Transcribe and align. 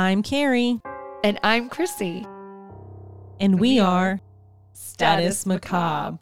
I'm 0.00 0.22
Carrie, 0.22 0.80
And 1.22 1.38
I'm 1.42 1.68
Chrissy. 1.68 2.26
and 3.38 3.60
we, 3.60 3.74
we 3.74 3.78
are 3.80 4.12
are 4.12 4.20
Status 4.72 5.40
Status 5.40 5.46
Macabre. 5.46 6.18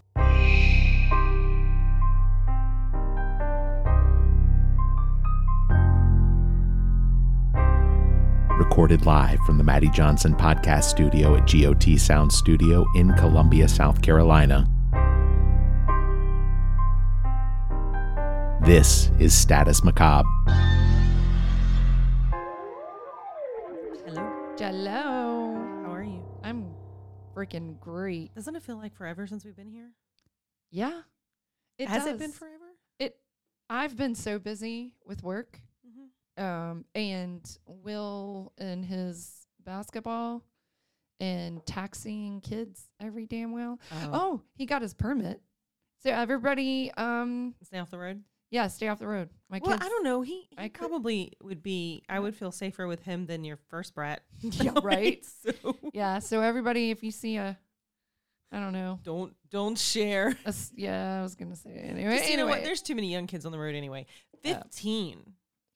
recorded 8.59 9.07
live 9.07 9.39
from 9.47 9.57
the 9.59 9.63
Maddie 9.63 9.89
Johnson 9.91 10.35
podcast 10.35 10.85
studio 10.85 11.37
at 11.37 11.47
GOT 11.47 11.97
Sound 12.01 12.33
Studio 12.33 12.85
in 12.97 13.13
Columbia, 13.13 13.69
South 13.69 14.03
Carolina. 14.03 14.67
This 18.61 19.13
is 19.21 19.33
Status 19.33 19.85
Macabre. 19.85 20.29
Great. 27.93 28.35
Doesn't 28.35 28.55
it 28.57 28.63
feel 28.63 28.77
like 28.77 28.95
forever 28.95 29.27
since 29.27 29.45
we've 29.45 29.57
been 29.57 29.69
here? 29.71 29.91
Yeah. 30.71 31.01
It 31.79 31.89
Has 31.89 32.05
does. 32.05 32.15
it 32.15 32.19
been 32.19 32.33
forever? 32.33 32.55
It 32.99 33.17
I've 33.71 33.97
been 33.97 34.15
so 34.15 34.39
busy 34.39 34.93
with 35.07 35.23
work. 35.23 35.61
Mm-hmm. 35.87 36.43
Um 36.45 36.85
and 36.95 37.59
Will 37.67 38.53
and 38.59 38.85
his 38.85 39.47
basketball 39.65 40.43
and 41.21 41.65
taxiing 41.67 42.41
kids 42.41 42.89
every 43.01 43.27
damn 43.27 43.53
well. 43.53 43.79
Oh, 43.93 44.11
Oh, 44.13 44.43
he 44.55 44.67
got 44.67 44.83
his 44.83 44.95
permit. 44.95 45.41
So 46.03 46.11
everybody 46.11 46.91
um 46.97 47.55
stay 47.63 47.79
off 47.79 47.91
the 47.91 47.99
road. 47.99 48.23
yeah, 48.51 48.67
stay 48.69 48.89
off 48.89 48.99
the 48.99 49.07
road. 49.09 49.31
My 49.51 49.61
Well, 49.63 49.73
kids 49.77 49.85
I 49.87 49.89
don't 49.89 50.05
know. 50.05 50.23
He, 50.23 50.47
he 50.51 50.57
I 50.59 50.69
could- 50.69 50.79
probably 50.89 51.33
would 51.43 51.63
be. 51.63 52.03
I 52.09 52.19
would 52.21 52.35
feel 52.37 52.53
safer 52.53 52.87
with 52.87 53.03
him 53.03 53.27
than 53.27 53.45
your 53.45 53.57
first 53.69 53.95
brat. 53.95 54.23
Yeah, 54.43 54.73
right. 54.83 55.25
So 55.63 55.77
Yeah, 55.93 56.19
so 56.21 56.41
everybody 56.43 56.91
if 56.91 57.03
you 57.03 57.11
see 57.11 57.37
a 57.37 57.59
I 58.51 58.61
don't 58.61 58.73
know. 58.73 58.99
don't 59.03 59.35
don't 59.51 59.77
share. 59.79 60.29
a 60.45 60.49
s- 60.49 60.73
yeah, 60.75 61.19
I 61.19 61.23
was 61.23 61.35
gonna 61.35 61.57
say 61.57 61.71
anyway. 61.73 62.19
Just, 62.19 62.31
you 62.31 62.37
know 62.37 62.47
what? 62.47 62.53
anyway, 62.55 62.67
There's 62.67 62.83
too 62.83 62.95
many 62.95 63.11
young 63.13 63.27
kids 63.27 63.45
on 63.47 63.53
the 63.53 63.59
road 63.59 63.75
anyway. 63.75 64.07
Yeah. 64.43 64.63
Fifteen. 64.63 65.35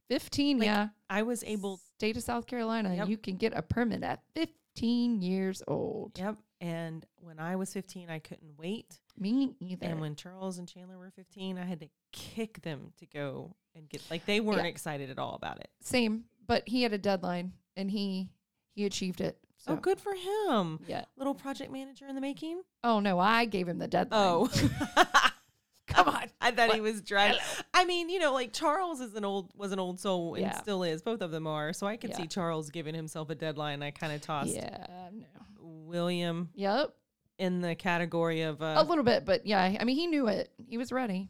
15, 0.09 0.59
like, 0.59 0.67
yeah. 0.67 0.89
I 1.09 1.23
was 1.23 1.43
able. 1.45 1.81
State 1.99 2.17
of 2.19 2.23
South 2.23 2.47
Carolina, 2.47 2.95
Yep. 2.95 3.09
you 3.09 3.17
can 3.17 3.37
get 3.37 3.55
a 3.57 3.63
permit 3.63 4.03
at 4.03 4.21
15 4.35 5.23
years 5.23 5.63
old. 5.67 6.19
Yep. 6.19 6.37
And 6.61 7.07
when 7.21 7.39
I 7.39 7.57
was 7.57 7.73
15, 7.73 8.11
I 8.11 8.19
couldn't 8.19 8.59
wait. 8.59 8.99
Me 9.19 9.55
either. 9.61 9.87
And 9.87 10.01
when 10.01 10.15
Charles 10.15 10.59
and 10.59 10.69
Chandler 10.69 10.99
were 10.99 11.11
15, 11.11 11.57
I 11.59 11.65
had 11.65 11.81
to 11.81 11.89
kick 12.13 12.61
them 12.63 12.93
to 12.99 13.07
go 13.07 13.57
and 13.75 13.89
get 13.89 14.03
like 14.11 14.27
they 14.27 14.41
weren't 14.41 14.59
Yeah. 14.63 14.67
excited 14.67 15.09
at 15.09 15.19
all 15.19 15.35
about 15.35 15.61
it. 15.61 15.69
Same, 15.81 16.25
but 16.47 16.69
he 16.69 16.83
had 16.83 16.93
a 16.93 16.99
deadline 16.99 17.53
and 17.77 17.91
he 17.91 18.29
he 18.75 18.85
achieved 18.85 19.21
it. 19.23 19.39
So 19.65 19.75
oh, 19.75 19.77
good 19.77 20.01
for 20.01 20.13
him. 20.13 20.81
yeah. 20.89 21.05
Little 21.17 21.35
project 21.35 21.71
manager 21.73 22.07
in 22.09 22.15
the 22.17 22.21
making. 22.21 22.63
Oh 22.83 22.99
no, 23.01 23.19
I 23.21 23.45
gave 23.45 23.69
him 23.69 23.79
the 23.79 23.87
deadline. 23.87 24.21
Oh, 24.21 24.51
come 25.87 26.09
on. 26.09 26.25
I 26.41 26.51
thought 26.51 26.75
he 26.75 26.81
was 26.81 27.01
driving. 27.01 27.39
I 27.73 27.85
mean, 27.85 28.09
you 28.09 28.19
know, 28.19 28.33
like 28.33 28.53
Charles 28.53 29.01
is 29.01 29.15
an 29.15 29.25
old 29.25 29.53
was 29.57 29.71
an 29.71 29.79
old 29.79 30.01
soul 30.01 30.35
and 30.35 30.43
Yeah. 30.43 30.61
still 30.61 30.83
is. 30.83 31.03
Both 31.03 31.21
of 31.21 31.31
them 31.31 31.47
are. 31.47 31.73
So 31.73 31.87
I 31.87 31.97
could 31.97 32.11
Yeah. 32.11 32.17
see 32.17 32.27
Charles 32.27 32.71
giving 32.71 32.95
himself 32.95 33.31
a 33.31 33.37
deadline. 33.37 33.83
I 33.85 33.93
kind 33.93 34.13
of 34.13 34.21
tossed 34.21 34.53
Yeah, 34.55 35.09
no. 35.13 35.27
William 35.61 36.51
Yep. 36.55 36.95
in 37.39 37.61
the 37.61 37.75
category 37.77 38.43
of 38.43 38.61
uh, 38.63 38.75
a 38.79 38.83
little 38.85 39.05
bit, 39.05 39.25
but 39.25 39.47
yeah, 39.47 39.77
I 39.79 39.85
mean 39.85 39.97
he 39.97 40.09
knew 40.09 40.27
it. 40.27 40.51
He 40.67 40.77
was 40.77 40.91
ready. 40.91 41.29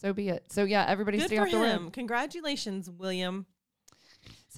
So 0.00 0.12
be 0.12 0.28
it. 0.30 0.50
So 0.50 0.64
yeah, 0.64 0.84
everybody 0.88 1.18
good 1.18 1.26
stay 1.28 1.36
for 1.36 1.42
off 1.42 1.50
the 1.50 1.58
him. 1.64 1.90
Congratulations, 1.92 2.90
William. 2.90 3.46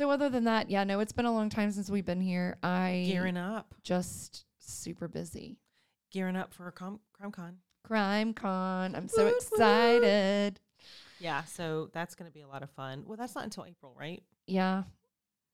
So 0.01 0.11
other 0.11 0.31
than 0.31 0.45
that, 0.45 0.71
yeah, 0.71 0.83
no, 0.85 1.01
it's 1.01 1.13
been 1.13 1.27
a 1.27 1.33
long 1.33 1.51
time 1.51 1.71
since 1.73 1.91
we've 1.91 2.07
been 2.07 2.23
here. 2.23 2.57
I 2.63 3.05
Gearing 3.07 3.37
up, 3.37 3.75
just 3.83 4.47
super 4.59 5.09
busy. 5.09 5.59
gearing 6.11 6.37
up 6.37 6.55
for 6.55 6.69
a 6.69 6.73
com- 6.73 7.01
crime 7.13 7.31
con. 7.31 7.59
Crime 7.85 8.33
Con. 8.33 8.97
I'm 8.97 9.09
so 9.09 9.27
excited. 9.27 10.59
Yeah, 11.19 11.45
so 11.45 11.91
that's 11.93 12.15
going 12.15 12.31
to 12.31 12.33
be 12.33 12.41
a 12.41 12.49
lot 12.49 12.63
of 12.63 12.71
fun. 12.71 13.05
Well, 13.07 13.19
that's 13.19 13.35
not 13.35 13.45
until 13.45 13.67
April, 13.67 13.95
right? 13.95 14.23
Yeah. 14.47 14.85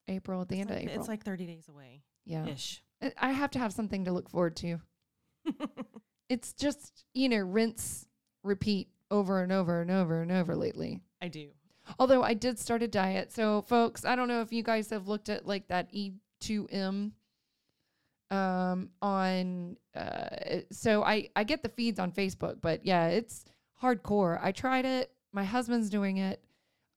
April 0.06 0.42
at 0.42 0.48
the 0.48 0.60
It's 0.60 0.60
end 0.60 0.70
like, 0.70 0.78
of 0.78 0.84
April. 0.90 1.00
It's 1.00 1.08
like 1.08 1.24
30 1.24 1.46
days 1.46 1.68
away 1.68 2.02
yeah. 2.24 2.46
ish. 2.46 2.84
I 3.18 3.32
have 3.32 3.50
to 3.50 3.58
have 3.58 3.72
something 3.72 4.04
to 4.04 4.12
look 4.12 4.30
forward 4.30 4.54
to. 4.58 4.78
It's 6.28 6.52
just, 6.52 7.04
you 7.14 7.28
know, 7.28 7.38
rinse, 7.38 8.06
repeat 8.44 8.90
over 9.10 9.42
and 9.42 9.50
over 9.52 9.80
and 9.80 9.90
over 9.90 10.22
and 10.22 10.30
over 10.30 10.54
lately. 10.56 11.00
I 11.20 11.28
do. 11.28 11.50
Although 11.98 12.22
I 12.22 12.34
did 12.34 12.58
start 12.58 12.82
a 12.82 12.88
diet. 12.88 13.32
So, 13.32 13.62
folks, 13.62 14.04
I 14.04 14.16
don't 14.16 14.28
know 14.28 14.40
if 14.40 14.52
you 14.52 14.62
guys 14.62 14.90
have 14.90 15.06
looked 15.08 15.28
at 15.28 15.46
like 15.46 15.68
that 15.68 15.92
E2M 15.92 17.12
um 18.32 18.90
on 19.00 19.76
uh 19.94 20.28
so 20.72 21.04
I 21.04 21.28
I 21.36 21.44
get 21.44 21.62
the 21.62 21.68
feeds 21.68 22.00
on 22.00 22.10
Facebook, 22.10 22.60
but 22.60 22.84
yeah, 22.84 23.06
it's 23.08 23.44
hardcore. 23.80 24.38
I 24.42 24.50
tried 24.50 24.84
it. 24.84 25.12
My 25.32 25.44
husband's 25.44 25.88
doing 25.90 26.16
it. 26.16 26.42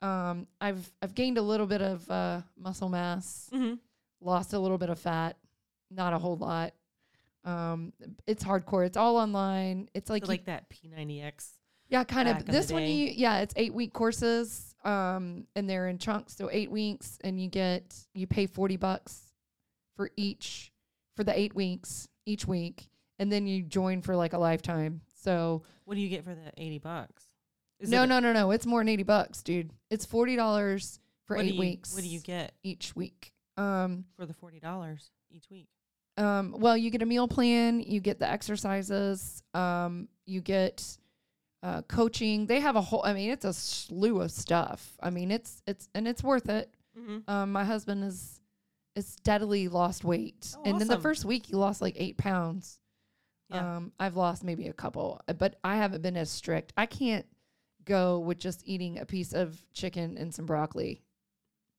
Um 0.02 0.48
I've 0.60 0.92
I've 1.04 1.14
gained 1.14 1.38
a 1.38 1.42
little 1.44 1.68
bit 1.68 1.82
of 1.84 2.10
uh 2.10 2.42
muscle 2.58 2.90
mass, 2.90 3.48
Mm-hmm. 3.54 3.76
lost 4.22 4.54
a 4.54 4.60
little 4.60 4.80
bit 4.80 4.90
of 4.90 4.98
fat, 4.98 5.38
not 5.92 6.14
a 6.14 6.18
whole 6.18 6.38
lot. 6.38 6.74
Um 7.46 7.94
it's 8.26 8.44
hardcore. 8.44 8.88
It's 8.88 8.98
all 8.98 9.16
online. 9.18 9.88
It's 9.94 10.10
like 10.10 10.28
Like, 10.28 10.40
you- 10.42 10.46
that 10.48 10.68
P90X. 10.72 11.52
yeah, 11.90 12.04
kind 12.06 12.28
of. 12.28 12.44
This 12.48 12.72
one, 12.72 12.82
you 12.82 13.12
yeah, 13.16 13.42
it's 13.42 13.54
eight 13.56 13.74
week 13.76 13.94
courses, 13.94 14.69
um, 14.84 15.46
and 15.56 15.70
they're 15.70 15.88
in 15.88 15.98
chunks, 15.98 16.36
so 16.36 16.50
eight 16.52 16.72
weeks, 16.72 17.18
and 17.24 17.40
you 17.42 17.50
get 17.50 17.96
you 18.14 18.28
pay 18.28 18.46
forty 18.46 18.78
bucks 18.78 19.34
for 19.96 20.10
each 20.16 20.72
for 21.16 21.24
the 21.24 21.38
eight 21.38 21.54
weeks 21.56 22.08
each 22.26 22.48
week, 22.48 22.90
and 23.18 23.32
then 23.32 23.46
you 23.48 23.64
join 23.64 24.02
for 24.02 24.16
like 24.16 24.34
a 24.34 24.38
lifetime. 24.38 25.02
So 25.22 25.64
What 25.86 25.96
do 25.96 26.02
you 26.02 26.08
get 26.10 26.24
for 26.24 26.34
the 26.34 26.52
80 26.58 26.78
bucks? 26.80 27.24
Is 27.80 27.90
no, 27.90 28.06
no, 28.06 28.20
no, 28.20 28.32
no, 28.32 28.52
it's 28.52 28.66
more 28.66 28.80
than 28.82 28.90
eighty 28.90 29.04
bucks, 29.04 29.42
dude. 29.44 29.72
It's 29.90 30.06
forty 30.06 30.36
dollars 30.36 31.00
for 31.26 31.36
what 31.38 31.46
eight 31.46 31.54
you- 31.56 31.60
weeks. 31.60 31.94
What 31.94 32.04
do 32.04 32.10
you 32.10 32.20
get 32.20 32.54
each 32.64 32.96
week? 32.96 33.34
Um, 33.58 34.06
for 34.16 34.26
the 34.26 34.34
$40 34.34 35.10
each 35.32 35.50
week? 35.50 35.68
um, 36.18 36.56
well, 36.58 36.78
you 36.78 36.90
get 36.90 37.02
a 37.02 37.06
meal 37.06 37.28
plan, 37.28 37.82
you 37.82 38.00
get 38.00 38.18
the 38.20 38.30
exercises, 38.30 39.44
um, 39.54 40.08
you 40.26 40.40
get 40.42 40.98
uh, 41.64 41.82
coaching. 41.84 42.46
They 42.46 42.60
have 42.60 42.76
a 42.76 42.82
whole. 42.82 43.04
I 43.06 43.14
mean, 43.14 43.30
it's 43.30 43.46
a 43.46 43.54
slew 43.54 44.22
of 44.22 44.32
stuff. 44.32 44.98
I 45.02 45.10
mean, 45.10 45.32
it's 45.32 45.62
it's 45.68 45.90
and 45.94 46.08
it's 46.08 46.24
worth 46.24 46.50
it. 46.50 46.74
Mm-hmm. 46.98 47.30
Um, 47.30 47.52
my 47.52 47.64
husband 47.64 48.04
is 48.04 48.40
is 48.96 49.08
steadily 49.08 49.68
lost 49.68 50.04
weight, 50.04 50.54
Oh, 50.58 50.64
and 50.66 50.82
in 50.82 50.88
the 50.88 51.00
first 51.00 51.26
week 51.26 51.46
he 51.48 51.56
lost 51.56 51.82
like 51.82 51.96
eight 51.98 52.18
pounds. 52.18 52.80
Yeah. 53.50 53.78
Um, 53.78 53.94
I've 54.00 54.16
lost 54.16 54.44
maybe 54.44 54.68
a 54.68 54.74
couple, 54.74 55.22
but 55.38 55.56
I 55.64 55.78
haven't 55.78 56.02
been 56.02 56.18
as 56.18 56.30
strict. 56.30 56.72
I 56.78 56.86
can't 56.86 57.26
go 57.86 58.20
with 58.20 58.38
just 58.38 58.62
eating 58.66 59.00
a 59.00 59.06
piece 59.06 59.34
of 59.34 59.60
chicken 59.74 60.18
and 60.18 60.34
some 60.34 60.46
broccoli 60.46 61.02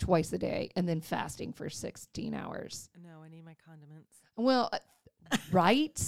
twice 0.01 0.33
a 0.33 0.39
day 0.39 0.71
and 0.75 0.89
then 0.89 1.01
fasting 1.01 1.53
for 1.53 1.71
16 1.71 2.35
hours. 2.35 2.89
No, 3.01 3.23
I 3.23 3.29
need 3.29 3.45
my 3.45 3.55
condiments. 3.65 4.13
Well, 4.37 4.71
uh, 4.73 5.37
right? 5.53 6.01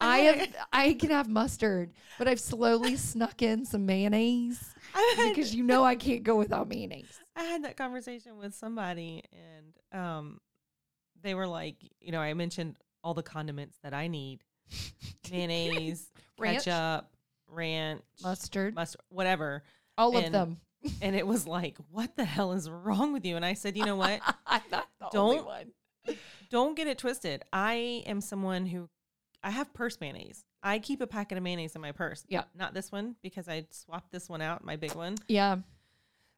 I 0.00 0.18
have 0.18 0.56
I 0.72 0.92
can 0.94 1.10
have 1.10 1.28
mustard, 1.28 1.92
but 2.18 2.26
I've 2.28 2.40
slowly 2.40 2.96
snuck 2.96 3.42
in 3.42 3.64
some 3.64 3.86
mayonnaise 3.86 4.74
because 5.28 5.54
you 5.54 5.62
know 5.62 5.84
I 5.84 5.94
can't 5.96 6.22
go 6.22 6.36
without 6.36 6.68
mayonnaise. 6.68 7.20
I 7.36 7.44
had 7.44 7.64
that 7.64 7.76
conversation 7.76 8.36
with 8.38 8.54
somebody, 8.54 9.22
and 9.92 10.00
um, 10.00 10.40
they 11.22 11.34
were 11.34 11.46
like, 11.46 11.76
you 12.00 12.12
know, 12.12 12.20
I 12.20 12.34
mentioned 12.34 12.76
all 13.04 13.14
the 13.14 13.22
condiments 13.22 13.78
that 13.82 13.94
I 13.94 14.08
need: 14.08 14.42
mayonnaise, 15.30 16.10
Ranch? 16.38 16.64
ketchup, 16.64 17.08
ranch, 17.48 18.02
Mustard, 18.22 18.74
mustard, 18.74 19.00
whatever. 19.08 19.62
all 19.96 20.16
of 20.16 20.32
them. 20.32 20.58
And 21.02 21.14
it 21.14 21.26
was 21.26 21.46
like, 21.46 21.76
what 21.90 22.16
the 22.16 22.24
hell 22.24 22.52
is 22.52 22.70
wrong 22.70 23.12
with 23.12 23.26
you? 23.26 23.36
And 23.36 23.44
I 23.44 23.52
said, 23.52 23.76
you 23.76 23.84
know 23.84 23.96
what? 23.96 24.20
I'm 24.46 24.62
not 24.72 24.88
the 24.98 25.08
Don't- 25.12 25.44
one. 25.44 25.72
Don't 26.48 26.74
get 26.74 26.86
it 26.86 26.96
twisted. 26.96 27.44
I 27.52 28.02
am 28.06 28.22
someone 28.22 28.64
who 28.64 28.88
I 29.42 29.50
have 29.50 29.72
purse 29.72 29.98
mayonnaise. 30.00 30.44
I 30.62 30.78
keep 30.78 31.00
a 31.00 31.06
packet 31.06 31.38
of 31.38 31.44
mayonnaise 31.44 31.74
in 31.74 31.80
my 31.80 31.92
purse. 31.92 32.24
Yeah. 32.28 32.44
Not 32.54 32.74
this 32.74 32.92
one 32.92 33.16
because 33.22 33.48
I 33.48 33.66
swapped 33.70 34.12
this 34.12 34.28
one 34.28 34.42
out, 34.42 34.62
my 34.64 34.76
big 34.76 34.94
one. 34.94 35.16
Yeah, 35.28 35.56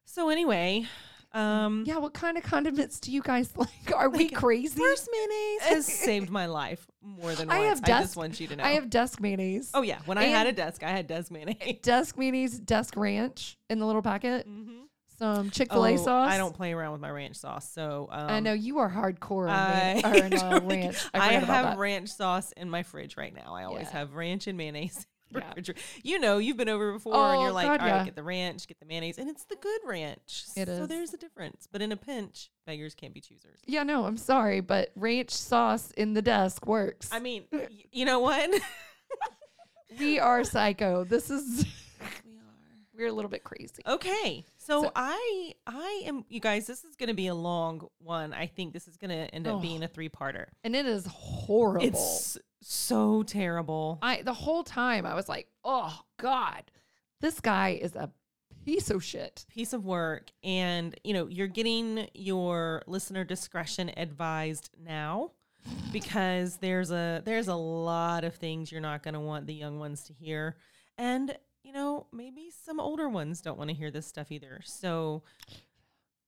So 0.05 0.29
anyway, 0.29 0.85
um 1.33 1.83
yeah. 1.87 1.97
What 1.97 2.13
kind 2.13 2.37
of 2.37 2.43
condiments 2.43 2.99
do 2.99 3.11
you 3.11 3.21
guys 3.21 3.51
like? 3.57 3.69
Are 3.95 4.07
we 4.09 4.25
Like, 4.25 4.35
crazy? 4.35 4.79
purse 4.79 5.09
mayonnaise 5.11 5.61
has 5.63 5.85
saved 6.05 6.29
my 6.29 6.45
life 6.45 6.85
more 7.01 7.33
than 7.33 7.49
I 7.49 7.59
once. 7.59 7.69
have 7.69 7.83
I 7.83 7.87
just 7.87 8.01
desk- 8.11 8.17
want 8.17 8.39
you 8.39 8.47
to 8.47 8.55
know. 8.55 8.63
I 8.63 8.69
have 8.73 8.89
desk 8.89 9.19
mayonnaise. 9.19 9.71
Oh 9.73 9.81
yeah, 9.81 9.99
when 10.05 10.17
I 10.17 10.25
had 10.25 10.47
a 10.47 10.51
desk, 10.53 10.83
I 10.83 10.89
had 10.91 11.07
desk 11.07 11.31
mayonnaise. 11.31 11.79
desk 11.81 12.17
mayonnaise, 12.17 12.59
desk 12.59 12.95
ranch 12.95 13.57
in 13.69 13.79
the 13.79 13.85
little 13.85 14.01
packet. 14.03 14.45
hmm 14.45 14.82
Some 15.23 15.49
Chick 15.51 15.71
Fil 15.71 15.85
A 15.85 15.93
Oh, 15.93 15.97
sauce. 15.97 16.29
I 16.31 16.37
don't 16.37 16.53
play 16.55 16.73
around 16.73 16.91
with 16.91 17.01
my 17.01 17.09
ranch 17.09 17.37
sauce, 17.37 17.69
so 17.71 18.09
um, 18.11 18.29
I 18.29 18.39
know 18.41 18.51
you 18.53 18.79
are 18.79 18.89
hardcore 18.89 19.49
I, 19.49 20.01
uh, 20.03 20.59
ranch. 20.65 20.97
I, 21.13 21.19
I 21.29 21.31
have 21.33 21.77
ranch 21.77 22.09
sauce 22.09 22.51
in 22.53 22.69
my 22.69 22.83
fridge 22.83 23.15
right 23.15 23.33
now. 23.33 23.53
I 23.55 23.63
always 23.63 23.85
Yeah. 23.85 23.99
have 23.99 24.13
ranch 24.15 24.47
and 24.47 24.57
mayonnaise. 24.57 25.05
Yeah. 25.31 25.53
You 26.03 26.19
know, 26.19 26.37
you've 26.37 26.57
been 26.57 26.69
over 26.69 26.93
before 26.93 27.13
and 27.15 27.37
Oh, 27.37 27.41
you're 27.41 27.51
like, 27.51 27.65
God, 27.65 27.79
all 27.79 27.87
right, 27.87 27.95
yeah. 27.99 28.05
get 28.05 28.15
the 28.15 28.21
ranch, 28.21 28.67
get 28.67 28.79
the 28.79 28.85
mayonnaise, 28.85 29.17
and 29.17 29.27
it's 29.29 29.45
the 29.45 29.55
good 29.55 29.79
ranch. 29.83 30.43
It 30.55 30.67
so 30.67 30.73
is. 30.73 30.87
there's 30.87 31.13
a 31.15 31.17
difference. 31.17 31.67
But 31.71 31.81
in 31.81 31.91
a 31.91 31.97
pinch, 31.97 32.51
beggars 32.67 32.93
can't 32.93 33.15
be 33.15 33.19
choosers. 33.21 33.59
Yeah, 33.65 33.81
no, 33.81 34.05
I'm 34.05 34.17
sorry, 34.17 34.59
but 34.59 34.91
ranch 34.95 35.31
sauce 35.31 35.89
in 35.97 36.13
the 36.13 36.21
desk 36.21 36.67
works. 36.67 37.09
I 37.11 37.19
mean, 37.19 37.45
y- 37.51 37.67
you 37.91 38.05
know 38.05 38.19
what? 38.19 38.47
we 39.99 40.19
are 40.19 40.43
psycho. 40.43 41.03
This 41.03 41.29
is 41.31 41.65
we 42.25 42.33
are. 42.37 42.43
we're 42.95 43.07
a 43.07 43.11
little 43.11 43.31
bit 43.31 43.43
crazy. 43.43 43.81
Okay. 43.87 44.45
So, 44.65 44.83
So- 44.83 44.91
I 44.95 45.53
I 45.67 46.03
am 46.05 46.23
you 46.29 46.39
guys, 46.39 46.65
this 46.67 46.83
is 46.83 46.95
gonna 46.95 47.13
be 47.13 47.27
a 47.27 47.35
long 47.35 47.87
one. 47.99 48.33
I 48.33 48.47
think 48.47 48.73
this 48.73 48.87
is 48.87 48.95
gonna 48.97 49.27
end 49.33 49.47
up 49.47 49.55
Oh. 49.55 49.59
being 49.59 49.83
a 49.83 49.87
three 49.87 50.09
parter. 50.09 50.47
And 50.63 50.75
it 50.75 50.85
is 50.85 51.05
horrible. 51.07 51.85
It's 51.85 52.37
so 52.61 53.23
terrible. 53.23 53.99
I 54.01 54.21
the 54.21 54.33
whole 54.33 54.63
time 54.63 55.05
I 55.05 55.15
was 55.15 55.27
like, 55.27 55.49
"Oh 55.63 56.01
god. 56.17 56.71
This 57.19 57.39
guy 57.41 57.69
is 57.81 57.95
a 57.95 58.11
piece 58.65 58.89
of 58.89 59.03
shit." 59.03 59.45
piece 59.49 59.73
of 59.73 59.83
work 59.85 60.31
and 60.43 60.97
you 61.03 61.13
know 61.13 61.27
you're 61.27 61.47
getting 61.47 62.07
your 62.13 62.81
listener 62.87 63.25
discretion 63.25 63.91
advised 63.97 64.69
now 64.79 65.31
because 65.91 66.57
there's 66.57 66.89
a 66.91 67.21
there's 67.25 67.49
a 67.49 67.55
lot 67.55 68.23
of 68.23 68.35
things 68.35 68.71
you're 68.71 68.79
not 68.81 69.03
going 69.03 69.13
to 69.13 69.19
want 69.19 69.45
the 69.45 69.53
young 69.53 69.79
ones 69.79 70.03
to 70.03 70.13
hear 70.13 70.55
and 70.97 71.37
you 71.63 71.71
know 71.73 72.07
maybe 72.11 72.49
some 72.65 72.79
older 72.79 73.07
ones 73.09 73.41
don't 73.41 73.57
want 73.57 73.69
to 73.69 73.75
hear 73.75 73.89
this 73.91 74.05
stuff 74.05 74.31
either 74.31 74.59
so 74.63 75.23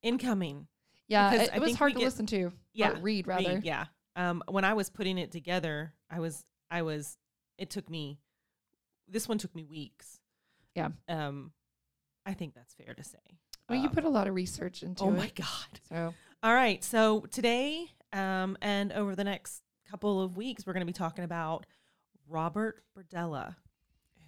incoming 0.02 0.68
Yeah, 1.08 1.34
it, 1.34 1.50
it 1.56 1.60
was 1.62 1.76
hard 1.76 1.94
to 1.94 2.00
get- 2.00 2.06
listen 2.06 2.26
to. 2.28 2.52
yeah 2.74 2.92
or 2.92 2.96
read 3.02 3.28
rather. 3.28 3.56
read, 3.56 3.64
yeah 3.64 3.86
um 4.16 4.44
when 4.50 4.64
i 4.64 4.74
was 4.74 4.90
putting 4.90 5.18
it 5.18 5.32
together 5.32 5.94
i 6.10 6.20
was 6.20 6.46
i 6.72 6.82
was 6.82 7.18
it 7.58 7.70
took 7.70 7.90
me 7.90 8.20
this 9.08 9.28
one 9.28 9.38
took 9.38 9.54
me 9.56 9.64
weeks 9.64 10.20
Yeah. 10.76 10.90
um 11.10 11.52
i 12.26 12.34
think 12.34 12.54
that's 12.54 12.74
fair 12.74 12.94
to 12.94 13.04
say 13.04 13.18
Well, 13.70 13.80
you 13.80 13.88
Um, 13.90 13.94
put 13.94 14.04
a 14.06 14.10
lot 14.10 14.28
of 14.28 14.34
research 14.36 14.84
into 14.84 15.04
oh 15.04 15.10
it. 15.10 15.18
my 15.18 15.32
god 15.36 15.80
So 15.90 16.14
All 16.44 16.54
right. 16.54 16.84
So 16.84 17.22
today 17.32 17.88
um, 18.14 18.56
and 18.62 18.94
over 18.94 19.16
the 19.16 19.24
next 19.24 19.62
couple 19.90 20.22
of 20.22 20.38
weeks, 20.38 20.66
we're 20.66 20.74
going 20.74 20.86
to 20.86 20.86
be 20.86 20.94
talking 20.94 21.24
about 21.26 21.66
Robert 22.30 22.84
Berdella, 22.98 23.56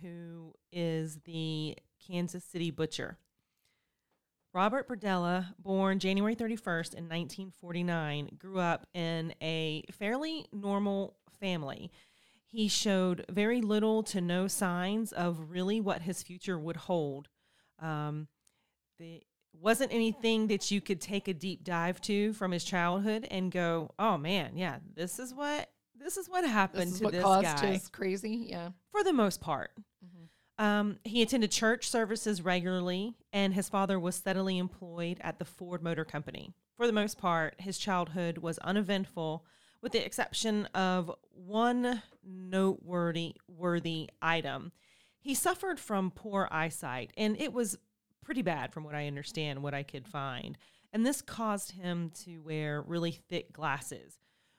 who 0.02 0.54
is 0.72 1.20
the 1.26 1.78
Kansas 2.06 2.44
City 2.44 2.72
butcher. 2.72 3.18
Robert 4.54 4.88
Berdella, 4.88 5.54
born 5.60 6.00
January 6.00 6.36
31st 6.36 6.96
in 6.96 7.04
1949, 7.04 8.38
grew 8.40 8.60
up 8.60 8.88
in 8.94 9.34
a 9.42 9.84
fairly 9.92 10.46
normal 10.52 11.16
family. 11.40 11.92
He 12.46 12.68
showed 12.68 13.26
very 13.30 13.62
little 13.62 14.04
to 14.04 14.22
no 14.22 14.48
signs 14.48 15.12
of 15.12 15.52
really 15.52 15.80
what 15.82 16.02
his 16.02 16.24
future 16.24 16.58
would 16.58 16.78
hold. 16.78 17.28
Um, 17.80 18.28
wasn't 19.54 19.94
anything 19.94 20.48
that 20.48 20.72
you 20.72 20.82
could 20.82 21.02
take 21.02 21.28
a 21.28 21.34
deep 21.34 21.64
dive 21.64 22.02
to 22.02 22.34
from 22.34 22.52
his 22.52 22.64
childhood 22.64 23.28
and 23.30 23.52
go, 23.52 23.92
"Oh 24.00 24.18
man, 24.18 24.58
yeah, 24.58 24.80
this 24.96 25.20
is 25.20 25.34
what 25.34 25.70
this 26.00 26.18
is 26.18 26.30
what 26.30 26.46
happened 26.46 26.84
this 26.84 26.94
is 26.94 26.98
to 27.00 27.04
what 27.06 27.14
this 27.14 27.24
caused 27.24 27.44
guy." 27.62 27.74
his 27.74 27.88
crazy. 27.90 28.48
Yeah. 28.50 28.72
For 28.92 29.04
the 29.04 29.14
most 29.14 29.42
part, 29.42 29.72
Mhm. 30.06 30.64
um, 30.64 31.00
he 31.04 31.22
attended 31.22 31.52
church 31.52 31.90
services 31.90 32.42
regularly, 32.42 33.16
and 33.32 33.54
his 33.54 33.70
father 33.70 34.00
was 34.00 34.16
steadily 34.16 34.58
employed 34.58 35.20
at 35.22 35.40
the 35.40 35.46
Ford 35.46 35.82
Motor 35.84 36.06
Company. 36.06 36.54
For 36.76 36.88
the 36.88 36.94
most 36.94 37.18
part, 37.18 37.60
his 37.62 37.78
childhood 37.78 38.38
was 38.40 38.58
uneventful, 38.60 39.46
with 39.82 39.92
the 39.92 40.06
exception 40.06 40.66
of 40.68 41.12
one 41.32 42.04
noteworthy 42.24 43.36
worthy 43.48 44.10
item. 44.22 44.72
He 45.20 45.34
suffered 45.36 45.80
from 45.80 46.12
poor 46.12 46.48
eyesight, 46.52 47.12
and 47.18 47.40
it 47.40 47.52
was 47.54 47.78
pretty 48.22 48.42
bad, 48.42 48.74
from 48.74 48.84
what 48.84 48.96
I 48.96 49.08
understand, 49.08 49.64
what 49.64 49.74
I 49.74 49.84
could 49.84 50.08
find. 50.08 50.58
And 50.94 51.06
this 51.06 51.22
caused 51.22 51.72
him 51.72 52.12
to 52.24 52.40
wear 52.40 52.82
really 52.82 53.12
thick 53.12 53.52
glasses, 53.54 54.18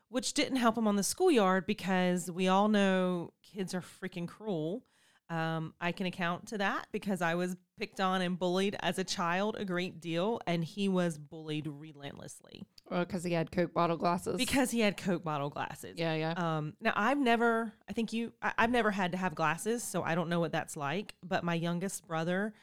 which 0.08 0.32
didn't 0.34 0.56
help 0.56 0.76
him 0.78 0.86
on 0.88 0.96
the 0.96 1.02
schoolyard 1.02 1.66
because 1.66 2.30
we 2.30 2.48
all 2.48 2.68
know 2.68 3.32
kids 3.42 3.74
are 3.74 3.82
freaking 3.82 4.26
cruel. 4.28 4.84
Um, 5.30 5.74
I 5.78 5.92
can 5.92 6.06
account 6.06 6.46
to 6.48 6.58
that 6.58 6.86
because 6.90 7.20
I 7.20 7.34
was 7.34 7.54
picked 7.78 8.00
on 8.00 8.22
and 8.22 8.38
bullied 8.38 8.76
as 8.80 8.98
a 8.98 9.04
child 9.04 9.56
a 9.58 9.64
great 9.66 10.00
deal, 10.00 10.40
and 10.46 10.64
he 10.64 10.88
was 10.88 11.18
bullied 11.18 11.66
relentlessly 11.66 12.64
Well, 12.90 13.04
because 13.04 13.24
he 13.24 13.34
had 13.34 13.50
Coke 13.52 13.74
bottle 13.74 13.98
glasses. 13.98 14.38
because 14.38 14.70
he 14.70 14.80
had 14.80 14.96
Coke 14.96 15.22
bottle 15.24 15.50
glasses. 15.50 15.96
yeah, 15.98 16.14
yeah. 16.14 16.32
Um, 16.32 16.72
now 16.80 16.94
I've 16.96 17.18
never, 17.18 17.74
I 17.86 17.92
think 17.92 18.14
you, 18.14 18.32
I, 18.40 18.52
I've 18.56 18.70
never 18.70 18.90
had 18.90 19.12
to 19.12 19.18
have 19.18 19.34
glasses, 19.34 19.82
so 19.82 20.02
I 20.02 20.14
don't 20.14 20.30
know 20.30 20.40
what 20.40 20.52
that's 20.52 20.78
like. 20.78 21.14
But 21.22 21.44
my 21.44 21.54
youngest 21.54 22.06
brother 22.06 22.54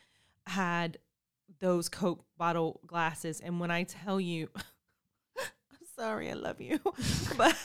had 0.47 0.97
those 1.59 1.87
Coke 1.87 2.25
bottle 2.35 2.81
glasses, 2.87 3.41
and 3.41 3.59
when 3.59 3.69
I 3.69 3.83
tell 3.83 4.19
you, 4.19 4.49
sorry, 5.97 6.29
I 6.29 6.33
love 6.33 6.61
you, 6.61 6.79
but 7.37 7.55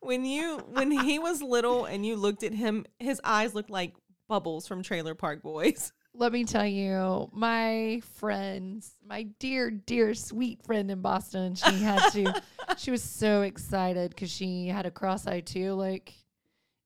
when 0.00 0.24
you, 0.24 0.58
when 0.68 0.90
he 0.90 1.18
was 1.18 1.42
little 1.42 1.84
and 1.84 2.04
you 2.04 2.16
looked 2.16 2.42
at 2.42 2.52
him, 2.52 2.84
his 2.98 3.20
eyes 3.24 3.54
looked 3.54 3.70
like 3.70 3.94
bubbles 4.28 4.66
from 4.66 4.82
Trailer 4.82 5.14
Park 5.14 5.42
Boys. 5.42 5.92
Let 6.14 6.30
me 6.32 6.44
tell 6.44 6.66
you, 6.66 7.30
my 7.32 8.02
friends, 8.16 8.92
my 9.06 9.22
dear, 9.38 9.70
dear, 9.70 10.12
sweet 10.12 10.62
friend 10.62 10.90
in 10.90 11.00
Boston, 11.00 11.54
she 11.54 11.78
had 11.78 12.10
to, 12.10 12.42
she 12.76 12.90
was 12.90 13.02
so 13.02 13.42
excited 13.42 14.10
because 14.10 14.30
she 14.30 14.68
had 14.68 14.84
a 14.84 14.90
cross 14.90 15.26
eye 15.26 15.40
too, 15.40 15.72
like, 15.72 16.12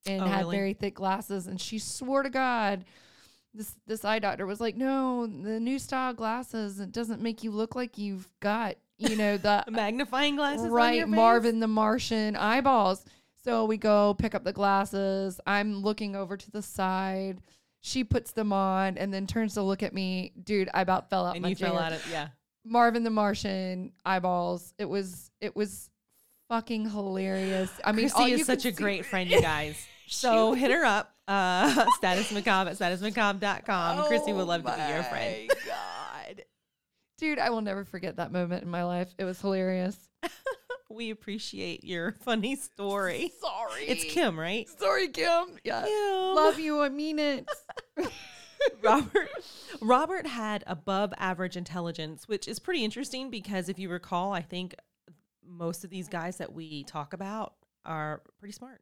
and 0.06 0.22
Oh, 0.22 0.26
had 0.26 0.40
really? 0.42 0.56
very 0.56 0.72
thick 0.74 0.94
glasses. 0.94 1.48
And 1.48 1.60
she 1.60 1.80
swore 1.80 2.22
to 2.22 2.30
God, 2.30 2.84
this 3.52 3.74
this 3.88 4.04
eye 4.04 4.20
doctor 4.20 4.46
was 4.46 4.60
like, 4.60 4.76
no, 4.76 5.26
the 5.26 5.58
new 5.58 5.80
style 5.80 6.12
glasses, 6.12 6.78
it 6.78 6.92
doesn't 6.92 7.20
make 7.20 7.42
you 7.42 7.50
look 7.50 7.74
like 7.74 7.98
you've 7.98 8.28
got, 8.38 8.76
you 8.98 9.16
know, 9.16 9.36
the 9.36 9.64
Magnifying 9.70 10.36
glasses, 10.36 10.68
right? 10.68 11.06
Marvin 11.08 11.60
the 11.60 11.68
Martian 11.68 12.36
eyeballs. 12.36 13.04
So 13.44 13.64
we 13.64 13.76
go 13.76 14.14
pick 14.14 14.34
up 14.34 14.44
the 14.44 14.52
glasses. 14.52 15.40
I'm 15.46 15.82
looking 15.82 16.16
over 16.16 16.36
to 16.36 16.50
the 16.50 16.62
side. 16.62 17.38
She 17.80 18.02
puts 18.02 18.32
them 18.32 18.52
on 18.52 18.98
and 18.98 19.14
then 19.14 19.26
turns 19.26 19.54
to 19.54 19.62
look 19.62 19.82
at 19.84 19.94
me. 19.94 20.32
Dude, 20.42 20.68
I 20.74 20.80
about 20.80 21.10
fell 21.10 21.26
out 21.26 21.36
and 21.36 21.42
my 21.42 21.50
you 21.50 21.56
fell 21.56 21.78
out 21.78 21.92
of 21.92 22.04
yeah. 22.10 22.28
Marvin 22.64 23.04
the 23.04 23.10
Martian 23.10 23.92
eyeballs. 24.04 24.74
It 24.78 24.86
was 24.86 25.30
it 25.40 25.54
was 25.54 25.88
fucking 26.48 26.90
hilarious. 26.90 27.70
I 27.84 27.92
mean, 27.92 28.10
you 28.18 28.34
is 28.34 28.46
such 28.46 28.64
a 28.64 28.72
great 28.72 29.04
friend, 29.06 29.30
you 29.30 29.40
guys. 29.42 29.76
So 30.08 30.52
hit 30.52 30.70
her 30.70 30.84
up, 30.84 31.14
uh, 31.28 31.86
Status 31.98 32.32
Macabre 32.32 32.70
at 32.70 32.78
statusmacabre.com. 32.78 34.06
Chrissy 34.06 34.32
would 34.32 34.46
love 34.46 34.64
to 34.64 34.72
be 34.72 34.92
your 34.92 35.02
friend. 35.04 35.50
Oh 35.50 35.54
God. 35.66 36.05
Dude, 37.18 37.38
I 37.38 37.50
will 37.50 37.62
never 37.62 37.84
forget 37.84 38.16
that 38.16 38.32
moment 38.32 38.62
in 38.62 38.68
my 38.68 38.84
life. 38.84 39.14
It 39.18 39.24
was 39.24 39.40
hilarious. 39.40 39.96
We 40.88 41.10
appreciate 41.10 41.84
your 41.84 42.12
funny 42.12 42.56
story. 42.56 43.32
Sorry. 43.40 43.84
It's 43.84 44.04
Kim, 44.04 44.38
right? 44.38 44.68
Sorry, 44.78 45.08
Kim. 45.08 45.58
Yeah. 45.64 45.84
Kim. 45.84 46.34
Love 46.34 46.60
you. 46.60 46.80
I 46.80 46.88
mean 46.88 47.18
it. 47.18 47.48
Robert 48.82 49.28
Robert 49.82 50.26
had 50.26 50.64
above 50.66 51.12
average 51.18 51.56
intelligence, 51.56 52.26
which 52.28 52.48
is 52.48 52.58
pretty 52.58 52.84
interesting 52.84 53.30
because 53.30 53.68
if 53.68 53.78
you 53.78 53.90
recall, 53.90 54.32
I 54.32 54.42
think 54.42 54.74
most 55.44 55.84
of 55.84 55.90
these 55.90 56.08
guys 56.08 56.38
that 56.38 56.52
we 56.52 56.84
talk 56.84 57.12
about 57.12 57.54
are 57.84 58.22
pretty 58.38 58.52
smart. 58.52 58.80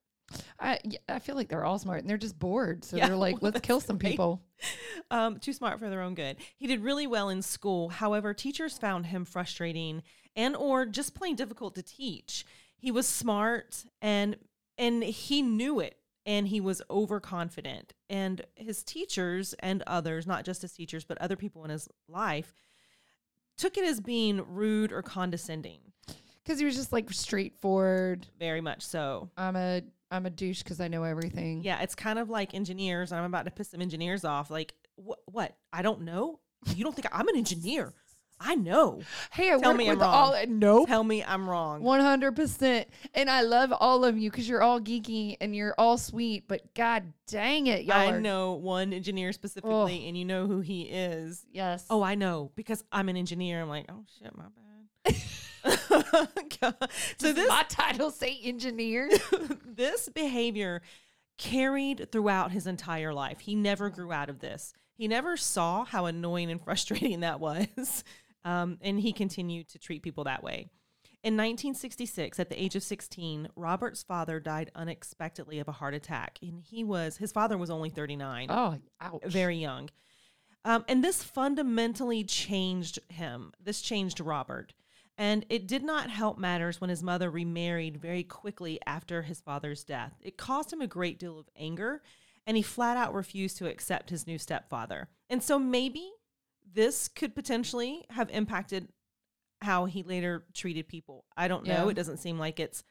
I 0.58 0.78
yeah, 0.84 0.98
I 1.08 1.18
feel 1.18 1.34
like 1.34 1.48
they're 1.48 1.64
all 1.64 1.78
smart 1.78 2.00
and 2.00 2.08
they're 2.08 2.16
just 2.16 2.38
bored. 2.38 2.84
So 2.84 2.96
Yeah, 2.96 3.08
they're 3.08 3.16
like, 3.16 3.34
well, 3.42 3.52
let's 3.52 3.66
kill 3.66 3.80
some 3.80 3.98
right. 3.98 4.10
people. 4.10 4.42
um, 5.10 5.38
too 5.38 5.52
smart 5.52 5.78
for 5.78 5.90
their 5.90 6.00
own 6.00 6.14
good. 6.14 6.36
He 6.56 6.66
did 6.66 6.80
really 6.80 7.06
well 7.06 7.28
in 7.28 7.42
school. 7.42 7.88
However, 7.88 8.34
teachers 8.34 8.78
found 8.78 9.06
him 9.06 9.24
frustrating 9.24 10.02
and 10.36 10.56
or 10.56 10.86
just 10.86 11.14
plain 11.14 11.36
difficult 11.36 11.74
to 11.76 11.82
teach. 11.82 12.44
He 12.76 12.90
was 12.90 13.06
smart 13.06 13.84
and 14.02 14.36
and 14.78 15.02
he 15.02 15.42
knew 15.42 15.80
it 15.80 15.98
and 16.26 16.48
he 16.48 16.60
was 16.60 16.82
overconfident. 16.90 17.92
And 18.08 18.42
his 18.54 18.82
teachers 18.82 19.54
and 19.60 19.82
others, 19.86 20.26
not 20.26 20.44
just 20.44 20.62
his 20.62 20.72
teachers, 20.72 21.04
but 21.04 21.18
other 21.18 21.36
people 21.36 21.64
in 21.64 21.70
his 21.70 21.88
life, 22.08 22.54
took 23.56 23.76
it 23.76 23.84
as 23.84 24.00
being 24.00 24.42
rude 24.48 24.92
or 24.92 25.02
condescending. 25.02 25.80
Because 26.42 26.58
he 26.58 26.64
was 26.64 26.76
just 26.76 26.92
like 26.92 27.10
straightforward. 27.12 28.26
Very 28.38 28.60
much 28.60 28.82
so. 28.82 29.30
I'm 29.36 29.56
a 29.56 29.82
I'm 30.14 30.26
a 30.26 30.30
douche 30.30 30.62
because 30.62 30.80
I 30.80 30.88
know 30.88 31.02
everything. 31.02 31.62
Yeah, 31.62 31.80
it's 31.82 31.94
kind 31.94 32.18
of 32.18 32.30
like 32.30 32.54
engineers. 32.54 33.12
and 33.12 33.20
I'm 33.20 33.26
about 33.26 33.44
to 33.44 33.50
piss 33.50 33.70
some 33.70 33.82
engineers 33.82 34.24
off. 34.24 34.50
Like, 34.50 34.74
what? 34.96 35.18
What? 35.26 35.56
I 35.72 35.82
don't 35.82 36.02
know. 36.02 36.40
You 36.74 36.84
don't 36.84 36.94
think 36.94 37.06
I'm 37.12 37.28
an 37.28 37.36
engineer? 37.36 37.92
I 38.40 38.56
know. 38.56 39.00
Hey, 39.32 39.52
I 39.52 39.58
Tell 39.58 39.70
work 39.70 39.78
me 39.78 39.88
I'm 39.88 39.98
wrong. 39.98 40.14
all. 40.34 40.36
Nope. 40.48 40.88
Tell 40.88 41.04
me 41.04 41.22
I'm 41.22 41.48
wrong. 41.48 41.82
One 41.82 42.00
hundred 42.00 42.32
percent, 42.36 42.88
and 43.14 43.30
I 43.30 43.42
love 43.42 43.72
all 43.72 44.04
of 44.04 44.18
you 44.18 44.28
because 44.30 44.48
you're 44.48 44.62
all 44.62 44.80
geeky 44.80 45.36
and 45.40 45.54
you're 45.54 45.74
all 45.78 45.96
sweet. 45.98 46.48
But 46.48 46.74
god 46.74 47.12
dang 47.28 47.68
it, 47.68 47.84
y'all 47.84 47.96
I 47.96 48.06
are- 48.12 48.20
know 48.20 48.54
one 48.54 48.92
engineer 48.92 49.32
specifically, 49.32 50.08
and 50.08 50.16
you 50.18 50.24
know 50.24 50.46
who 50.48 50.60
he 50.60 50.82
is. 50.82 51.46
Yes. 51.52 51.86
Oh, 51.88 52.02
I 52.02 52.16
know 52.16 52.50
because 52.56 52.82
I'm 52.90 53.08
an 53.08 53.16
engineer. 53.16 53.62
I'm 53.62 53.68
like, 53.68 53.86
oh 53.88 54.04
shit, 54.18 54.36
my 54.36 54.44
bad. 55.04 55.16
So 56.60 56.72
Does 57.18 57.34
this 57.34 57.48
my 57.48 57.64
title 57.68 58.10
say 58.10 58.38
engineer? 58.42 59.10
this 59.66 60.08
behavior 60.08 60.80
carried 61.36 62.10
throughout 62.10 62.52
his 62.52 62.66
entire 62.66 63.12
life. 63.12 63.40
He 63.40 63.54
never 63.54 63.90
grew 63.90 64.12
out 64.12 64.30
of 64.30 64.38
this. 64.38 64.72
He 64.94 65.08
never 65.08 65.36
saw 65.36 65.84
how 65.84 66.06
annoying 66.06 66.50
and 66.50 66.60
frustrating 66.64 67.20
that 67.20 67.40
was. 67.40 68.04
Um, 68.44 68.78
and 68.80 69.00
he 69.00 69.12
continued 69.12 69.68
to 69.70 69.78
treat 69.78 70.02
people 70.02 70.24
that 70.24 70.42
way. 70.42 70.68
In 71.22 71.34
1966, 71.34 72.38
at 72.38 72.50
the 72.50 72.62
age 72.62 72.76
of 72.76 72.82
16, 72.82 73.48
Robert's 73.56 74.02
father 74.02 74.40
died 74.40 74.70
unexpectedly 74.74 75.58
of 75.58 75.68
a 75.68 75.72
heart 75.72 75.94
attack. 75.94 76.38
And 76.42 76.62
he 76.62 76.84
was, 76.84 77.16
his 77.16 77.32
father 77.32 77.56
was 77.56 77.70
only 77.70 77.88
39 77.90 78.48
Oh, 78.50 78.78
ouch. 79.00 79.22
very 79.26 79.56
young. 79.56 79.88
Um, 80.66 80.84
and 80.88 81.02
this 81.02 81.22
fundamentally 81.22 82.24
changed 82.24 82.98
him. 83.08 83.52
This 83.62 83.80
changed 83.80 84.20
Robert. 84.20 84.72
And 85.16 85.46
it 85.48 85.66
did 85.68 85.84
not 85.84 86.10
help 86.10 86.38
matters 86.38 86.80
when 86.80 86.90
his 86.90 87.02
mother 87.02 87.30
remarried 87.30 87.98
very 87.98 88.24
quickly 88.24 88.80
after 88.86 89.22
his 89.22 89.40
father's 89.40 89.84
death. 89.84 90.14
It 90.20 90.36
caused 90.36 90.72
him 90.72 90.80
a 90.80 90.88
great 90.88 91.18
deal 91.18 91.38
of 91.38 91.48
anger, 91.56 92.02
and 92.46 92.56
he 92.56 92.62
flat 92.62 92.96
out 92.96 93.14
refused 93.14 93.56
to 93.58 93.68
accept 93.68 94.10
his 94.10 94.26
new 94.26 94.38
stepfather. 94.38 95.08
And 95.30 95.42
so 95.42 95.58
maybe 95.58 96.10
this 96.74 97.08
could 97.08 97.34
potentially 97.34 98.04
have 98.10 98.28
impacted 98.30 98.88
how 99.60 99.84
he 99.84 100.02
later 100.02 100.44
treated 100.52 100.88
people. 100.88 101.24
I 101.36 101.48
don't 101.48 101.64
know. 101.64 101.84
Yeah. 101.84 101.90
It 101.90 101.94
doesn't 101.94 102.18
seem 102.18 102.38
like 102.38 102.58
it's 102.58 102.82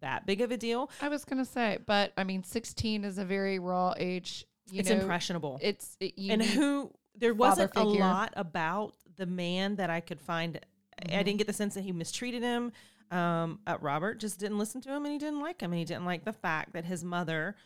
that 0.00 0.26
big 0.26 0.40
of 0.40 0.50
a 0.50 0.56
deal. 0.56 0.90
I 1.00 1.08
was 1.08 1.24
gonna 1.24 1.44
say, 1.44 1.78
but 1.86 2.12
I 2.16 2.24
mean, 2.24 2.42
16 2.42 3.04
is 3.04 3.18
a 3.18 3.24
very 3.24 3.58
raw 3.58 3.94
age. 3.96 4.46
You 4.70 4.80
it's 4.80 4.90
know, 4.90 4.96
impressionable. 4.96 5.58
It's 5.62 5.96
it, 6.00 6.14
and 6.18 6.42
who 6.42 6.90
there 7.14 7.34
wasn't 7.34 7.72
a 7.76 7.84
lot 7.84 8.32
about 8.34 8.94
the 9.16 9.26
man 9.26 9.76
that 9.76 9.90
I 9.90 10.00
could 10.00 10.20
find. 10.20 10.58
I 11.02 11.08
Mhm. 11.08 11.24
didn't 11.24 11.36
get 11.38 11.46
the 11.46 11.52
sense 11.52 11.74
that 11.74 11.82
he 11.82 11.92
mistreated 11.92 12.42
him. 12.42 12.72
Um, 13.10 13.60
uh, 13.66 13.78
Robert 13.80 14.18
just 14.18 14.38
didn't 14.40 14.58
listen 14.58 14.80
to 14.82 14.90
him, 14.90 15.04
and 15.04 15.12
he 15.12 15.18
didn't 15.18 15.40
like 15.40 15.60
him, 15.60 15.72
and 15.72 15.78
he 15.78 15.84
didn't 15.84 16.04
like 16.06 16.24
the 16.24 16.32
fact 16.32 16.72
that 16.72 16.84
his 16.84 17.04
mother 17.04 17.56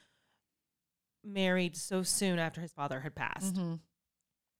married 1.22 1.76
so 1.76 2.02
soon 2.02 2.38
after 2.38 2.60
his 2.60 2.72
father 2.72 3.00
had 3.00 3.14
passed. 3.14 3.54
Mhm. 3.54 3.80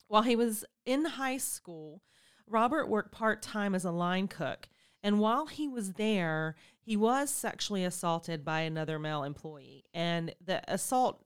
While 0.08 0.22
he 0.22 0.36
was 0.36 0.64
in 0.84 1.04
high 1.04 1.38
school, 1.38 2.02
Robert 2.46 2.86
worked 2.88 3.12
part 3.12 3.42
time 3.42 3.74
as 3.74 3.84
a 3.84 3.90
line 3.92 4.28
cook. 4.28 4.68
And 5.02 5.18
while 5.20 5.46
he 5.46 5.66
was 5.68 5.94
there, 5.94 6.56
he 6.78 6.96
was 6.96 7.30
sexually 7.30 7.84
assaulted 7.84 8.44
by 8.44 8.60
another 8.60 8.98
male 8.98 9.22
employee. 9.22 9.84
And 9.94 10.34
the 10.40 10.62
assault 10.72 11.24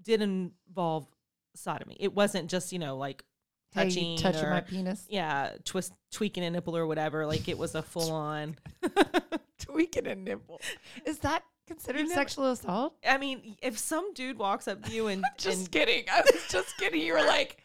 did 0.00 0.20
involve 0.22 1.08
sodomy. 1.54 1.96
It 1.98 2.14
wasn't 2.14 2.50
just, 2.50 2.72
you 2.72 2.78
know, 2.78 2.96
like 2.96 3.24
Hey, 3.74 3.84
touching 3.84 4.16
touching 4.18 4.44
or- 4.44 4.50
my 4.50 4.60
penis, 4.60 5.04
yeah, 5.08 5.50
twist 5.64 5.92
tweaking 6.12 6.44
a 6.44 6.50
nipple 6.50 6.76
or 6.76 6.86
whatever. 6.86 7.26
Like 7.26 7.48
it 7.48 7.58
was 7.58 7.74
a 7.74 7.82
full 7.92 8.12
on. 8.12 8.56
tweaking 9.58 10.06
a 10.06 10.14
nipple. 10.14 10.60
Is 11.04 11.18
that 11.20 11.42
considered 11.66 12.02
never- 12.02 12.14
sexual 12.14 12.50
assault? 12.52 12.94
I 13.06 13.18
mean, 13.18 13.56
if 13.62 13.78
some 13.78 14.14
dude 14.14 14.38
walks 14.38 14.68
up 14.68 14.84
to 14.84 14.92
you 14.92 15.08
and, 15.08 15.24
Just 15.38 15.58
and 15.58 15.70
kidding. 15.72 16.04
I 16.12 16.20
was 16.20 16.46
just 16.48 16.76
kidding. 16.78 17.00
You 17.00 17.14
were 17.14 17.22
like, 17.24 17.58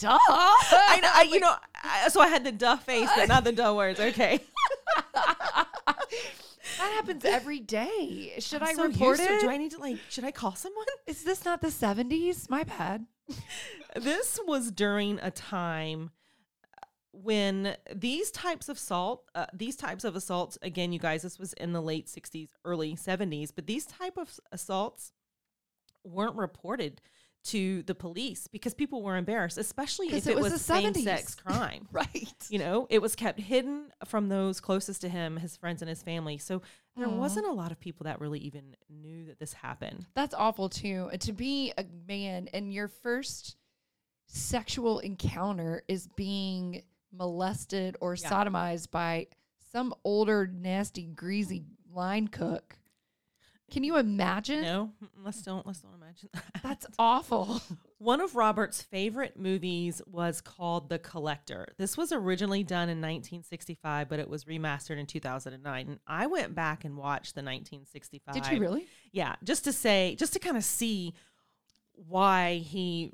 duh. 0.00 0.16
I 0.20 1.00
know, 1.02 1.10
I, 1.12 1.22
you 1.30 1.40
know, 1.40 1.54
I, 1.82 2.08
so 2.08 2.20
I 2.20 2.28
had 2.28 2.44
the 2.44 2.52
duh 2.52 2.76
face, 2.76 3.08
but 3.16 3.28
not 3.28 3.44
the 3.44 3.52
duh 3.52 3.74
words. 3.76 4.00
Okay. 4.00 4.40
that 5.12 5.66
happens 6.78 7.24
every 7.24 7.60
day. 7.60 8.34
Should 8.38 8.62
I 8.62 8.70
I'm 8.70 8.76
so 8.76 8.86
report 8.86 9.20
it? 9.20 9.40
Do 9.40 9.48
I 9.50 9.56
need 9.56 9.72
to 9.72 9.78
like? 9.80 9.98
Should 10.08 10.24
I 10.24 10.30
call 10.30 10.54
someone? 10.54 10.86
Is 11.06 11.22
this 11.24 11.44
not 11.44 11.60
the 11.60 11.68
70s? 11.68 12.48
My 12.50 12.64
bad. 12.64 13.06
This 13.96 14.38
was 14.46 14.70
during 14.70 15.18
a 15.20 15.30
time 15.30 16.10
when 17.12 17.76
these 17.94 18.30
types 18.30 18.68
of 18.68 18.76
assault, 18.76 19.24
uh, 19.34 19.46
these 19.52 19.76
types 19.76 20.04
of 20.04 20.16
assaults, 20.16 20.58
again, 20.60 20.92
you 20.92 20.98
guys, 20.98 21.22
this 21.22 21.38
was 21.38 21.52
in 21.54 21.72
the 21.72 21.80
late 21.80 22.06
'60s, 22.06 22.48
early 22.64 22.94
'70s, 22.94 23.50
but 23.54 23.66
these 23.66 23.86
type 23.86 24.18
of 24.18 24.38
assaults 24.52 25.12
weren't 26.04 26.36
reported 26.36 27.00
to 27.46 27.82
the 27.82 27.94
police 27.94 28.46
because 28.48 28.74
people 28.74 29.02
were 29.02 29.16
embarrassed, 29.16 29.58
especially 29.58 30.08
if 30.08 30.26
it 30.26 30.34
was 30.36 30.52
was, 30.52 30.66
the 30.66 30.72
70s. 30.74 30.82
same-sex 30.94 31.34
crime. 31.44 31.88
Right. 31.92 32.32
You 32.48 32.58
know, 32.58 32.86
it 32.90 33.00
was 33.00 33.14
kept 33.16 33.40
hidden 33.40 33.92
from 34.04 34.28
those 34.28 34.60
closest 34.60 35.00
to 35.02 35.08
him, 35.08 35.36
his 35.36 35.56
friends 35.56 35.82
and 35.82 35.88
his 35.88 36.02
family. 36.02 36.38
So 36.38 36.62
there 36.96 37.06
Aw. 37.08 37.16
wasn't 37.16 37.46
a 37.46 37.52
lot 37.52 37.72
of 37.72 37.80
people 37.80 38.04
that 38.04 38.20
really 38.20 38.40
even 38.40 38.74
knew 38.88 39.26
that 39.26 39.38
this 39.38 39.52
happened. 39.52 40.06
That's 40.14 40.34
awful 40.34 40.68
too. 40.68 41.08
Uh, 41.12 41.16
to 41.18 41.32
be 41.32 41.72
a 41.78 41.84
man 42.08 42.48
and 42.52 42.72
your 42.72 42.88
first 42.88 43.56
sexual 44.26 44.98
encounter 45.00 45.82
is 45.88 46.08
being 46.16 46.82
molested 47.12 47.96
or 48.00 48.14
Yeah. 48.14 48.30
sodomized 48.30 48.90
by 48.90 49.28
some 49.72 49.94
older, 50.04 50.46
nasty, 50.46 51.06
greasy 51.06 51.64
line 51.92 52.28
cook. 52.28 52.78
Can 53.70 53.82
you 53.82 53.96
imagine? 53.96 54.62
No, 54.62 54.92
let's 55.24 55.42
don't 55.42 55.66
let's 55.66 55.80
don't 55.80 55.94
imagine 55.94 56.28
that. 56.32 56.44
That's 56.62 56.86
awful. 56.98 57.60
One 57.98 58.20
of 58.20 58.36
Robert's 58.36 58.80
favorite 58.82 59.38
movies 59.38 60.00
was 60.06 60.40
called 60.40 60.88
The 60.88 60.98
Collector. 60.98 61.68
This 61.76 61.96
was 61.96 62.12
originally 62.12 62.62
done 62.62 62.88
in 62.88 62.98
1965, 62.98 64.08
but 64.08 64.20
it 64.20 64.28
was 64.28 64.44
remastered 64.44 64.98
in 64.98 65.06
2009. 65.06 65.88
And 65.88 65.98
I 66.06 66.26
went 66.26 66.54
back 66.54 66.84
and 66.84 66.96
watched 66.96 67.34
the 67.34 67.40
1965. 67.40 68.34
Did 68.34 68.46
you 68.48 68.60
really? 68.60 68.86
Yeah, 69.12 69.34
just 69.42 69.64
to 69.64 69.72
say, 69.72 70.14
just 70.16 70.34
to 70.34 70.38
kind 70.38 70.56
of 70.56 70.64
see 70.64 71.14
why 71.92 72.56
he 72.58 73.12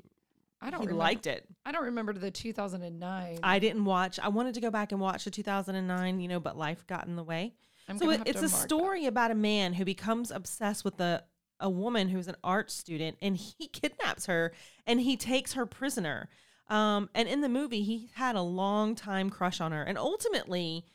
I 0.61 0.69
don't 0.69 0.81
he 0.81 0.87
remember. 0.87 0.99
liked 1.03 1.27
it. 1.27 1.45
I 1.65 1.71
don't 1.71 1.85
remember 1.85 2.13
the 2.13 2.31
2009. 2.31 3.39
I 3.41 3.59
didn't 3.59 3.85
watch. 3.85 4.19
I 4.19 4.27
wanted 4.27 4.53
to 4.55 4.61
go 4.61 4.69
back 4.69 4.91
and 4.91 5.01
watch 5.01 5.23
the 5.23 5.31
2009, 5.31 6.19
you 6.19 6.27
know, 6.27 6.39
but 6.39 6.57
life 6.57 6.85
got 6.87 7.07
in 7.07 7.15
the 7.15 7.23
way. 7.23 7.53
I'm 7.87 7.97
so 7.97 8.09
it, 8.09 8.21
it's 8.25 8.39
a 8.39 8.43
mark 8.43 8.51
that. 8.51 8.57
story 8.57 9.05
about 9.05 9.31
a 9.31 9.35
man 9.35 9.73
who 9.73 9.85
becomes 9.85 10.31
obsessed 10.31 10.85
with 10.85 10.99
a 10.99 11.23
a 11.59 11.69
woman 11.69 12.09
who's 12.09 12.27
an 12.27 12.35
art 12.43 12.69
student, 12.69 13.17
and 13.21 13.37
he 13.37 13.67
kidnaps 13.73 14.25
her 14.27 14.53
and 14.85 14.99
he 14.99 15.17
takes 15.17 15.53
her 15.53 15.65
prisoner. 15.65 16.29
Um, 16.69 17.09
and 17.13 17.27
in 17.27 17.41
the 17.41 17.49
movie, 17.49 17.83
he 17.83 18.09
had 18.15 18.35
a 18.35 18.41
long 18.41 18.95
time 18.95 19.29
crush 19.29 19.59
on 19.59 19.71
her, 19.71 19.83
and 19.83 19.97
ultimately, 19.97 20.85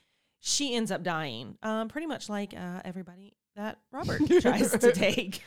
she 0.40 0.74
ends 0.74 0.90
up 0.90 1.02
dying. 1.02 1.58
Um, 1.62 1.88
pretty 1.88 2.06
much 2.06 2.28
like 2.28 2.54
uh, 2.54 2.80
everybody 2.84 3.34
that 3.56 3.78
Robert 3.92 4.22
tries 4.40 4.72
to 4.72 4.92
take. 4.92 5.42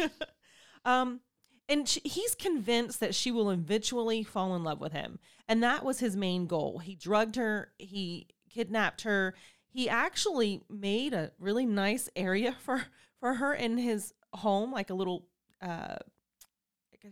um, 0.86 1.22
and 1.68 1.88
she, 1.88 2.02
he's 2.04 2.36
convinced 2.36 3.00
that 3.00 3.16
she 3.16 3.32
will 3.32 3.50
eventually 3.50 4.24
fall 4.24 4.56
in 4.56 4.64
love 4.64 4.80
with 4.80 4.92
him, 4.92 5.20
and 5.48 5.64
that 5.64 5.84
was 5.84 6.00
his 6.00 6.16
main 6.16 6.46
goal. 6.46 6.80
He 6.80 6.96
drugged 6.96 7.36
her, 7.36 7.72
he 7.78 8.28
kidnapped 8.50 9.02
her. 9.02 9.34
He 9.74 9.90
actually 9.90 10.62
made 10.70 11.14
a 11.14 11.32
really 11.40 11.66
nice 11.66 12.10
area 12.16 12.56
for 12.64 12.86
for 13.20 13.36
her 13.36 13.54
in 13.54 13.78
his 13.78 14.14
home, 14.34 14.72
like 14.72 14.90
a 14.90 14.94
little. 14.94 15.26
Uh, 15.62 15.96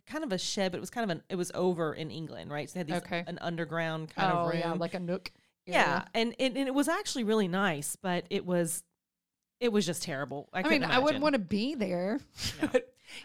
kind 0.06 0.24
of 0.24 0.32
a 0.32 0.38
shed, 0.38 0.72
but 0.72 0.78
it 0.78 0.82
was 0.82 0.90
kind 0.90 1.10
of 1.10 1.18
an 1.18 1.24
it 1.30 1.36
was 1.36 1.52
over 1.56 1.94
in 1.94 2.12
England, 2.12 2.52
right? 2.52 2.70
So 2.70 2.74
they 2.74 2.80
had 2.80 2.88
these, 2.88 2.96
Okay. 2.98 3.24
an 3.26 3.40
underground 3.42 4.14
kind 4.16 4.32
oh 4.32 4.42
of 4.42 4.50
room. 4.50 4.60
yeah, 4.60 4.74
like 4.74 4.94
a 4.94 5.00
nook. 5.00 5.32
Yeah, 5.66 6.06
and, 6.14 6.36
and 6.40 6.58
and 6.58 6.68
it 6.68 6.74
was 6.74 6.88
actually 6.88 7.24
really 7.24 7.48
nice, 7.48 7.96
but 7.96 8.26
it 8.30 8.46
was 8.46 8.84
it 9.60 9.72
was 9.72 9.86
just 9.86 10.04
terrible. 10.04 10.50
I, 10.54 10.60
I, 10.60 10.62
mean, 10.64 10.82
couldn't 10.82 10.92
I 10.92 11.00
wouldn't 11.00 11.24
want 11.24 11.34
to 11.34 11.40
be 11.40 11.76
there. 11.76 12.20
No. 12.62 12.70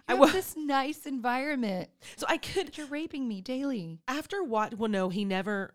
I 0.09 0.14
you 0.14 0.21
wa- 0.21 0.26
have 0.29 0.35
this 0.35 0.57
nice 0.57 1.05
environment. 1.05 1.91
So 2.17 2.25
I 2.26 2.38
could 2.38 2.79
You're 2.79 2.87
raping 2.87 3.29
me 3.29 3.43
daily. 3.43 4.00
after 4.09 4.43
what? 4.43 4.79
Well, 4.79 4.88
no, 4.88 5.11
he 5.11 5.26
never. 5.26 5.75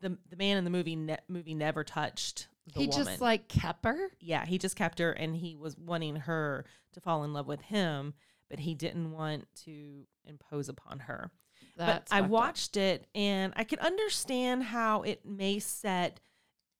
The 0.00 0.16
the 0.28 0.36
man 0.36 0.56
in 0.56 0.64
the 0.64 0.70
movie 0.70 0.96
ne- 0.96 1.18
movie 1.28 1.54
never 1.54 1.84
touched 1.84 2.48
the 2.72 2.80
he 2.80 2.86
woman. 2.88 3.04
just 3.04 3.20
like 3.20 3.48
kept 3.48 3.84
her. 3.84 4.10
yeah, 4.20 4.44
he 4.46 4.58
just 4.58 4.76
kept 4.76 4.98
her, 4.98 5.12
and 5.12 5.36
he 5.36 5.56
was 5.56 5.76
wanting 5.76 6.16
her 6.16 6.64
to 6.92 7.00
fall 7.00 7.24
in 7.24 7.32
love 7.32 7.46
with 7.46 7.60
him, 7.62 8.14
but 8.48 8.60
he 8.60 8.74
didn't 8.74 9.12
want 9.12 9.46
to 9.64 10.06
impose 10.24 10.68
upon 10.68 11.00
her. 11.00 11.30
That's 11.76 12.10
but 12.10 12.14
I 12.16 12.20
fucked 12.20 12.24
up. 12.26 12.30
watched 12.30 12.76
it 12.76 13.06
and 13.14 13.52
I 13.56 13.64
can 13.64 13.78
understand 13.78 14.64
how 14.64 15.02
it 15.02 15.24
may 15.24 15.58
set 15.58 16.20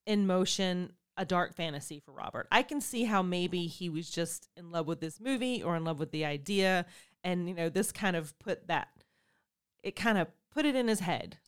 in 0.06 0.26
motion 0.26 0.92
a 1.16 1.24
dark 1.24 1.54
fantasy 1.54 2.00
for 2.00 2.12
Robert. 2.12 2.48
I 2.50 2.62
can 2.62 2.80
see 2.80 3.04
how 3.04 3.22
maybe 3.22 3.66
he 3.66 3.88
was 3.88 4.10
just 4.10 4.48
in 4.56 4.70
love 4.70 4.86
with 4.86 5.00
this 5.00 5.20
movie 5.20 5.62
or 5.62 5.76
in 5.76 5.84
love 5.84 5.98
with 5.98 6.10
the 6.10 6.24
idea 6.24 6.86
and 7.22 7.48
you 7.48 7.54
know 7.54 7.68
this 7.68 7.92
kind 7.92 8.16
of 8.16 8.36
put 8.38 8.66
that 8.68 8.88
it 9.82 9.96
kind 9.96 10.18
of 10.18 10.28
put 10.50 10.64
it 10.66 10.74
in 10.74 10.88
his 10.88 11.00
head. 11.00 11.38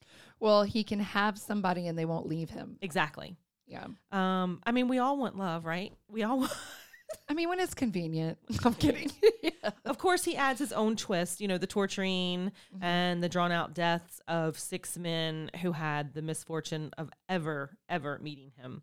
Well, 0.42 0.64
he 0.64 0.82
can 0.84 1.00
have 1.00 1.38
somebody 1.38 1.86
and 1.86 1.96
they 1.98 2.04
won't 2.04 2.26
leave 2.26 2.50
him. 2.50 2.76
Exactly. 2.82 3.36
Yeah. 3.66 3.86
Um 4.10 4.60
I 4.66 4.72
mean 4.72 4.88
we 4.88 4.98
all 4.98 5.16
want 5.16 5.38
love, 5.38 5.64
right? 5.64 5.92
We 6.08 6.22
all 6.24 6.40
want 6.40 6.52
I 7.28 7.34
mean, 7.34 7.48
when 7.50 7.60
it's 7.60 7.74
convenient. 7.74 8.38
I'm 8.64 8.74
kidding. 8.74 9.12
yeah. 9.42 9.70
Of 9.84 9.98
course, 9.98 10.24
he 10.24 10.34
adds 10.34 10.58
his 10.58 10.72
own 10.72 10.96
twist, 10.96 11.40
you 11.42 11.46
know, 11.48 11.58
the 11.58 11.66
torturing 11.66 12.52
Mhm. 12.74 12.82
and 12.82 13.22
the 13.22 13.28
drawn 13.28 13.52
out 13.52 13.74
deaths 13.74 14.20
of 14.26 14.58
six 14.58 14.96
men 14.98 15.50
who 15.60 15.72
had 15.72 16.14
the 16.14 16.22
misfortune 16.22 16.90
of 16.98 17.10
ever, 17.28 17.76
ever 17.88 18.18
meeting 18.18 18.52
him. 18.56 18.82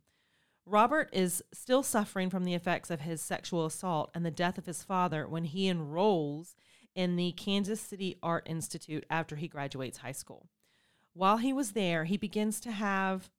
Robert 0.66 1.10
is 1.12 1.44
still 1.54 1.82
suffering 1.82 2.30
from 2.30 2.44
the 2.46 2.54
effects 2.54 2.92
of 2.92 3.02
his 3.02 3.20
sexual 3.22 3.66
assault 3.66 4.12
and 4.14 4.24
the 4.24 4.30
death 4.32 4.60
of 4.60 4.68
his 4.68 4.84
father 4.84 5.28
when 5.28 5.46
he 5.46 5.68
enrolls 5.68 6.56
in 6.94 7.16
the 7.16 7.32
Kansas 7.32 7.82
City 7.82 8.16
Art 8.22 8.44
Institute 8.48 9.06
after 9.10 9.36
he 9.38 9.48
graduates 9.48 9.98
high 10.00 10.12
school. 10.12 10.48
While 11.14 11.38
he 11.38 11.54
was 11.54 11.72
there, 11.72 12.06
he 12.06 12.18
begins 12.18 12.60
to 12.62 12.72
have 12.72 13.30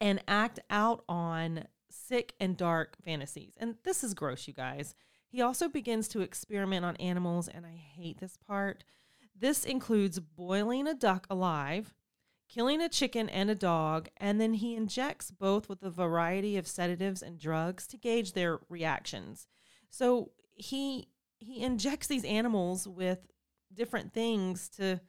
and 0.00 0.22
act 0.28 0.60
out 0.70 1.04
on 1.08 1.66
sick 1.90 2.34
and 2.40 2.56
dark 2.56 2.96
fantasies. 3.02 3.54
And 3.58 3.76
this 3.84 4.04
is 4.04 4.14
gross, 4.14 4.46
you 4.46 4.54
guys. 4.54 4.94
He 5.28 5.42
also 5.42 5.68
begins 5.68 6.08
to 6.08 6.20
experiment 6.20 6.84
on 6.84 6.96
animals, 6.96 7.48
and 7.48 7.66
I 7.66 7.74
hate 7.74 8.20
this 8.20 8.36
part. 8.36 8.84
This 9.38 9.64
includes 9.64 10.20
boiling 10.20 10.86
a 10.86 10.94
duck 10.94 11.26
alive, 11.28 11.94
killing 12.48 12.80
a 12.80 12.88
chicken 12.88 13.28
and 13.28 13.50
a 13.50 13.54
dog, 13.54 14.08
and 14.16 14.40
then 14.40 14.54
he 14.54 14.74
injects 14.76 15.30
both 15.30 15.68
with 15.68 15.82
a 15.82 15.90
variety 15.90 16.56
of 16.56 16.66
sedatives 16.66 17.22
and 17.22 17.38
drugs 17.38 17.86
to 17.88 17.96
gauge 17.96 18.32
their 18.32 18.60
reactions. 18.68 19.46
So 19.90 20.30
he 20.54 21.08
he 21.38 21.62
injects 21.62 22.06
these 22.06 22.24
animals 22.24 22.88
with 22.88 23.30
different 23.74 24.14
things 24.14 24.70
to 24.70 25.00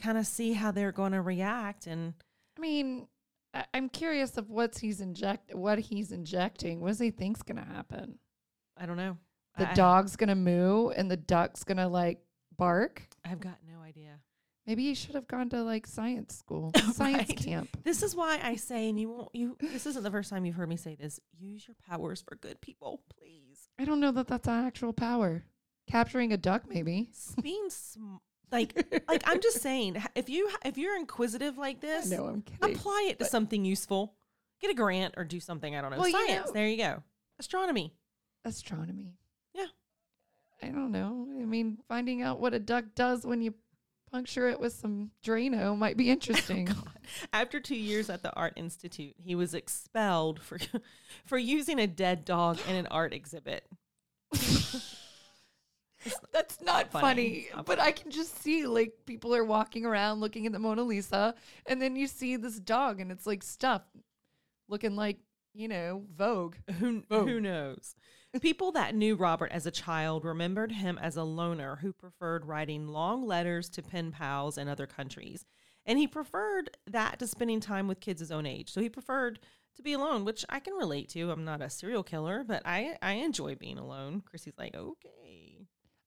kind 0.00 0.18
of 0.18 0.26
see 0.26 0.52
how 0.52 0.70
they're 0.70 0.92
going 0.92 1.12
to 1.12 1.22
react 1.22 1.86
and 1.86 2.14
I 2.56 2.60
mean, 2.60 3.06
I- 3.54 3.64
I'm 3.74 3.88
curious 3.88 4.36
of 4.38 4.50
what's 4.50 4.78
he's 4.78 5.00
inject 5.00 5.54
what 5.54 5.78
he's 5.78 6.12
injecting. 6.12 6.80
What 6.80 6.88
does 6.88 6.98
he 6.98 7.10
think's 7.10 7.42
gonna 7.42 7.64
happen? 7.64 8.18
I 8.76 8.86
don't 8.86 8.96
know. 8.96 9.16
The 9.58 9.70
I, 9.70 9.74
dog's 9.74 10.16
gonna 10.16 10.34
moo 10.34 10.88
and 10.90 11.10
the 11.10 11.16
duck's 11.16 11.64
gonna 11.64 11.88
like 11.88 12.20
bark. 12.56 13.02
I've 13.24 13.40
got 13.40 13.58
no 13.70 13.80
idea. 13.80 14.18
Maybe 14.66 14.82
he 14.84 14.94
should 14.94 15.14
have 15.14 15.28
gone 15.28 15.48
to 15.50 15.62
like 15.62 15.86
science 15.86 16.34
school, 16.36 16.72
science 16.92 17.28
Right. 17.28 17.36
camp. 17.38 17.68
This 17.84 18.02
is 18.02 18.16
why 18.16 18.40
I 18.42 18.56
say, 18.56 18.88
and 18.88 18.98
you 18.98 19.08
won't. 19.10 19.28
You. 19.32 19.56
This 19.60 19.86
isn't 19.86 20.02
the 20.02 20.10
first 20.10 20.28
time 20.28 20.44
you've 20.44 20.56
heard 20.56 20.68
me 20.68 20.76
say 20.76 20.94
this. 20.96 21.20
Use 21.38 21.66
your 21.68 21.76
powers 21.88 22.20
for 22.26 22.34
good, 22.36 22.60
people, 22.60 23.00
please. 23.18 23.68
I 23.78 23.84
don't 23.84 24.00
know 24.00 24.10
that 24.12 24.26
that's 24.26 24.48
an 24.48 24.66
actual 24.66 24.92
power. 24.92 25.44
Capturing 25.88 26.32
a 26.32 26.36
duck, 26.36 26.64
maybe. 26.68 27.10
Being 27.40 27.68
sm- 27.70 28.16
like, 28.52 29.04
like 29.08 29.22
I'm 29.26 29.40
just 29.40 29.60
saying, 29.60 30.02
if 30.14 30.28
you 30.28 30.50
if 30.64 30.78
you're 30.78 30.96
inquisitive 30.96 31.58
like 31.58 31.80
this, 31.80 32.10
No, 32.10 32.26
I'm 32.26 32.42
kidding. 32.42 32.74
apply 32.76 33.06
it 33.10 33.18
to 33.18 33.24
but- 33.24 33.30
something 33.30 33.64
useful. 33.64 34.14
Get 34.60 34.70
a 34.70 34.74
grant 34.74 35.14
or 35.18 35.24
do 35.24 35.38
something. 35.38 35.76
I 35.76 35.82
don't 35.82 35.90
know. 35.90 35.98
Well, 35.98 36.08
you 36.08 36.26
Science. 36.26 36.46
know- 36.46 36.52
there 36.52 36.66
you 36.68 36.78
go. 36.78 37.02
Astronomy. 37.38 37.92
Astronomy. 38.44 39.12
Yeah. 39.54 39.66
I 40.62 40.68
don't 40.68 40.92
know. 40.92 41.26
I 41.40 41.44
mean, 41.44 41.78
finding 41.88 42.22
out 42.22 42.40
what 42.40 42.54
a 42.54 42.58
duck 42.58 42.84
does 42.94 43.26
when 43.26 43.42
you 43.42 43.52
puncture 44.10 44.48
it 44.48 44.58
with 44.58 44.72
some 44.72 45.10
Drano 45.22 45.76
might 45.76 45.98
be 45.98 46.08
oh, 46.08 46.12
interesting. 46.12 46.68
After 47.34 47.60
two 47.60 47.76
years 47.76 48.08
at 48.08 48.22
the 48.22 48.32
Art 48.34 48.54
Institute, 48.56 49.14
he 49.18 49.34
was 49.34 49.52
expelled 49.52 50.40
for 50.40 50.58
for 51.26 51.36
using 51.36 51.78
a 51.78 51.86
dead 51.86 52.24
dog 52.24 52.58
in 52.66 52.76
an 52.76 52.86
art 52.86 53.12
exhibit. 53.12 53.66
That's 56.32 56.60
not 56.60 56.90
Funny. 56.90 57.02
funny, 57.02 57.48
not 57.54 57.66
but 57.66 57.78
I 57.80 57.92
can 57.92 58.10
just 58.10 58.42
see 58.42 58.66
like 58.66 58.92
people 59.06 59.34
are 59.34 59.44
walking 59.44 59.84
around 59.84 60.20
looking 60.20 60.46
at 60.46 60.52
the 60.52 60.58
Mona 60.58 60.82
Lisa, 60.82 61.34
and 61.66 61.80
then 61.80 61.96
you 61.96 62.06
see 62.06 62.36
this 62.36 62.58
dog, 62.58 63.00
and 63.00 63.10
it's 63.10 63.26
like 63.26 63.42
stuffed, 63.42 63.88
looking 64.68 64.96
like 64.96 65.18
you 65.54 65.68
know 65.68 66.04
Vogue. 66.14 66.56
Who 66.78 67.02
Oh. 67.10 67.24
who 67.26 67.40
knows? 67.40 67.94
People 68.42 68.72
that 68.72 68.94
knew 68.94 69.14
Robert 69.16 69.50
as 69.50 69.64
a 69.64 69.70
child 69.70 70.24
remembered 70.24 70.72
him 70.72 70.98
as 70.98 71.16
a 71.16 71.22
loner 71.24 71.76
who 71.76 71.92
preferred 71.94 72.44
writing 72.44 72.86
long 72.88 73.26
letters 73.26 73.70
to 73.70 73.82
pen 73.82 74.10
pals 74.12 74.58
in 74.58 74.68
other 74.68 74.86
countries. 74.86 75.46
And 75.86 75.98
he 75.98 76.06
preferred 76.06 76.76
that 76.86 77.18
to 77.20 77.26
spending 77.26 77.60
time 77.60 77.88
with 77.88 78.00
kids 78.00 78.20
his 78.20 78.30
own 78.32 78.44
age. 78.44 78.70
So 78.70 78.82
he 78.82 78.90
preferred 78.90 79.38
to 79.76 79.82
be 79.82 79.94
alone, 79.94 80.24
which 80.26 80.44
I 80.50 80.58
can 80.60 80.74
relate 80.74 81.08
to. 81.10 81.30
I'm 81.30 81.44
not 81.44 81.62
a 81.62 81.70
serial 81.70 82.02
killer, 82.02 82.44
but 82.46 82.60
I, 82.66 82.96
I 83.00 83.12
enjoy 83.12 83.54
being 83.54 83.78
alone. 83.78 84.22
Chrissy's 84.28 84.58
like, 84.58 84.74
okay. 84.74 85.45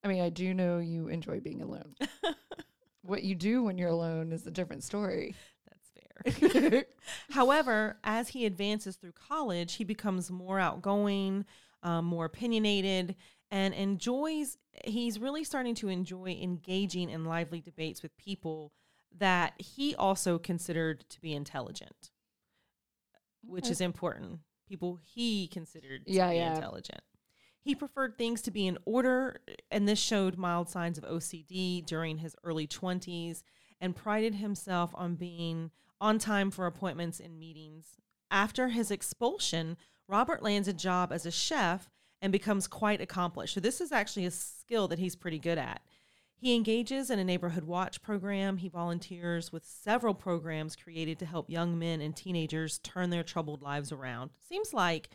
I 0.03 0.08
mean, 0.08 0.22
I 0.22 0.29
do 0.29 0.53
know 0.53 0.79
you 0.79 1.08
enjoy 1.08 1.39
being 1.39 1.62
alone. 1.62 1.96
what 3.01 3.24
you 3.24 3.36
do 3.36 3.63
when 3.63 3.77
you're 3.77 3.89
alone 3.89 4.32
is 4.32 4.46
a 4.48 4.51
different 4.51 4.84
story. 4.84 5.36
That's 5.68 6.34
fair. 6.63 6.86
However, 7.32 7.98
as 8.03 8.29
he 8.29 8.46
advances 8.46 8.96
through 8.96 9.13
college, 9.13 9.75
he 9.75 9.84
becomes 9.84 10.32
more 10.32 10.60
outgoing, 10.60 11.46
um, 11.84 12.06
more 12.06 12.25
opinionated, 12.25 13.15
and 13.51 13.74
enjoys. 13.74 14.58
He's 14.86 15.20
really 15.20 15.44
starting 15.44 15.75
to 15.75 15.89
enjoy 15.89 16.38
engaging 16.41 17.10
in 17.10 17.25
lively 17.25 17.60
debates 17.62 18.01
with 18.01 18.15
people 18.18 18.72
that 19.18 19.53
he 19.58 19.96
also 19.96 20.38
considered 20.38 21.03
to 21.10 21.20
be 21.20 21.33
intelligent, 21.33 22.12
which 23.44 23.70
is 23.70 23.81
important. 23.81 24.40
People 24.68 25.00
he 25.01 25.48
considered 25.48 26.05
to 26.05 26.12
Yeah, 26.14 26.29
be 26.29 26.35
yeah. 26.38 26.55
intelligent. 26.55 27.01
He 27.61 27.75
preferred 27.75 28.17
things 28.17 28.41
to 28.43 28.51
be 28.51 28.67
in 28.67 28.77
order, 28.85 29.41
and 29.69 29.87
this 29.87 30.00
showed 30.00 30.37
mild 30.37 30.69
signs 30.69 30.98
of 30.98 31.03
OCD 31.03 31.85
during 31.85 32.19
his 32.19 32.35
early 32.43 32.67
20s 32.67 33.43
and 33.81 33.95
prided 33.95 34.35
himself 34.35 34.91
on 34.95 35.15
being 35.15 35.72
on 36.01 36.19
time 36.19 36.51
for 36.51 36.65
appointments 36.65 37.19
and 37.19 37.37
meetings. 37.37 37.98
After 38.31 38.69
his 38.69 38.91
expulsion, 38.91 39.77
Robert 40.07 40.41
lands 40.41 40.67
a 40.67 40.74
job 40.74 41.11
as 41.11 41.25
a 41.25 41.31
chef 41.31 41.89
and 42.22 42.31
becomes 42.31 42.67
quite 42.67 43.01
accomplished. 43.01 43.53
So, 43.53 43.59
this 43.59 43.81
is 43.81 43.91
actually 43.91 44.25
a 44.25 44.31
skill 44.31 44.87
that 44.87 45.00
he's 45.00 45.15
pretty 45.15 45.39
good 45.39 45.57
at. 45.57 45.81
He 46.35 46.55
engages 46.55 47.09
in 47.09 47.19
a 47.19 47.24
neighborhood 47.24 47.65
watch 47.65 48.01
program. 48.01 48.57
He 48.57 48.69
volunteers 48.69 49.51
with 49.51 49.65
several 49.65 50.13
programs 50.13 50.77
created 50.77 51.19
to 51.19 51.25
help 51.25 51.50
young 51.50 51.77
men 51.77 52.00
and 52.00 52.15
teenagers 52.15 52.79
turn 52.79 53.09
their 53.09 53.24
troubled 53.24 53.61
lives 53.61 53.91
around. 53.91 54.31
Seems 54.48 54.74
like, 54.74 55.09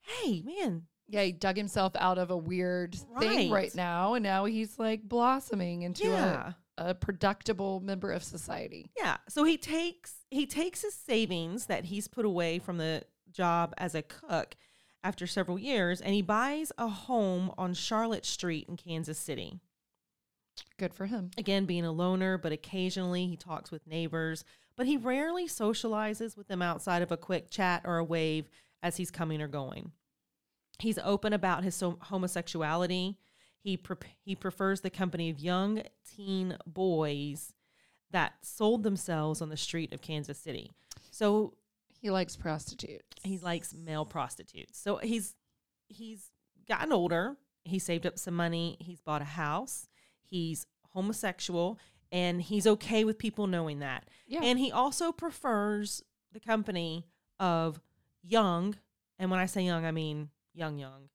hey, 0.00 0.42
man, 0.42 0.86
Yeah, 1.08 1.22
he 1.22 1.32
dug 1.32 1.56
himself 1.56 1.92
out 1.96 2.18
of 2.18 2.30
a 2.30 2.36
weird 2.36 2.94
thing 3.20 3.50
Right. 3.50 3.64
right 3.64 3.74
now, 3.74 4.14
and 4.14 4.22
now 4.22 4.44
he's 4.44 4.78
like 4.78 5.02
blossoming 5.02 5.82
into 5.82 6.04
yeah. 6.04 6.52
a, 6.76 6.90
a 6.90 6.94
productible 6.94 7.80
member 7.80 8.10
of 8.10 8.24
society. 8.24 8.90
Yeah. 8.96 9.18
So 9.28 9.44
he 9.44 9.56
takes 9.56 10.14
he 10.30 10.46
takes 10.46 10.82
his 10.82 10.94
savings 10.94 11.66
that 11.66 11.84
he's 11.84 12.08
put 12.08 12.24
away 12.24 12.58
from 12.58 12.78
the 12.78 13.04
job 13.30 13.72
as 13.78 13.94
a 13.94 14.02
cook 14.02 14.56
after 15.04 15.26
several 15.26 15.58
years 15.58 16.00
and 16.00 16.12
he 16.14 16.22
buys 16.22 16.72
a 16.78 16.88
home 16.88 17.52
on 17.56 17.72
Charlotte 17.74 18.26
Street 18.26 18.66
in 18.68 18.76
Kansas 18.76 19.18
City. 19.18 19.60
Good 20.78 20.94
for 20.94 21.06
him. 21.06 21.30
Again, 21.38 21.66
being 21.66 21.84
a 21.84 21.92
loner, 21.92 22.38
but 22.38 22.50
occasionally 22.52 23.26
he 23.26 23.36
talks 23.36 23.70
with 23.70 23.86
neighbors, 23.86 24.44
but 24.76 24.86
he 24.86 24.96
rarely 24.96 25.46
socializes 25.46 26.36
with 26.36 26.48
them 26.48 26.62
outside 26.62 27.02
of 27.02 27.12
a 27.12 27.16
quick 27.16 27.50
chat 27.50 27.82
or 27.84 27.98
a 27.98 28.04
wave 28.04 28.48
as 28.82 28.96
he's 28.96 29.10
coming 29.10 29.40
or 29.40 29.48
going. 29.48 29.92
He's 30.78 30.98
open 30.98 31.32
about 31.32 31.64
his 31.64 31.80
homosexuality. 31.80 33.16
He 33.58 33.76
pre- 33.76 33.96
he 34.24 34.34
prefers 34.34 34.80
the 34.82 34.90
company 34.90 35.30
of 35.30 35.38
young 35.40 35.82
teen 36.16 36.56
boys 36.66 37.52
that 38.10 38.34
sold 38.42 38.82
themselves 38.82 39.42
on 39.42 39.48
the 39.48 39.56
street 39.56 39.92
of 39.92 40.00
Kansas 40.00 40.38
City. 40.38 40.70
So 41.10 41.54
He 42.00 42.10
likes 42.10 42.36
prostitutes. 42.36 43.04
he 43.24 43.38
likes 43.38 43.74
male 43.74 44.04
prostitutes. 44.04 44.78
So 44.78 44.98
he's 44.98 45.34
he's 45.88 46.30
gotten 46.68 46.92
older. 46.92 47.36
He 47.64 47.78
saved 47.78 48.06
up 48.06 48.18
some 48.18 48.34
money. 48.34 48.76
He's 48.80 49.00
bought 49.00 49.22
a 49.22 49.24
house. 49.24 49.88
He's 50.22 50.66
homosexual 50.92 51.78
and 52.12 52.40
he's 52.40 52.66
okay 52.66 53.02
with 53.04 53.18
people 53.18 53.46
knowing 53.48 53.80
that. 53.80 54.08
yeah. 54.28 54.40
And 54.42 54.58
he 54.58 54.70
also 54.70 55.10
prefers 55.10 56.02
the 56.32 56.38
company 56.40 57.06
of 57.40 57.80
young, 58.22 58.76
and 59.18 59.30
when 59.30 59.40
I 59.40 59.46
say 59.46 59.62
young, 59.62 59.84
I 59.84 59.90
mean 59.90 60.30
young 60.56 60.78
young, 60.78 61.08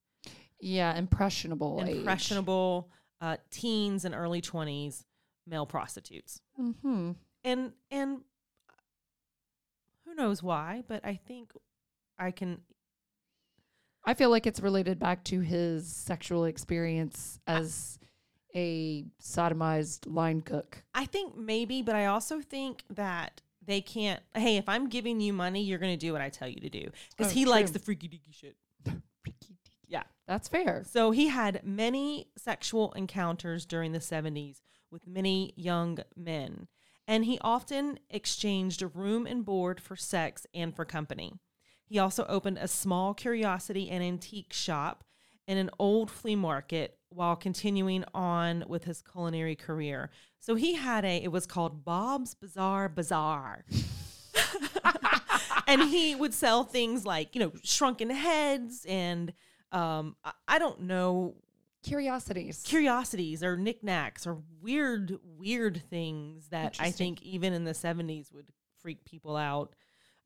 yeah, 0.60 0.96
impressionable. 0.96 1.80
impressionable 1.80 2.88
uh, 3.20 3.36
teens 3.50 4.04
and 4.04 4.14
early 4.14 4.40
20s 4.40 5.04
male 5.46 5.66
prostitutes. 5.66 6.40
Mm-hmm. 6.60 7.12
And 7.44 7.72
and 7.90 8.20
who 10.06 10.14
knows 10.14 10.42
why, 10.42 10.84
but 10.86 11.04
I 11.04 11.16
think 11.16 11.52
I 12.18 12.30
can 12.30 12.60
I 14.04 14.14
feel 14.14 14.30
like 14.30 14.46
it's 14.46 14.60
related 14.60 14.98
back 14.98 15.24
to 15.24 15.40
his 15.40 15.86
sexual 15.86 16.44
experience 16.44 17.38
as 17.46 17.98
a 18.54 19.04
sodomized 19.22 20.12
line 20.12 20.40
cook. 20.42 20.82
I 20.94 21.06
think 21.06 21.36
maybe, 21.36 21.82
but 21.82 21.94
I 21.94 22.06
also 22.06 22.40
think 22.40 22.82
that 22.90 23.40
they 23.64 23.80
can't. 23.80 24.20
Hey, 24.34 24.56
if 24.56 24.68
I'm 24.68 24.88
giving 24.88 25.20
you 25.20 25.32
money, 25.32 25.62
you're 25.62 25.78
going 25.78 25.92
to 25.92 26.06
do 26.06 26.12
what 26.12 26.20
I 26.20 26.28
tell 26.30 26.48
you 26.48 26.60
to 26.60 26.68
do 26.68 26.90
because 27.16 27.32
Oh, 27.32 27.34
he 27.34 27.44
likes 27.44 27.70
the 27.70 27.78
freaky 27.78 28.08
deaky 28.08 28.32
shit. 28.34 28.56
Yeah. 29.88 30.02
That's 30.26 30.48
fair. 30.48 30.84
So 30.88 31.10
he 31.10 31.28
had 31.28 31.60
many 31.64 32.30
sexual 32.38 32.92
encounters 32.92 33.66
during 33.66 33.92
the 33.92 33.98
70s 33.98 34.62
with 34.90 35.06
many 35.06 35.52
young 35.56 35.98
men, 36.16 36.68
and 37.06 37.24
he 37.24 37.38
often 37.40 37.98
exchanged 38.08 38.82
room 38.94 39.26
and 39.26 39.44
board 39.44 39.80
for 39.80 39.96
sex 39.96 40.46
and 40.54 40.74
for 40.74 40.84
company. 40.84 41.34
He 41.84 41.98
also 41.98 42.24
opened 42.26 42.58
a 42.58 42.68
small 42.68 43.12
curiosity 43.14 43.90
and 43.90 44.02
antique 44.02 44.52
shop 44.52 45.04
in 45.46 45.58
an 45.58 45.70
old 45.78 46.10
flea 46.10 46.36
market 46.36 46.98
while 47.10 47.36
continuing 47.36 48.04
on 48.14 48.64
with 48.66 48.84
his 48.84 49.02
culinary 49.02 49.56
career. 49.56 50.10
So 50.38 50.54
he 50.54 50.74
had 50.74 51.04
a, 51.04 51.22
it 51.22 51.32
was 51.32 51.46
called 51.46 51.84
Bob's 51.84 52.34
Bizarre 52.34 52.88
Bazaar. 52.88 53.64
and 55.66 55.82
he 55.82 56.14
would 56.14 56.34
sell 56.34 56.64
things 56.64 57.04
like, 57.04 57.34
you 57.34 57.40
know, 57.40 57.52
shrunken 57.62 58.10
heads 58.10 58.84
and 58.88 59.32
um, 59.70 60.16
I, 60.24 60.32
I 60.48 60.58
don't 60.58 60.82
know, 60.82 61.34
Curiosities. 61.82 62.62
curiosities 62.64 63.42
or 63.42 63.56
knickknacks 63.56 64.26
or 64.26 64.38
weird, 64.60 65.18
weird 65.24 65.82
things 65.90 66.48
that 66.50 66.76
I 66.78 66.90
think 66.90 67.22
even 67.22 67.52
in 67.52 67.64
the 67.64 67.72
70s 67.72 68.32
would 68.32 68.46
freak 68.80 69.04
people 69.04 69.36
out. 69.36 69.74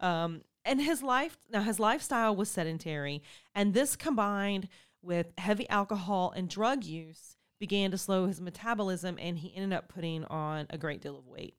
Um, 0.01 0.42
and 0.64 0.81
his 0.81 1.03
life, 1.03 1.38
now 1.51 1.62
his 1.62 1.81
lifestyle 1.81 2.37
was 2.37 2.51
sedentary, 2.51 3.22
and 3.55 3.72
this 3.72 3.96
combined 3.96 4.68
with 5.01 5.29
heavy 5.38 5.68
alcohol 5.70 6.33
and 6.37 6.49
drug 6.49 6.85
use 6.85 7.37
began 7.59 7.90
to 7.90 7.99
slow 7.99 8.27
his 8.27 8.40
metabolism 8.40 9.16
and 9.18 9.38
he 9.38 9.55
ended 9.55 9.72
up 9.72 9.88
putting 9.88 10.25
on 10.25 10.66
a 10.68 10.77
great 10.77 11.01
deal 11.01 11.16
of 11.16 11.27
weight. 11.27 11.55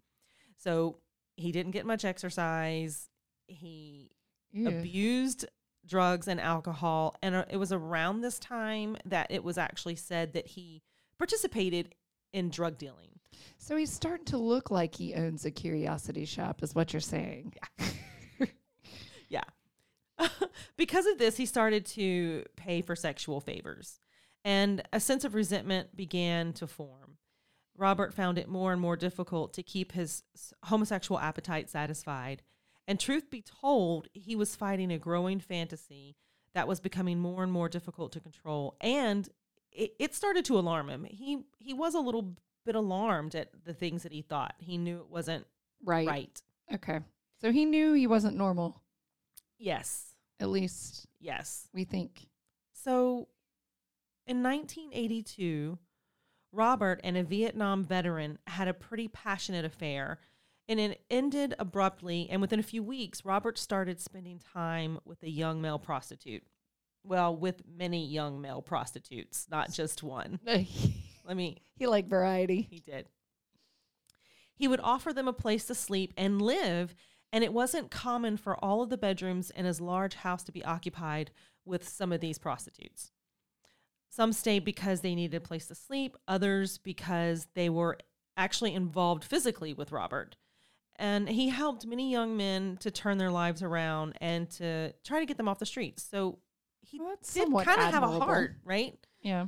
So 0.57 0.97
he 1.37 1.51
didn't 1.51 1.71
get 1.71 1.85
much 1.85 2.05
exercise. 2.05 3.09
He 3.47 4.11
abused 4.65 5.45
drugs 5.87 6.27
and 6.27 6.39
alcohol. 6.39 7.15
And 7.21 7.35
uh, 7.35 7.45
it 7.49 7.57
was 7.57 7.71
around 7.71 8.21
this 8.21 8.39
time 8.39 8.97
that 9.05 9.27
it 9.29 9.43
was 9.43 9.57
actually 9.57 9.95
said 9.95 10.33
that 10.33 10.47
he 10.47 10.83
participated 11.17 11.95
in 12.33 12.49
drug 12.49 12.77
dealing. 12.77 13.19
So 13.57 13.75
he's 13.75 13.91
starting 13.91 14.25
to 14.27 14.37
look 14.37 14.69
like 14.69 14.95
he 14.95 15.13
owns 15.13 15.45
a 15.45 15.51
curiosity 15.51 16.25
shop, 16.25 16.61
is 16.61 16.75
what 16.75 16.93
you're 16.93 16.99
saying. 16.99 17.53
Yeah. 17.79 18.45
yeah. 19.29 20.27
because 20.77 21.05
of 21.05 21.17
this, 21.17 21.37
he 21.37 21.45
started 21.45 21.85
to 21.85 22.43
pay 22.55 22.81
for 22.81 22.95
sexual 22.95 23.39
favors, 23.39 23.99
and 24.43 24.81
a 24.91 24.99
sense 24.99 25.23
of 25.23 25.35
resentment 25.35 25.95
began 25.95 26.53
to 26.53 26.67
form. 26.67 27.17
Robert 27.77 28.13
found 28.13 28.39
it 28.39 28.47
more 28.47 28.71
and 28.71 28.81
more 28.81 28.95
difficult 28.95 29.53
to 29.53 29.63
keep 29.63 29.91
his 29.91 30.23
homosexual 30.63 31.19
appetite 31.19 31.69
satisfied. 31.69 32.41
And 32.87 32.99
truth 32.99 33.29
be 33.29 33.41
told, 33.41 34.07
he 34.13 34.35
was 34.35 34.55
fighting 34.55 34.91
a 34.91 34.97
growing 34.97 35.39
fantasy 35.39 36.15
that 36.53 36.67
was 36.67 36.79
becoming 36.79 37.19
more 37.19 37.43
and 37.43 37.51
more 37.51 37.67
difficult 37.69 38.11
to 38.13 38.19
control. 38.19 38.77
And 38.81 39.27
it, 39.71 39.93
it 39.99 40.15
started 40.15 40.45
to 40.45 40.57
alarm 40.57 40.89
him. 40.89 41.03
He 41.03 41.43
he 41.59 41.73
was 41.73 41.93
a 41.93 41.99
little 41.99 42.35
bit 42.65 42.75
alarmed 42.75 43.35
at 43.35 43.49
the 43.65 43.73
things 43.73 44.03
that 44.03 44.11
he 44.11 44.21
thought. 44.21 44.55
He 44.59 44.77
knew 44.77 44.99
it 44.99 45.09
wasn't 45.09 45.45
Right. 45.83 46.07
right. 46.07 46.41
Okay. 46.73 46.99
So 47.41 47.51
he 47.51 47.65
knew 47.65 47.93
he 47.93 48.07
wasn't 48.07 48.35
normal. 48.37 48.81
Yes. 49.59 50.15
At 50.39 50.49
least 50.49 51.05
Yes. 51.19 51.67
we 51.73 51.83
think. 51.83 52.27
So 52.73 53.27
in 54.25 54.41
1982, 54.43 55.77
Robert 56.51 56.99
and 57.03 57.17
a 57.17 57.23
Vietnam 57.23 57.83
veteran 57.83 58.39
had 58.47 58.67
a 58.67 58.73
pretty 58.73 59.07
passionate 59.07 59.65
affair, 59.65 60.19
and 60.69 60.79
it 60.79 61.01
ended 61.09 61.55
abruptly. 61.59 62.27
And 62.29 62.41
within 62.41 62.59
a 62.59 62.63
few 62.63 62.83
weeks, 62.83 63.23
Robert 63.25 63.57
started 63.57 63.99
spending 63.99 64.39
time 64.53 64.99
with 65.05 65.23
a 65.23 65.29
young 65.29 65.61
male 65.61 65.79
prostitute. 65.79 66.43
Well, 67.03 67.35
with 67.35 67.61
many 67.67 68.05
young 68.05 68.41
male 68.41 68.61
prostitutes, 68.61 69.47
not 69.49 69.71
just 69.71 70.03
one. 70.03 70.39
Let 70.45 71.35
me, 71.37 71.57
He 71.75 71.87
liked 71.87 72.09
variety. 72.09 72.67
he 72.69 72.79
did. 72.79 73.07
He 74.55 74.67
would 74.67 74.79
offer 74.81 75.13
them 75.13 75.27
a 75.27 75.33
place 75.33 75.65
to 75.65 75.75
sleep 75.75 76.13
and 76.17 76.41
live, 76.41 76.95
and 77.31 77.43
it 77.43 77.53
wasn't 77.53 77.91
common 77.91 78.37
for 78.37 78.55
all 78.63 78.81
of 78.81 78.89
the 78.89 78.97
bedrooms 78.97 79.51
in 79.51 79.65
his 79.65 79.79
large 79.79 80.15
house 80.15 80.43
to 80.43 80.51
be 80.51 80.65
occupied 80.65 81.31
with 81.65 81.87
some 81.87 82.11
of 82.11 82.21
these 82.21 82.39
prostitutes. 82.39 83.11
Some 84.09 84.33
stayed 84.33 84.63
because 84.65 85.01
they 85.01 85.15
needed 85.15 85.37
a 85.37 85.41
place 85.45 85.67
to 85.67 85.75
sleep, 85.75 86.15
others 86.27 86.77
because 86.77 87.47
they 87.53 87.69
were 87.69 87.97
actually 88.35 88.73
involved 88.73 89.23
physically 89.23 89.73
with 89.73 89.91
Robert. 89.91 90.37
And 90.99 91.29
he 91.29 91.49
helped 91.49 91.85
many 91.85 92.11
young 92.11 92.35
men 92.35 92.77
to 92.77 92.89
turn 92.91 93.17
their 93.17 93.29
lives 93.31 93.61
around 93.61 94.15
and 94.19 94.49
to 94.51 94.93
try 95.03 95.19
to 95.19 95.25
get 95.25 95.37
them 95.37 95.47
off 95.47 95.59
the 95.59 95.65
streets. 95.65 96.03
So 96.03 96.39
he 96.81 96.99
Well, 96.99 97.15
did 97.33 97.51
kind 97.65 97.81
of 97.81 97.93
have 97.93 98.03
a 98.03 98.19
heart, 98.19 98.55
right? 98.63 98.97
Yeah. 99.21 99.47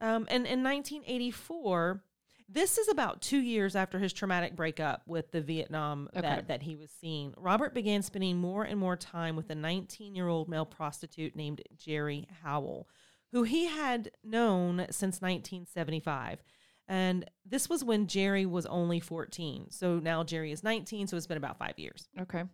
Um, 0.00 0.26
and 0.28 0.46
in 0.46 0.62
1984, 0.62 2.02
this 2.48 2.76
is 2.76 2.88
about 2.88 3.22
two 3.22 3.38
years 3.38 3.74
after 3.76 3.98
his 3.98 4.12
traumatic 4.12 4.54
breakup 4.54 5.02
with 5.06 5.30
the 5.30 5.40
Vietnam 5.40 6.08
Okay. 6.14 6.20
vet 6.20 6.48
that 6.48 6.62
he 6.62 6.76
was 6.76 6.90
seeing. 6.90 7.32
Robert 7.38 7.72
began 7.72 8.02
spending 8.02 8.36
more 8.36 8.64
and 8.64 8.78
more 8.78 8.96
time 8.96 9.36
with 9.36 9.48
a 9.48 9.54
19 9.54 10.14
year 10.14 10.28
old 10.28 10.48
male 10.48 10.66
prostitute 10.66 11.34
named 11.34 11.62
Jerry 11.76 12.28
Howell, 12.42 12.88
who 13.30 13.44
he 13.44 13.66
had 13.66 14.10
known 14.22 14.86
since 14.90 15.22
1975. 15.22 16.42
And 16.88 17.24
this 17.46 17.68
was 17.68 17.84
when 17.84 18.06
Jerry 18.06 18.46
was 18.46 18.66
only 18.66 19.00
14. 19.00 19.70
So 19.70 19.98
now 19.98 20.24
Jerry 20.24 20.52
is 20.52 20.64
19, 20.64 21.06
so 21.06 21.16
it's 21.16 21.26
been 21.26 21.36
about 21.36 21.58
five 21.58 21.78
years. 21.78 22.08
Okay. 22.20 22.44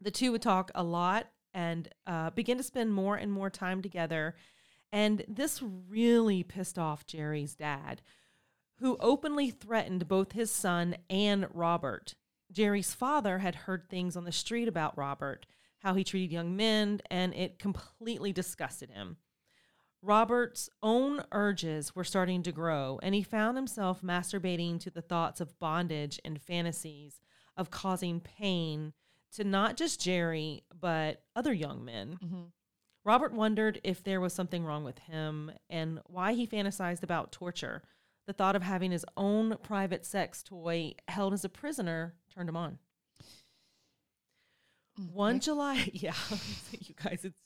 The 0.00 0.10
two 0.10 0.32
would 0.32 0.42
talk 0.42 0.70
a 0.74 0.82
lot 0.82 1.28
and 1.54 1.88
uh, 2.06 2.30
begin 2.30 2.58
to 2.58 2.62
spend 2.62 2.92
more 2.92 3.16
and 3.16 3.32
more 3.32 3.50
time 3.50 3.82
together. 3.82 4.34
And 4.92 5.24
this 5.28 5.62
really 5.62 6.42
pissed 6.42 6.78
off 6.78 7.06
Jerry's 7.06 7.54
dad, 7.54 8.02
who 8.78 8.96
openly 9.00 9.50
threatened 9.50 10.08
both 10.08 10.32
his 10.32 10.50
son 10.50 10.96
and 11.08 11.46
Robert. 11.52 12.14
Jerry's 12.52 12.94
father 12.94 13.38
had 13.38 13.54
heard 13.54 13.88
things 13.88 14.16
on 14.16 14.24
the 14.24 14.32
street 14.32 14.68
about 14.68 14.96
Robert, 14.96 15.46
how 15.78 15.94
he 15.94 16.04
treated 16.04 16.32
young 16.32 16.56
men, 16.56 17.00
and 17.10 17.34
it 17.34 17.58
completely 17.58 18.32
disgusted 18.32 18.90
him. 18.90 19.16
Robert's 20.02 20.70
own 20.82 21.24
urges 21.32 21.94
were 21.96 22.04
starting 22.04 22.42
to 22.44 22.52
grow, 22.52 23.00
and 23.02 23.14
he 23.14 23.22
found 23.22 23.56
himself 23.56 24.02
masturbating 24.02 24.78
to 24.80 24.90
the 24.90 25.02
thoughts 25.02 25.40
of 25.40 25.58
bondage 25.58 26.20
and 26.24 26.40
fantasies 26.40 27.20
of 27.56 27.70
causing 27.70 28.20
pain 28.20 28.92
to 29.32 29.44
not 29.44 29.76
just 29.76 30.00
Jerry, 30.00 30.62
but 30.78 31.22
other 31.34 31.52
young 31.52 31.84
men. 31.84 32.18
hmm 32.22 32.42
Robert 33.04 33.32
wondered 33.32 33.80
if 33.84 34.02
there 34.02 34.20
was 34.20 34.32
something 34.32 34.64
wrong 34.64 34.82
with 34.82 34.98
him 34.98 35.52
and 35.70 36.00
why 36.06 36.32
he 36.32 36.44
fantasized 36.44 37.04
about 37.04 37.30
torture. 37.30 37.82
The 38.26 38.32
thought 38.32 38.56
of 38.56 38.62
having 38.64 38.90
his 38.90 39.04
own 39.16 39.56
private 39.62 40.04
sex 40.04 40.42
toy 40.42 40.94
held 41.06 41.32
as 41.32 41.44
a 41.44 41.48
prisoner 41.48 42.16
turned 42.34 42.48
him 42.48 42.56
on. 42.56 42.80
One 45.12 45.38
July, 45.38 45.88
yeah, 45.92 46.14
you 46.72 46.94
guys, 47.00 47.20
it's 47.24 47.45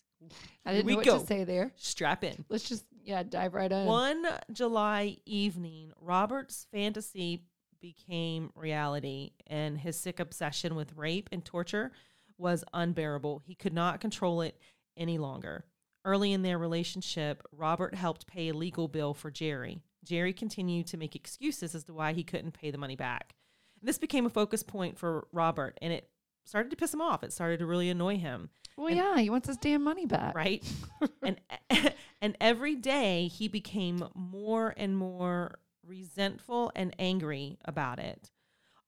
I 0.64 0.72
didn't 0.72 0.86
we 0.86 0.92
know 0.92 0.98
what 0.98 1.06
go. 1.06 1.18
to 1.18 1.26
say 1.26 1.44
there. 1.44 1.72
strap 1.76 2.24
in. 2.24 2.44
Let's 2.48 2.68
just 2.68 2.84
yeah 3.04 3.22
dive 3.22 3.54
right 3.54 3.70
in. 3.70 3.86
One 3.86 4.26
July 4.52 5.16
evening, 5.26 5.92
Robert's 6.00 6.66
fantasy 6.72 7.44
became 7.80 8.50
reality, 8.54 9.32
and 9.46 9.78
his 9.78 9.96
sick 9.96 10.20
obsession 10.20 10.74
with 10.74 10.96
rape 10.96 11.28
and 11.32 11.44
torture 11.44 11.92
was 12.36 12.64
unbearable. 12.72 13.42
He 13.44 13.54
could 13.54 13.72
not 13.72 14.00
control 14.00 14.42
it 14.42 14.58
any 14.96 15.18
longer. 15.18 15.64
Early 16.04 16.32
in 16.32 16.42
their 16.42 16.58
relationship, 16.58 17.42
Robert 17.52 17.94
helped 17.94 18.26
pay 18.26 18.48
a 18.48 18.54
legal 18.54 18.88
bill 18.88 19.12
for 19.14 19.30
Jerry. 19.30 19.82
Jerry 20.04 20.32
continued 20.32 20.86
to 20.88 20.96
make 20.96 21.14
excuses 21.14 21.74
as 21.74 21.84
to 21.84 21.92
why 21.92 22.12
he 22.12 22.24
couldn't 22.24 22.52
pay 22.52 22.70
the 22.70 22.78
money 22.78 22.96
back. 22.96 23.34
This 23.82 23.98
became 23.98 24.26
a 24.26 24.30
focus 24.30 24.62
point 24.62 24.98
for 24.98 25.26
Robert, 25.32 25.78
and 25.80 25.92
it 25.92 26.09
started 26.50 26.70
to 26.70 26.76
piss 26.76 26.92
him 26.92 27.00
off. 27.00 27.22
It 27.24 27.32
started 27.32 27.60
to 27.60 27.66
really 27.66 27.88
annoy 27.90 28.18
him 28.18 28.50
Well, 28.76 28.88
And- 28.88 28.96
yeah, 28.96 29.18
he 29.18 29.30
wants 29.30 29.48
his 29.48 29.56
damn 29.56 29.82
money 29.82 30.04
back. 30.06 30.34
right? 30.34 30.62
and 31.22 31.40
and 32.20 32.36
every 32.40 32.74
day 32.76 33.28
he 33.28 33.48
became 33.48 34.04
more 34.14 34.74
and 34.76 34.96
more 34.96 35.58
resentful 35.86 36.70
and 36.76 36.94
angry 36.98 37.58
about 37.64 37.98
it. 37.98 38.30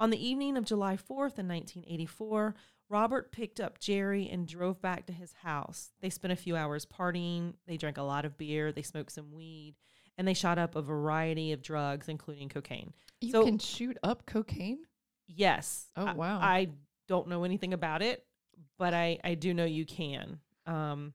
On 0.00 0.10
the 0.10 0.24
evening 0.28 0.56
of 0.56 0.64
July 0.64 0.96
4th 0.96 1.38
in 1.38 1.46
1984, 1.48 2.54
Robert 2.88 3.32
picked 3.32 3.60
up 3.60 3.78
Jerry 3.78 4.28
and 4.28 4.46
drove 4.46 4.82
back 4.82 5.06
to 5.06 5.12
his 5.12 5.32
house. 5.42 5.92
They 6.00 6.10
spent 6.10 6.32
a 6.32 6.36
few 6.36 6.56
hours 6.56 6.84
partying, 6.84 7.54
they 7.66 7.76
drank 7.76 7.96
a 7.98 8.02
lot 8.02 8.24
of 8.24 8.36
beer, 8.36 8.72
they 8.72 8.82
smoked 8.82 9.12
some 9.12 9.32
weed, 9.32 9.76
and 10.18 10.26
they 10.28 10.34
shot 10.34 10.58
up 10.58 10.74
a 10.76 10.82
variety 10.82 11.52
of 11.52 11.62
drugs 11.62 12.08
including 12.08 12.48
cocaine. 12.48 12.92
You 13.20 13.30
So- 13.32 13.44
can 13.44 13.58
shoot 13.58 13.96
up 14.02 14.26
cocaine. 14.26 14.80
Yes. 15.28 15.88
Oh, 15.96 16.04
I- 16.06 16.12
wow. 16.14 16.38
I, 16.40 16.68
don't 17.08 17.28
know 17.28 17.44
anything 17.44 17.72
about 17.74 18.02
it, 18.02 18.24
but 18.78 18.94
I 18.94 19.18
I 19.24 19.34
do 19.34 19.52
know 19.54 19.64
you 19.64 19.84
can. 19.86 20.38
Um 20.66 21.12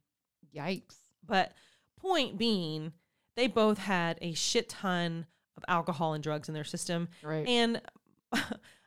Yikes. 0.55 0.95
But 1.25 1.51
point 1.99 2.37
being, 2.37 2.93
they 3.35 3.47
both 3.47 3.77
had 3.77 4.17
a 4.21 4.33
shit 4.33 4.69
ton 4.69 5.25
of 5.57 5.63
alcohol 5.67 6.13
and 6.13 6.23
drugs 6.23 6.47
in 6.47 6.53
their 6.53 6.63
system. 6.63 7.09
Right. 7.21 7.47
And 7.47 7.81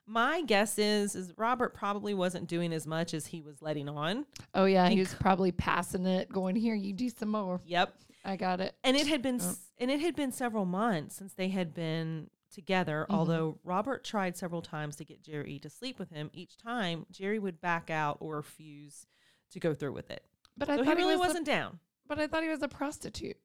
my 0.06 0.42
guess 0.42 0.78
is 0.78 1.14
is 1.14 1.32
Robert 1.36 1.74
probably 1.74 2.14
wasn't 2.14 2.48
doing 2.48 2.72
as 2.72 2.86
much 2.86 3.14
as 3.14 3.26
he 3.26 3.40
was 3.42 3.60
letting 3.62 3.88
on. 3.88 4.26
oh 4.54 4.64
yeah, 4.64 4.86
he 4.86 4.92
and 4.92 4.98
was 5.00 5.14
probably 5.14 5.52
passing 5.52 6.06
it, 6.06 6.30
going 6.32 6.56
here. 6.56 6.74
You 6.74 6.92
do 6.92 7.08
some 7.10 7.28
more. 7.30 7.60
Yep. 7.64 7.94
I 8.24 8.36
got 8.36 8.60
it. 8.60 8.74
And 8.84 8.96
it 8.96 9.06
had 9.06 9.22
been 9.22 9.36
Oh. 9.40 9.48
s 9.50 9.58
and 9.78 9.90
it 9.90 10.00
had 10.00 10.14
been 10.16 10.32
several 10.32 10.64
months 10.66 11.16
since 11.16 11.32
they 11.34 11.48
had 11.48 11.72
been 11.74 12.28
together, 12.50 13.06
Mhm. 13.08 13.14
although 13.14 13.58
Robert 13.64 14.04
tried 14.04 14.36
several 14.36 14.62
times 14.62 14.96
to 14.96 15.04
get 15.04 15.22
Jerry 15.22 15.58
to 15.60 15.70
sleep 15.70 15.98
with 15.98 16.10
him. 16.10 16.30
Each 16.32 16.56
time 16.56 17.06
Jerry 17.10 17.38
would 17.38 17.60
back 17.60 17.90
out 17.90 18.18
or 18.20 18.36
refuse 18.36 19.06
to 19.50 19.60
go 19.60 19.74
through 19.74 19.92
with 19.92 20.10
it. 20.10 20.24
But 20.56 20.68
I 20.68 20.76
so 20.76 20.82
he 20.84 20.90
really 20.90 21.00
he 21.14 21.16
was 21.16 21.28
wasn't 21.28 21.46
down. 21.46 21.78
But 22.06 22.18
I 22.18 22.26
thought 22.26 22.42
he 22.42 22.48
was 22.48 22.62
a 22.62 22.68
prostitute. 22.68 23.36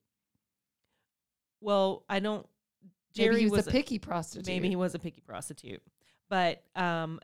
Well, 1.62 2.04
I 2.10 2.20
don't 2.20 2.48
Maybe 3.18 3.26
Jerry 3.30 3.40
he 3.42 3.46
was, 3.46 3.60
was 3.60 3.68
a 3.68 3.72
picky 3.72 3.98
prostitute. 4.00 4.48
maybe 4.48 4.68
he 4.70 4.76
was 4.76 4.94
a 4.94 5.00
picky 5.00 5.22
prostitute 5.22 5.82
but 6.28 6.62
um 6.76 7.20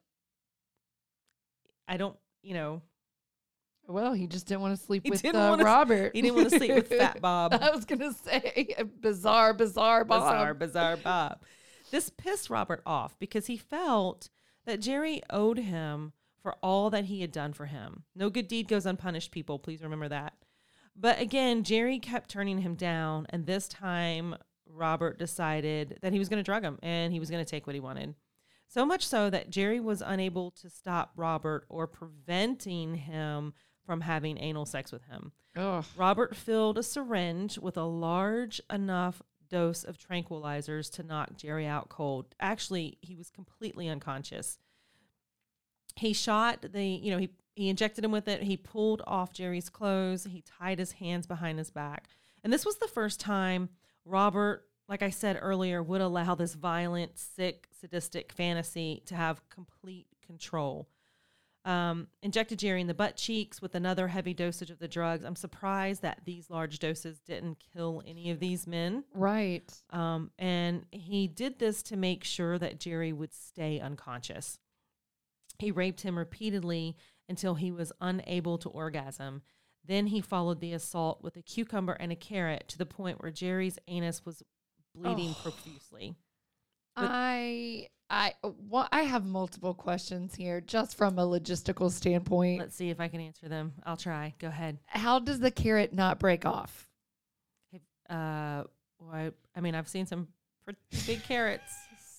i 1.87 1.97
don't 1.97 2.15
you 2.41 2.53
know 2.53 2.81
Well, 3.87 4.13
he 4.13 4.27
just 4.27 4.45
didn't 4.47 4.61
want 4.61 4.77
to 4.77 4.81
sleep 4.85 5.03
He 5.03 5.09
with 5.09 5.25
uh, 5.25 5.57
Robert. 5.59 6.15
he 6.15 6.21
didn't 6.21 6.35
want 6.37 6.49
to 6.49 6.57
sleep 6.57 6.73
with 6.75 6.87
fat 6.87 7.19
bob 7.27 7.53
I 7.59 7.71
was 7.71 7.83
gonna 7.83 8.13
say 8.13 8.73
bizarre, 9.01 9.53
bizarre, 9.53 10.05
Bob. 10.05 10.21
bizarre 10.23 10.53
bizarre 10.53 10.97
bob 10.97 11.41
this 11.91 12.09
pissed 12.09 12.49
robert 12.49 12.81
off 12.85 13.17
because 13.19 13.45
he 13.47 13.57
felt 13.57 14.29
that 14.65 14.81
jerry 14.81 15.21
owed 15.29 15.59
him 15.59 16.13
for 16.41 16.55
all 16.63 16.89
that 16.89 17.05
he 17.05 17.21
had 17.21 17.31
done 17.31 17.53
for 17.53 17.67
him 17.67 18.03
no 18.15 18.29
good 18.29 18.47
deed 18.47 18.67
goes 18.67 18.85
unpunished 18.85 19.31
people 19.31 19.59
please 19.59 19.81
remember 19.83 20.09
that 20.09 20.33
But 20.95 21.21
again, 21.21 21.63
Jerry 21.63 21.99
kept 21.99 22.29
turning 22.29 22.59
him 22.59 22.75
down. 22.75 23.25
And 23.29 23.45
this 23.45 23.67
time, 23.69 24.35
Robert 24.67 25.17
decided 25.17 25.97
that 26.01 26.11
he 26.11 26.19
was 26.19 26.27
going 26.27 26.39
to 26.39 26.43
drug 26.43 26.63
him 26.63 26.77
and 26.83 27.13
he 27.13 27.19
was 27.19 27.29
going 27.29 27.43
to 27.43 27.49
take 27.49 27.65
what 27.65 27.75
he 27.75 27.79
wanted. 27.79 28.15
So 28.67 28.85
much 28.85 29.07
so 29.07 29.29
that 29.29 29.49
Jerry 29.49 29.79
was 29.79 30.01
unable 30.05 30.51
to 30.51 30.69
stop 30.69 31.11
Robert 31.15 31.65
or 31.69 31.87
preventing 31.87 32.95
him 32.95 33.53
from 33.85 34.01
having 34.01 34.37
anal 34.37 34.65
sex 34.65 34.91
with 34.91 35.03
him. 35.05 35.31
Ugh. 35.55 35.85
Robert 35.95 36.35
filled 36.35 36.77
a 36.77 36.83
syringe 36.83 37.57
with 37.57 37.77
a 37.77 37.83
large 37.83 38.61
enough 38.69 39.21
dose 39.51 39.83
of 39.83 39.97
tranquilizers 39.97 40.91
to 40.93 41.03
knock 41.03 41.35
Jerry 41.35 41.67
out 41.67 41.89
cold. 41.89 42.33
Actually, 42.39 42.97
he 43.01 43.15
was 43.15 43.29
completely 43.29 43.89
unconscious. 43.89 44.57
He 45.95 46.13
shot 46.13 46.65
the, 46.71 46.83
you 46.83 47.11
know, 47.11 47.17
he, 47.17 47.29
he 47.55 47.69
injected 47.69 48.05
him 48.05 48.11
with 48.11 48.27
it. 48.27 48.43
He 48.43 48.55
pulled 48.55 49.01
off 49.05 49.33
Jerry's 49.33 49.69
clothes. 49.69 50.23
He 50.23 50.41
tied 50.41 50.79
his 50.79 50.93
hands 50.93 51.27
behind 51.27 51.59
his 51.59 51.69
back. 51.69 52.07
And 52.43 52.51
this 52.51 52.65
was 52.65 52.77
the 52.77 52.87
first 52.87 53.19
time 53.19 53.69
Robert, 54.05 54.65
like 54.87 55.03
I 55.03 55.09
said 55.09 55.37
earlier, 55.39 55.83
would 55.83 56.01
allow 56.01 56.33
this 56.33 56.55
violent, 56.55 57.19
sick, 57.19 57.67
sadistic 57.79 58.31
fantasy 58.31 59.03
to 59.05 59.15
have 59.15 59.47
complete 59.49 60.07
control. 60.25 60.87
Um, 61.63 62.07
injected 62.23 62.57
Jerry 62.57 62.81
in 62.81 62.87
the 62.87 62.93
butt 62.95 63.15
cheeks 63.17 63.61
with 63.61 63.75
another 63.75 64.07
heavy 64.07 64.33
dosage 64.33 64.71
of 64.71 64.79
the 64.79 64.87
drugs. 64.87 65.23
I'm 65.23 65.35
surprised 65.35 66.01
that 66.01 66.21
these 66.25 66.49
large 66.49 66.79
doses 66.79 67.19
didn't 67.19 67.59
kill 67.73 68.01
any 68.07 68.31
of 68.31 68.39
these 68.39 68.65
men. 68.65 69.03
Right. 69.13 69.71
Um, 69.91 70.31
and 70.39 70.85
he 70.91 71.27
did 71.27 71.59
this 71.59 71.83
to 71.83 71.95
make 71.97 72.23
sure 72.23 72.57
that 72.57 72.79
Jerry 72.79 73.13
would 73.13 73.31
stay 73.33 73.79
unconscious. 73.79 74.57
He 75.59 75.69
raped 75.69 76.01
him 76.01 76.17
repeatedly 76.17 76.95
until 77.29 77.53
he 77.53 77.71
was 77.71 77.91
unable 78.01 78.57
to 78.57 78.69
orgasm. 78.69 79.43
Then 79.85 80.07
he 80.07 80.19
followed 80.19 80.61
the 80.61 80.73
assault 80.73 81.21
with 81.21 81.35
a 81.37 81.43
cucumber 81.43 81.93
and 81.93 82.11
a 82.11 82.15
carrot 82.15 82.65
to 82.69 82.77
the 82.79 82.85
point 82.87 83.21
where 83.21 83.31
Jerry's 83.31 83.77
anus 83.87 84.25
was 84.25 84.41
bleeding 84.95 85.35
Oh. 85.37 85.39
profusely. 85.43 86.15
But- 86.95 87.05
I 87.11 87.87
I 88.11 88.33
well, 88.43 88.89
I 88.91 89.03
have 89.03 89.25
multiple 89.25 89.73
questions 89.73 90.35
here 90.35 90.59
just 90.59 90.97
from 90.97 91.17
a 91.17 91.25
logistical 91.25 91.89
standpoint. 91.89 92.59
Let's 92.59 92.75
see 92.75 92.89
if 92.89 92.99
I 92.99 93.07
can 93.07 93.21
answer 93.21 93.47
them. 93.47 93.71
I'll 93.85 93.95
try. 93.95 94.33
Go 94.37 94.47
ahead. 94.49 94.79
How 94.87 95.19
does 95.19 95.39
the 95.39 95.49
carrot 95.49 95.93
not 95.93 96.19
break 96.19 96.45
off? 96.45 96.89
Uh, 98.09 98.65
well, 98.99 99.13
I, 99.13 99.31
I 99.55 99.61
mean, 99.61 99.73
I've 99.73 99.87
seen 99.87 100.05
some 100.05 100.27
pretty 100.65 100.79
big 101.07 101.23
carrots, 101.23 101.71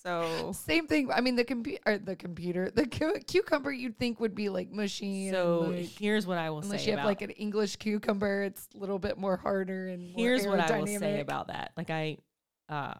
so 0.02 0.52
Same 0.66 0.86
thing. 0.86 1.12
I 1.12 1.20
mean, 1.20 1.36
the 1.36 1.44
computer, 1.44 1.98
the 1.98 2.16
computer, 2.16 2.70
the 2.70 2.86
cu- 2.86 3.20
cucumber 3.26 3.70
you'd 3.70 3.98
think 3.98 4.18
would 4.18 4.34
be 4.34 4.48
like 4.48 4.70
mushy. 4.70 5.30
so 5.30 5.72
like, 5.74 5.84
here's 5.84 6.26
what 6.26 6.38
I 6.38 6.48
will 6.48 6.60
unless 6.60 6.80
say 6.80 6.86
you 6.86 6.92
have 6.92 7.00
about 7.00 7.08
like 7.08 7.20
an 7.20 7.30
English 7.30 7.76
cucumber, 7.76 8.44
it's 8.44 8.66
a 8.74 8.78
little 8.78 8.98
bit 8.98 9.18
more 9.18 9.36
harder 9.36 9.88
and 9.88 10.02
more 10.02 10.14
here's 10.16 10.46
what 10.46 10.58
I 10.58 10.78
will 10.78 10.86
say 10.86 11.20
about 11.20 11.48
that. 11.48 11.72
Like 11.76 11.90
I, 11.90 12.16
uh, 12.70 12.94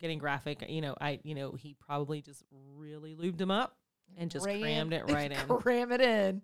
getting 0.00 0.18
graphic. 0.18 0.64
You 0.68 0.80
know, 0.80 0.94
I 1.00 1.20
you 1.22 1.34
know 1.34 1.52
he 1.52 1.74
probably 1.74 2.22
just 2.22 2.42
really 2.76 3.14
lubed 3.14 3.40
him 3.40 3.50
up 3.50 3.76
and 4.16 4.30
just 4.30 4.46
Ram- 4.46 4.60
crammed 4.60 4.92
it 4.92 5.04
right 5.10 5.30
in. 5.30 5.38
Cram 5.58 5.92
it 5.92 6.00
in. 6.00 6.42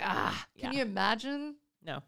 Ah, 0.00 0.46
can 0.58 0.72
Yeah. 0.72 0.78
you 0.78 0.82
imagine? 0.82 1.56
No, 1.84 2.02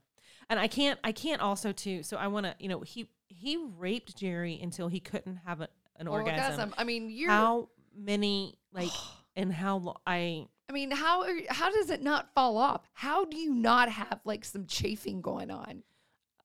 and 0.50 0.58
I 0.58 0.66
can't. 0.66 0.98
I 1.04 1.12
can't 1.12 1.40
also 1.40 1.72
too. 1.72 2.02
So 2.02 2.16
I 2.16 2.26
want 2.28 2.46
to. 2.46 2.54
You 2.58 2.68
know, 2.68 2.80
he 2.80 3.08
he 3.28 3.56
raped 3.76 4.16
Jerry 4.16 4.58
until 4.62 4.88
he 4.88 5.00
couldn't 5.00 5.36
have 5.46 5.60
a, 5.60 5.68
an 5.96 6.08
orgasm. 6.08 6.74
I 6.76 6.84
mean, 6.84 7.10
you're. 7.10 7.30
How 7.30 7.68
many 7.96 8.58
like 8.72 8.90
and 9.36 9.52
how 9.52 9.76
lo- 9.78 9.96
I 10.06 10.46
I 10.68 10.72
mean, 10.72 10.90
how 10.90 11.22
are, 11.22 11.34
how 11.48 11.70
does 11.70 11.90
it 11.90 12.02
not 12.02 12.34
fall 12.34 12.56
off? 12.58 12.82
How 12.92 13.24
do 13.24 13.36
you 13.36 13.54
not 13.54 13.88
have 13.90 14.20
like 14.24 14.44
some 14.44 14.66
chafing 14.66 15.20
going 15.20 15.50
on? 15.50 15.82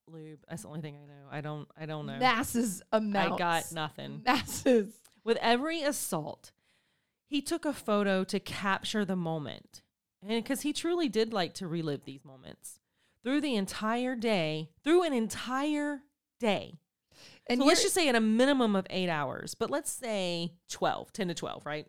Lube. 0.07 0.39
That's 0.49 0.63
the 0.63 0.67
only 0.67 0.81
thing 0.81 0.97
I 0.97 1.05
know. 1.05 1.27
I 1.31 1.41
don't. 1.41 1.67
I 1.77 1.85
don't 1.85 2.05
know. 2.05 2.17
Masses 2.17 2.81
amounts. 2.91 3.33
I 3.33 3.37
got 3.37 3.71
nothing. 3.71 4.21
Masses. 4.25 4.99
With 5.23 5.37
every 5.41 5.81
assault, 5.81 6.51
he 7.25 7.41
took 7.41 7.65
a 7.65 7.73
photo 7.73 8.23
to 8.25 8.39
capture 8.39 9.05
the 9.05 9.15
moment. 9.15 9.81
And 10.21 10.43
because 10.43 10.61
he 10.61 10.73
truly 10.73 11.09
did 11.09 11.33
like 11.33 11.53
to 11.55 11.67
relive 11.67 12.05
these 12.05 12.23
moments 12.23 12.79
through 13.23 13.41
the 13.41 13.55
entire 13.55 14.15
day, 14.15 14.69
through 14.83 15.03
an 15.03 15.13
entire 15.13 16.01
day. 16.39 16.79
And 17.47 17.59
so 17.59 17.65
let's 17.65 17.81
just 17.81 17.93
say 17.93 18.07
at 18.07 18.15
a 18.15 18.21
minimum 18.21 18.75
of 18.75 18.87
eight 18.89 19.09
hours, 19.09 19.53
but 19.55 19.69
let's 19.69 19.91
say 19.91 20.53
12, 20.69 21.11
10 21.11 21.27
to 21.29 21.33
12, 21.33 21.65
right? 21.65 21.87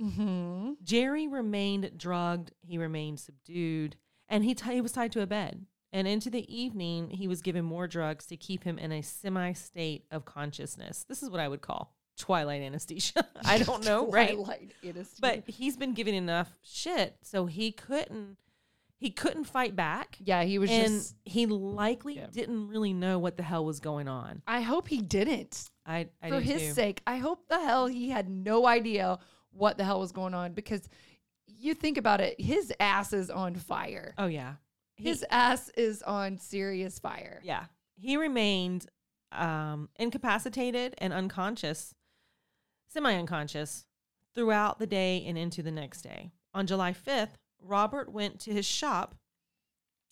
Mm-hmm. 0.00 0.72
Jerry 0.82 1.26
remained 1.26 1.92
drugged, 1.96 2.52
he 2.62 2.78
remained 2.78 3.20
subdued, 3.20 3.96
and 4.28 4.44
he, 4.44 4.54
t- 4.54 4.72
he 4.72 4.80
was 4.80 4.92
tied 4.92 5.12
to 5.12 5.22
a 5.22 5.26
bed. 5.26 5.66
And 5.94 6.06
into 6.08 6.28
the 6.28 6.44
evening, 6.54 7.08
he 7.08 7.28
was 7.28 7.40
given 7.40 7.64
more 7.64 7.86
drugs 7.86 8.26
to 8.26 8.36
keep 8.36 8.64
him 8.64 8.78
in 8.78 8.90
a 8.92 9.00
semi 9.00 9.52
state 9.52 10.04
of 10.10 10.24
consciousness. 10.24 11.04
This 11.08 11.22
is 11.22 11.30
what 11.30 11.40
I 11.40 11.48
would 11.48 11.62
call 11.62 11.94
twilight 12.18 12.62
anesthesia. 12.62 13.24
I 13.44 13.58
don't 13.58 13.84
know, 13.86 14.10
right? 14.10 14.36
Anesthesia. 14.84 15.20
But 15.20 15.44
he's 15.48 15.76
been 15.76 15.94
given 15.94 16.14
enough 16.14 16.52
shit, 16.62 17.16
so 17.22 17.46
he 17.46 17.70
couldn't 17.72 18.36
he 18.96 19.10
couldn't 19.10 19.44
fight 19.44 19.76
back. 19.76 20.16
yeah, 20.20 20.42
he 20.44 20.58
was 20.58 20.70
and 20.70 20.86
just. 20.94 21.14
he 21.24 21.46
likely 21.46 22.16
Yeah. 22.16 22.26
didn't 22.32 22.68
really 22.68 22.92
know 22.92 23.18
what 23.18 23.36
the 23.36 23.42
hell 23.42 23.64
was 23.64 23.78
going 23.80 24.08
on. 24.08 24.42
I 24.46 24.62
hope 24.62 24.88
he 24.88 25.00
didn't. 25.00 25.68
I, 25.86 26.08
I 26.22 26.30
For 26.30 26.40
his 26.40 26.62
too. 26.62 26.72
sake, 26.72 27.02
I 27.06 27.16
hope 27.18 27.46
the 27.48 27.60
hell 27.60 27.86
he 27.86 28.08
had 28.10 28.28
no 28.30 28.66
idea 28.66 29.18
what 29.52 29.76
the 29.78 29.84
hell 29.84 30.00
was 30.00 30.10
going 30.12 30.32
on 30.34 30.52
because 30.54 30.88
you 31.46 31.74
think 31.74 31.98
about 31.98 32.20
it, 32.20 32.40
his 32.40 32.72
ass 32.80 33.12
is 33.12 33.30
on 33.30 33.54
fire. 33.56 34.14
Oh 34.18 34.26
yeah. 34.26 34.54
He- 34.96 35.04
His 35.04 35.24
ass 35.30 35.70
is 35.76 36.02
on 36.02 36.38
serious 36.38 36.98
fire. 36.98 37.40
Yeah. 37.44 37.64
He 37.96 38.16
remained 38.16 38.86
um, 39.32 39.88
incapacitated 39.96 40.94
and 40.98 41.12
unconscious, 41.12 41.94
semi 42.88 43.14
unconscious, 43.16 43.86
throughout 44.34 44.78
the 44.78 44.86
day 44.86 45.24
and 45.26 45.36
into 45.38 45.62
the 45.62 45.70
next 45.70 46.02
day. 46.02 46.30
On 46.54 46.66
July 46.66 46.92
5th, 46.92 47.30
Robert 47.60 48.12
went 48.12 48.40
to 48.40 48.52
his 48.52 48.66
shop 48.66 49.14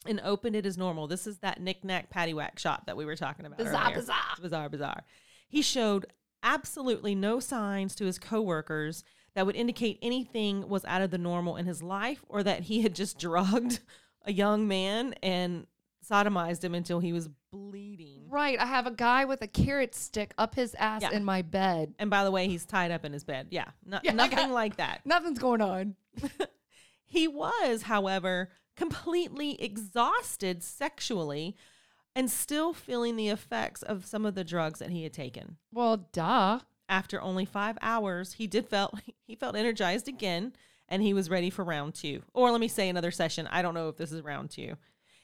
and 0.07 0.21
opened 0.25 0.57
it 0.57 0.67
as 0.67 0.77
normal. 0.79 1.07
This 1.07 1.27
is 1.27 1.39
that 1.39 1.61
knick-knack 1.61 2.13
paddywhack 2.13 2.59
shop 2.59 2.87
that 2.87 2.97
we 2.97 3.05
were 3.05 3.15
talking 3.17 3.47
about. 3.47 3.59
Bizarre, 3.59 3.85
earlier. 3.87 3.97
bizarre. 3.97 4.17
It's 4.33 4.41
bizarre, 4.41 4.69
bizarre. 4.69 5.03
He 5.49 5.63
showed 5.63 6.07
absolutely 6.43 7.15
no 7.15 7.39
signs 7.39 7.95
to 7.97 8.05
his 8.07 8.19
coworkers 8.19 9.05
that 9.35 9.47
would 9.47 9.55
indicate 9.57 9.99
anything 10.03 10.69
was 10.69 10.85
out 10.87 11.03
of 11.03 11.11
the 11.13 11.19
normal 11.19 11.57
in 11.57 11.67
his 11.67 11.83
life 11.83 12.25
or 12.29 12.43
that 12.43 12.65
he 12.65 12.83
had 12.83 12.95
just 12.95 13.19
drugged 13.21 13.81
a 14.25 14.33
young 14.33 14.69
man 14.69 15.15
and 15.23 15.67
sodomized 16.09 16.63
him 16.65 16.75
until 16.75 16.99
he 17.01 17.13
was 17.13 17.29
bleeding. 17.53 18.27
Right. 18.29 18.59
I 18.59 18.67
have 18.67 18.87
a 18.87 18.91
guy 18.91 19.25
with 19.25 19.41
a 19.43 19.47
carrot 19.47 19.95
stick 19.95 20.35
up 20.39 20.55
his 20.55 20.75
ass 20.75 21.03
Yeah. 21.03 21.11
in 21.13 21.25
my 21.25 21.43
bed. 21.43 21.95
And 21.99 22.11
by 22.11 22.25
the 22.25 22.31
way, 22.31 22.49
he's 22.49 22.65
tied 22.67 22.91
up 22.91 23.05
in 23.05 23.13
his 23.13 23.25
bed. 23.25 23.49
Yeah, 23.51 23.69
no, 23.85 24.01
Yeah, 24.03 24.11
I 24.13 24.15
nothing 24.15 24.37
got- 24.39 24.51
like 24.63 24.77
that. 24.77 25.03
Nothing's 25.05 25.39
going 25.39 25.61
on. 25.61 25.97
He 27.05 27.29
was, 27.29 27.83
however, 27.83 28.51
completely 28.75 29.61
exhausted 29.63 30.63
sexually 30.63 31.57
and 32.17 32.31
still 32.31 32.73
feeling 32.73 33.17
the 33.17 33.29
effects 33.29 33.83
of 33.83 34.07
some 34.07 34.25
of 34.25 34.35
the 34.35 34.45
drugs 34.45 34.79
that 34.79 34.89
he 34.91 35.03
had 35.03 35.13
taken. 35.13 35.59
Well, 35.73 36.09
duh. 36.13 36.61
After 36.89 37.21
only 37.23 37.45
5 37.45 37.77
hours, 37.83 38.35
he 38.35 38.47
did 38.47 38.67
felt 38.67 38.95
he 39.27 39.35
felt 39.35 39.57
energized 39.57 40.09
again 40.09 40.55
and 40.93 41.03
he 41.03 41.15
was 41.15 41.31
ready 41.31 41.49
for 41.49 41.65
round 41.65 41.95
2. 41.95 42.23
Or 42.35 42.51
let 42.51 42.61
me 42.61 42.69
say 42.69 42.91
another 42.91 43.11
session. 43.11 43.49
I 43.51 43.63
don't 43.63 43.73
know 43.73 43.89
if 43.89 43.97
this 43.97 44.13
is 44.13 44.21
round 44.23 44.51
2. 44.51 44.77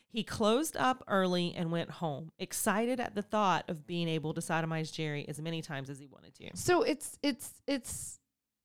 He 0.08 0.22
closed 0.24 0.78
up 0.78 1.04
early 1.06 1.54
and 1.54 1.70
went 1.70 1.90
home, 1.90 2.32
excited 2.38 2.98
at 2.98 3.14
the 3.14 3.20
thought 3.20 3.66
of 3.68 3.86
being 3.86 4.08
able 4.08 4.32
to 4.32 4.40
sodomize 4.40 4.90
Jerry 4.90 5.28
as 5.28 5.38
many 5.38 5.60
times 5.60 5.90
as 5.90 5.98
he 5.98 6.06
wanted 6.06 6.34
to. 6.36 6.48
So 6.54 6.82
it's 6.82 7.18
it's 7.22 7.52
it's. 7.66 8.18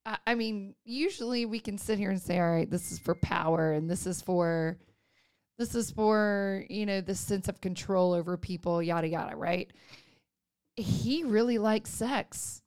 I 0.06 0.18
I 0.26 0.36
mean, 0.36 0.76
usually 0.86 1.46
we 1.46 1.60
can 1.60 1.78
sit 1.78 2.00
here 2.00 2.10
and 2.10 2.22
say, 2.22 2.40
"All 2.40 2.50
right, 2.50 2.72
this 2.72 2.94
is 2.94 3.00
for 3.00 3.16
power, 3.16 3.74
and 3.74 3.90
this 3.90 4.08
is 4.08 4.22
for, 4.22 4.78
this 5.60 5.76
is 5.76 5.92
for 5.92 6.64
you 6.70 6.86
know 6.86 7.02
the 7.02 7.14
sense 7.14 7.50
of 7.50 7.60
control 7.60 8.14
over 8.14 8.38
people, 8.38 8.82
yada 8.82 9.10
yada." 9.10 9.36
Right? 9.36 9.70
He 10.78 11.26
really 11.26 11.58
likes 11.58 11.90
sex. 11.90 12.62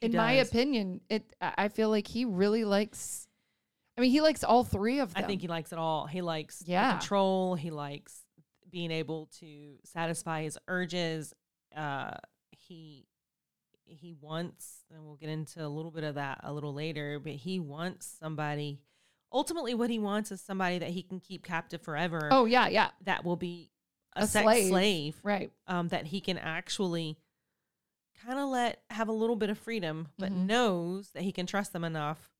He 0.00 0.08
In 0.08 0.16
my 0.16 0.32
opinion, 0.32 1.00
it. 1.08 1.32
I 1.40 1.68
feel 1.68 1.88
like 1.88 2.08
he 2.08 2.24
really 2.24 2.64
likes. 2.64 3.27
I 3.98 4.00
mean, 4.00 4.10
he 4.12 4.20
likes 4.20 4.44
all 4.44 4.62
three 4.64 5.00
of 5.00 5.12
them. 5.12 5.24
I 5.24 5.26
think 5.26 5.40
he 5.42 5.48
likes 5.48 5.72
it 5.72 5.78
all. 5.78 6.06
He 6.06 6.22
likes 6.22 6.62
Yeah. 6.66 6.92
control. 6.92 7.56
He 7.56 7.70
likes 7.70 8.22
being 8.70 8.90
able 8.92 9.26
to 9.40 9.76
satisfy 9.84 10.42
his 10.42 10.56
urges. 10.68 11.34
Uh, 11.76 12.14
he 12.52 13.06
he 13.90 14.12
wants, 14.12 14.84
and 14.90 15.02
we'll 15.02 15.16
get 15.16 15.30
into 15.30 15.64
a 15.64 15.68
little 15.68 15.90
bit 15.90 16.04
of 16.04 16.16
that 16.16 16.40
a 16.42 16.52
little 16.52 16.74
later. 16.74 17.18
But 17.18 17.32
he 17.32 17.58
wants 17.58 18.06
somebody. 18.06 18.80
Ultimately, 19.32 19.74
what 19.74 19.88
he 19.90 19.98
wants 19.98 20.30
is 20.30 20.40
somebody 20.42 20.78
that 20.78 20.90
he 20.90 21.02
can 21.02 21.20
keep 21.20 21.42
captive 21.42 21.80
forever. 21.82 22.28
Oh 22.30 22.44
yeah, 22.44 22.68
yeah, 22.68 22.90
that 23.04 23.24
will 23.24 23.36
be 23.36 23.70
a, 24.14 24.22
A 24.22 24.26
sex 24.26 24.44
slave. 24.44 24.68
slave. 24.68 25.20
right. 25.22 25.50
Um, 25.66 25.88
that 25.88 26.06
he 26.06 26.20
can 26.20 26.36
actually 26.38 27.16
kind 28.24 28.38
of 28.38 28.48
let 28.50 28.82
have 28.90 29.08
a 29.08 29.12
little 29.12 29.36
bit 29.36 29.48
of 29.50 29.58
freedom, 29.58 30.08
but 30.18 30.30
Mhm. 30.32 30.46
knows 30.46 31.10
that 31.12 31.22
he 31.22 31.32
can 31.32 31.46
trust 31.46 31.72
them 31.72 31.84
enough, 31.84 32.30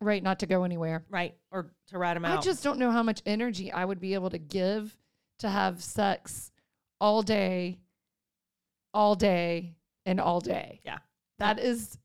Right, 0.00 0.22
not 0.22 0.40
to 0.40 0.46
go 0.46 0.64
anywhere. 0.64 1.04
right, 1.08 1.34
or 1.50 1.70
to 1.88 1.98
rat 1.98 2.16
him 2.16 2.24
out. 2.24 2.38
I 2.38 2.42
just 2.42 2.62
don't 2.62 2.78
know 2.78 2.90
how 2.90 3.02
much 3.02 3.22
energy 3.24 3.72
I 3.72 3.84
would 3.84 4.00
be 4.00 4.14
able 4.14 4.30
to 4.30 4.38
give 4.38 4.96
to 5.38 5.48
have 5.48 5.82
sex 5.82 6.50
all 7.00 7.22
day, 7.22 7.78
all 8.92 9.14
day, 9.14 9.74
and 10.06 10.20
all 10.20 10.40
day. 10.40 10.80
Yeah. 10.84 10.98
That 11.38 11.58
is 11.58 11.98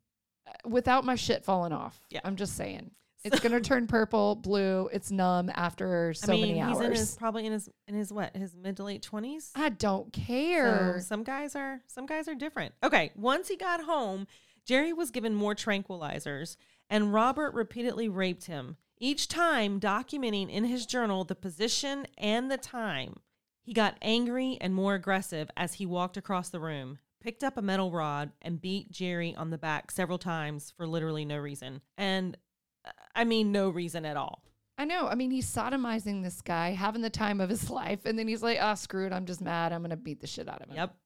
uh, 0.47 0.51
without 0.69 1.03
my 1.05 1.15
shit 1.15 1.43
falling 1.43 1.73
off. 1.73 1.99
Yeah. 2.09 2.21
I'm 2.23 2.35
just 2.35 2.55
saying. 2.55 2.91
It's 3.25 3.41
gonna 3.41 3.59
turn 3.59 3.85
purple, 3.85 4.35
blue. 4.35 4.89
It's 4.93 5.11
numb 5.11 5.51
after 5.53 6.13
so 6.13 6.31
I 6.31 6.35
mean, 6.37 6.47
many 6.55 6.61
hours. 6.61 6.77
he's 6.77 6.85
in 6.85 6.91
his 6.93 7.15
probably 7.17 7.45
in 7.45 7.51
his 7.51 7.69
in 7.89 7.93
his 7.95 8.13
what 8.13 8.33
his 8.33 8.55
mid 8.55 8.77
to 8.77 8.85
late 8.85 9.01
twenties. 9.01 9.51
I 9.55 9.67
don't 9.67 10.15
So 10.15 10.21
care. 10.25 11.01
some 11.01 11.25
guys 11.25 11.53
are 11.53 11.81
some 11.87 12.05
guys 12.05 12.29
are 12.29 12.33
different. 12.33 12.73
Okay, 12.81 13.11
once 13.17 13.49
he 13.49 13.57
got 13.57 13.83
home, 13.83 14.25
Jerry 14.65 14.93
was 14.93 15.11
given 15.11 15.35
more 15.35 15.53
tranquilizers, 15.53 16.55
and 16.89 17.13
Robert 17.13 17.53
repeatedly 17.53 18.09
raped 18.09 18.45
him. 18.45 18.77
Each 18.97 19.27
time 19.27 19.79
documenting 19.79 20.49
in 20.49 20.65
his 20.65 20.85
journal 20.85 21.23
the 21.23 21.35
position 21.35 22.05
and 22.17 22.51
the 22.51 22.57
time. 22.57 23.17
He 23.61 23.73
got 23.73 23.97
angry 24.01 24.57
and 24.59 24.73
more 24.73 24.95
aggressive 24.95 25.49
as 25.55 25.75
he 25.75 25.85
walked 25.85 26.17
across 26.17 26.49
the 26.49 26.59
room, 26.59 26.97
picked 27.21 27.43
up 27.43 27.55
a 27.55 27.61
metal 27.61 27.91
rod, 27.91 28.31
and 28.41 28.59
beat 28.59 28.91
Jerry 28.91 29.35
on 29.35 29.51
the 29.51 29.57
back 29.57 29.91
several 29.91 30.17
times 30.17 30.73
for 30.75 30.87
literally 30.87 31.23
no 31.23 31.37
reason. 31.37 31.81
And 31.97 32.35
uh, 32.83 32.91
I 33.15 33.23
mean, 33.25 33.51
no 33.51 33.69
reason 33.69 34.05
at 34.05 34.17
all. 34.17 34.43
I 34.77 34.85
know. 34.85 35.07
I 35.07 35.15
mean, 35.15 35.29
he's 35.29 35.53
sodomizing 35.53 36.23
this 36.23 36.41
guy, 36.41 36.71
having 36.71 37.01
the 37.01 37.09
time 37.09 37.39
of 37.41 37.49
his 37.49 37.69
life, 37.81 38.05
and 38.05 38.17
then 38.17 38.27
he's 38.27 38.41
like, 38.41 38.57
"Ah, 38.61 38.73
screw 38.73 39.05
it. 39.05 39.13
I'm 39.13 39.25
just 39.25 39.41
mad. 39.41 39.71
I'm 39.71 39.81
gonna 39.81 39.97
beat 39.97 40.21
the 40.21 40.27
shit 40.27 40.49
out 40.49 40.61
of 40.61 40.69
him." 40.69 40.75
Yep. 40.77 40.89
Poor 40.89 40.97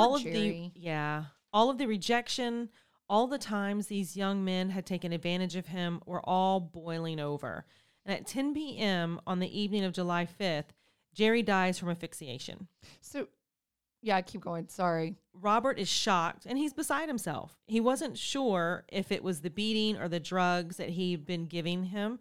all 0.00 0.16
of 0.16 0.22
Jerry. 0.22 0.72
the 0.74 0.80
yeah, 0.80 1.24
all 1.52 1.70
of 1.70 1.78
the 1.78 1.86
rejection, 1.86 2.68
all 3.08 3.26
the 3.26 3.38
times 3.38 3.86
these 3.86 4.16
young 4.16 4.44
men 4.44 4.70
had 4.70 4.86
taken 4.86 5.12
advantage 5.12 5.56
of 5.56 5.66
him 5.66 6.00
were 6.06 6.20
all 6.24 6.60
boiling 6.60 7.20
over. 7.20 7.64
And 8.04 8.14
at 8.14 8.26
10 8.26 8.54
p.m. 8.54 9.20
on 9.26 9.38
the 9.38 9.58
evening 9.60 9.84
of 9.84 9.92
July 9.92 10.26
5th, 10.40 10.70
Jerry 11.14 11.42
dies 11.42 11.78
from 11.78 11.88
asphyxiation. 11.88 12.68
So, 13.00 13.28
yeah, 14.02 14.20
keep 14.20 14.42
going. 14.42 14.68
Sorry. 14.68 15.16
Robert 15.32 15.78
is 15.78 15.88
shocked 15.88 16.46
and 16.46 16.58
he's 16.58 16.72
beside 16.72 17.08
himself. 17.08 17.58
He 17.66 17.80
wasn't 17.80 18.18
sure 18.18 18.84
if 18.88 19.10
it 19.10 19.24
was 19.24 19.40
the 19.40 19.50
beating 19.50 19.96
or 20.00 20.08
the 20.08 20.20
drugs 20.20 20.76
that 20.76 20.90
he'd 20.90 21.24
been 21.24 21.46
giving 21.46 21.84
him, 21.84 22.18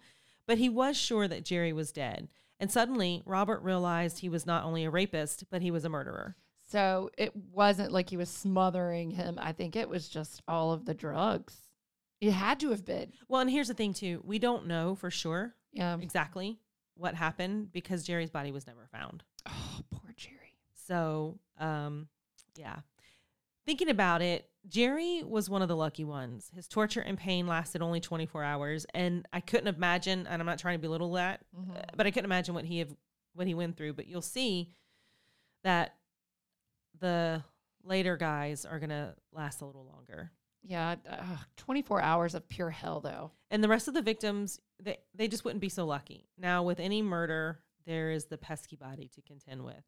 but 0.48 0.58
he 0.58 0.69
was 0.69 0.98
sure 0.98 1.28
that 1.28 1.45
Jerry 1.45 1.74
was 1.74 1.91
dead. 1.91 2.30
And 2.60 2.71
suddenly, 2.71 3.21
Robert 3.26 3.62
realized 3.62 4.19
he 4.19 4.30
was 4.30 4.45
not 4.45 4.63
only 4.63 4.86
a 4.86 4.89
rapist, 4.89 5.45
but 5.50 5.62
he 5.62 5.71
was 5.71 5.84
a 5.84 5.89
murderer. 5.89 6.36
So 6.67 7.12
it 7.17 7.36
wasn't 7.36 7.91
like 7.91 8.10
he 8.10 8.17
was 8.17 8.30
smothering 8.30 9.12
him. 9.12 9.38
I 9.41 9.51
think 9.51 9.75
it 9.75 9.88
was 9.88 10.10
just 10.10 10.41
all 10.47 10.71
of 10.73 10.86
the 10.86 10.93
drugs. 10.93 11.56
It 12.21 12.32
had 12.32 12.60
to 12.62 12.69
have 12.71 12.86
been. 12.86 13.12
Well, 13.28 13.41
and 13.41 13.49
here's 13.49 13.67
the 13.67 13.73
thing, 13.73 13.93
too 13.93 14.21
we 14.25 14.39
don't 14.39 14.65
know 14.67 14.95
for 14.95 15.12
sure 15.12 15.56
Yeah. 15.71 15.97
exactly 15.99 16.60
what 16.95 17.13
happened 17.13 17.71
because 17.71 18.04
Jerry's 18.04 18.32
body 18.32 18.51
was 18.51 18.65
never 18.65 18.88
found. 18.91 19.23
Oh, 19.45 19.82
poor 19.91 20.12
Jerry. 20.15 20.58
So, 20.73 21.39
um, 21.60 22.08
yeah. 22.56 22.80
Thinking 23.65 23.89
about 23.89 24.21
it, 24.21 24.49
Jerry 24.67 25.23
was 25.23 25.49
one 25.49 25.62
of 25.62 25.67
the 25.67 25.75
lucky 25.75 26.04
ones. 26.06 26.49
His 26.54 26.67
torture 26.67 27.01
and 27.01 27.17
pain 27.17 27.47
lasted 27.47 27.82
only 27.82 27.99
24 27.99 28.43
hours, 28.43 28.86
and 28.93 29.28
I 29.34 29.39
couldn't 29.39 29.67
imagine. 29.75 30.25
And 30.28 30.41
I'm 30.41 30.45
not 30.45 30.58
trying 30.60 30.78
to 30.78 30.82
belittle 30.82 31.12
that, 31.13 31.41
Mhm. 31.56 31.78
uh, 31.78 31.82
but 31.95 32.08
I 32.08 32.12
couldn't 32.12 32.25
imagine 32.25 32.56
what 32.56 32.65
he 32.65 32.80
have 32.80 32.95
what 33.34 33.47
he 33.47 33.54
went 33.54 33.75
through. 33.75 33.93
But 33.93 34.08
you'll 34.08 34.21
see 34.21 34.71
that 35.63 35.97
the 36.99 37.43
later 37.84 38.17
guys 38.17 38.65
are 38.65 38.79
gonna 38.79 39.15
last 39.31 39.62
a 39.62 39.65
little 39.65 39.86
longer. 39.86 40.31
Yeah. 40.67 40.95
Uh, 41.08 41.38
24 41.58 42.01
hours 42.01 42.34
of 42.34 42.49
pure 42.49 42.71
hell, 42.71 42.99
though. 42.99 43.31
And 43.51 43.63
the 43.63 43.67
rest 43.67 43.88
of 43.88 43.93
the 43.93 44.01
victims, 44.01 44.60
they, 44.81 44.97
they 45.13 45.27
just 45.27 45.45
wouldn't 45.45 45.62
be 45.62 45.69
so 45.69 45.86
lucky. 45.86 46.27
Now, 46.38 46.63
with 46.63 46.79
any 46.79 47.01
murder, 47.01 47.60
there 47.86 48.10
is 48.10 48.25
the 48.25 48.38
pesky 48.38 48.75
body 48.75 49.10
to 49.13 49.21
contend 49.21 49.63
with. 49.63 49.84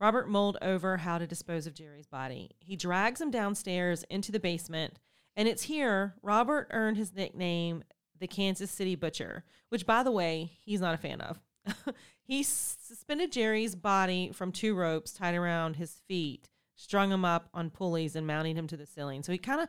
Robert 0.00 0.28
mulled 0.28 0.58
over 0.62 0.96
how 0.96 1.18
to 1.18 1.26
dispose 1.26 1.66
of 1.66 1.74
Jerry's 1.74 2.06
body. 2.06 2.50
He 2.60 2.76
drags 2.76 3.20
him 3.20 3.30
downstairs 3.30 4.04
into 4.10 4.30
the 4.30 4.40
basement, 4.40 4.98
and 5.36 5.48
it's 5.48 5.64
here 5.64 6.14
Robert 6.22 6.68
earned 6.70 6.96
his 6.96 7.14
nickname, 7.14 7.82
the 8.18 8.28
Kansas 8.28 8.70
City 8.70 8.94
Butcher, 8.94 9.44
which, 9.70 9.86
by 9.86 10.02
the 10.02 10.12
way, 10.12 10.52
he's 10.60 10.80
not 10.80 10.94
a 10.94 10.98
fan 10.98 11.20
of. 11.20 11.40
he 12.24 12.42
suspended 12.42 13.32
Jerry's 13.32 13.74
body 13.74 14.30
from 14.32 14.52
two 14.52 14.74
ropes 14.74 15.12
tied 15.12 15.34
around 15.34 15.76
his 15.76 16.00
feet, 16.08 16.48
strung 16.76 17.10
him 17.12 17.24
up 17.24 17.48
on 17.54 17.70
pulleys, 17.70 18.16
and 18.16 18.26
mounting 18.26 18.56
him 18.56 18.66
to 18.68 18.76
the 18.76 18.86
ceiling. 18.86 19.22
So 19.22 19.32
he 19.32 19.38
kind 19.38 19.60
of 19.60 19.68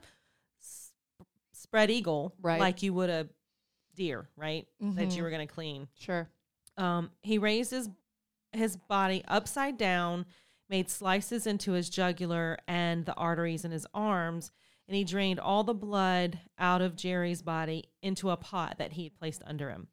sp- 0.61 0.93
spread 1.53 1.89
eagle 1.89 2.33
Right. 2.41 2.59
like 2.59 2.81
you 2.83 2.93
would 2.93 3.09
a 3.09 3.29
deer, 3.95 4.29
right? 4.35 4.67
That 4.79 5.11
you 5.11 5.19
Mhm. 5.19 5.21
were 5.23 5.29
going 5.29 5.47
to 5.47 5.53
clean. 5.53 5.87
Sure. 5.97 6.29
Um, 6.77 7.11
he 7.21 7.37
raised 7.37 7.71
his 7.71 7.89
his 8.51 8.77
body 8.77 9.23
upside 9.27 9.77
down, 9.77 10.25
made 10.69 10.89
slices 10.89 11.45
into 11.45 11.73
his 11.73 11.87
jugular 11.87 12.57
and 12.67 13.05
the 13.05 13.13
arteries 13.13 13.63
in 13.63 13.69
his 13.69 13.85
arms, 13.93 14.49
and 14.87 14.95
he 14.95 15.03
drained 15.03 15.39
all 15.39 15.63
the 15.63 15.73
blood 15.75 16.39
out 16.57 16.81
of 16.81 16.95
Jerry's 16.95 17.43
body 17.43 17.83
into 18.01 18.31
a 18.31 18.37
pot 18.37 18.79
that 18.79 18.93
he 18.93 19.03
had 19.03 19.13
placed 19.13 19.43
under 19.45 19.69
him. 19.69 19.87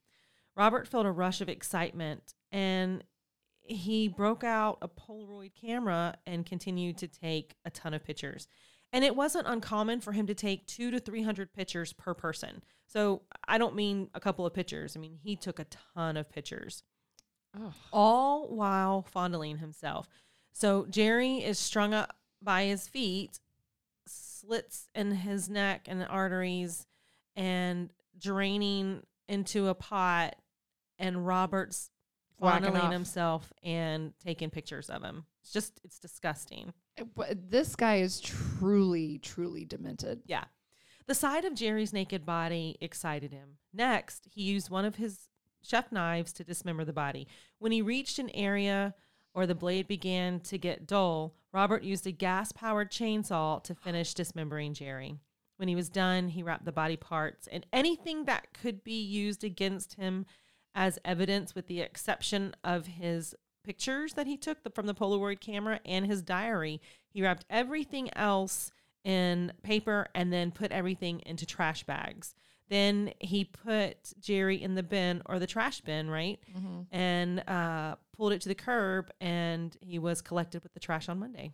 Robert 0.57 0.89
felt 0.89 1.07
a 1.07 1.11
rush 1.11 1.41
of 1.41 1.49
excitement 1.49 2.35
and 2.51 3.05
he 3.63 4.09
broke 4.09 4.45
out 4.45 4.79
a 4.81 4.89
Polaroid 4.89 5.53
camera 5.61 6.15
and 6.27 6.47
continued 6.47 6.97
to 6.99 7.09
take 7.09 7.57
a 7.65 7.71
ton 7.71 7.93
of 7.95 8.05
pictures. 8.05 8.47
And 8.93 9.05
it 9.05 9.17
wasn't 9.17 9.49
uncommon 9.49 10.01
for 10.01 10.13
him 10.13 10.27
to 10.29 10.35
take 10.35 10.67
two 10.67 10.91
to 10.93 11.01
300 11.01 11.53
pictures 11.53 11.93
per 11.93 12.15
person. 12.15 12.63
So 12.87 13.23
I 13.47 13.59
don't 13.59 13.75
mean 13.75 14.09
a 14.15 14.21
couple 14.21 14.47
of 14.47 14.55
pictures. 14.55 14.97
I 14.97 15.01
mean, 15.01 15.19
he 15.21 15.35
took 15.37 15.59
a 15.59 15.67
ton 15.95 16.17
of 16.17 16.31
pictures 16.31 16.83
Oh. 17.59 17.75
all 17.93 18.49
while 18.55 19.03
fondling 19.03 19.59
himself. 19.59 20.09
So 20.53 20.87
Jerry 20.87 21.39
is 21.43 21.59
strung 21.59 21.93
up 21.93 22.17
by 22.41 22.65
his 22.67 22.87
feet, 22.87 23.41
slits 24.07 24.89
in 24.95 25.11
his 25.11 25.49
neck 25.49 25.87
and 25.89 26.07
arteries, 26.09 26.87
and 27.35 27.91
draining 28.19 29.03
into 29.29 29.69
a 29.69 29.75
pot. 29.75 30.37
And 30.99 31.27
Robert's 31.27 31.91
Whacking 32.39 32.65
fondling 32.65 32.87
off. 32.87 32.93
himself 32.93 33.53
and 33.63 34.13
taking 34.23 34.51
pictures 34.51 34.91
of 34.91 35.03
him. 35.03 35.25
It's 35.43 35.53
just, 35.53 35.81
it's 35.85 35.99
disgusting. 35.99 36.73
Eh, 36.99 37.05
but 37.15 37.51
This 37.51 37.75
guy 37.77 37.97
is 37.97 38.21
truly, 38.21 39.19
truly 39.19 39.65
demented. 39.65 40.21
Yeah. 40.27 40.45
The 41.07 41.15
sight 41.15 41.45
of 41.45 41.55
Jerry's 41.55 41.93
naked 41.93 42.27
body 42.27 42.77
excited 42.81 43.33
him. 43.33 43.59
Next, 43.73 44.27
he 44.31 44.43
used 44.43 44.71
one 44.71 44.85
of 44.85 44.97
his 44.97 45.29
chef 45.63 45.93
knives 45.93 46.33
to 46.35 46.45
dismember 46.45 46.85
the 46.85 46.93
body. 46.93 47.27
When 47.59 47.73
he 47.73 47.81
reached 47.81 48.19
an 48.19 48.31
area 48.31 48.95
or 49.33 49.47
the 49.47 49.55
blade 49.55 49.87
began 49.87 50.41
to 50.41 50.59
get 50.59 50.87
dull, 50.87 51.35
Robert 51.53 51.83
used 51.85 52.07
a 52.07 52.13
gas 52.13 52.53
powered 52.53 52.91
chainsaw 52.91 53.63
to 53.65 53.75
finish 53.75 54.15
dismembering 54.15 54.75
Jerry. 54.75 55.15
When 55.59 55.69
he 55.69 55.75
was 55.75 55.89
done, 55.89 56.29
he 56.29 56.43
wrapped 56.43 56.65
the 56.67 56.73
body 56.73 56.97
parts 56.97 57.47
and 57.47 57.65
anything 57.73 58.25
that 58.25 58.49
could 58.53 58.85
be 58.85 59.01
used 59.01 59.43
against 59.43 59.95
him 59.95 60.27
as 60.77 60.99
evidence, 61.05 61.55
with 61.57 61.67
the 61.67 61.81
exception 61.81 62.55
of 62.63 62.87
his 62.87 63.35
pictures 63.65 64.13
that 64.13 64.29
he 64.29 64.37
took 64.37 64.63
the- 64.63 64.71
from 64.71 64.87
the 64.87 64.95
Polaroid 64.95 65.41
camera 65.41 65.81
and 65.85 66.07
his 66.07 66.23
diary. 66.23 66.81
He 67.09 67.23
wrapped 67.23 67.45
everything 67.51 68.15
else 68.17 68.71
in 69.03 69.53
paper 69.63 70.07
and 70.15 70.33
then 70.33 70.53
put 70.53 70.71
everything 70.71 71.21
into 71.27 71.47
trash 71.47 71.83
bags. 71.85 72.35
Then 72.69 73.13
he 73.21 73.45
put 73.45 74.13
Jerry 74.21 74.61
in 74.63 74.75
the 74.75 74.83
bin 74.83 75.23
or 75.27 75.39
the 75.39 75.47
trash 75.47 75.81
bin, 75.81 76.11
right? 76.11 76.39
And 76.93 77.41
uh, 77.49 77.97
pulled 78.13 78.33
it 78.33 78.41
to 78.43 78.49
the 78.49 78.55
curb, 78.57 79.11
and 79.21 79.77
he 79.81 79.99
was 79.99 80.21
collected 80.21 80.63
with 80.63 80.75
the 80.75 80.81
trash 80.81 81.09
on 81.09 81.19
Monday. 81.21 81.53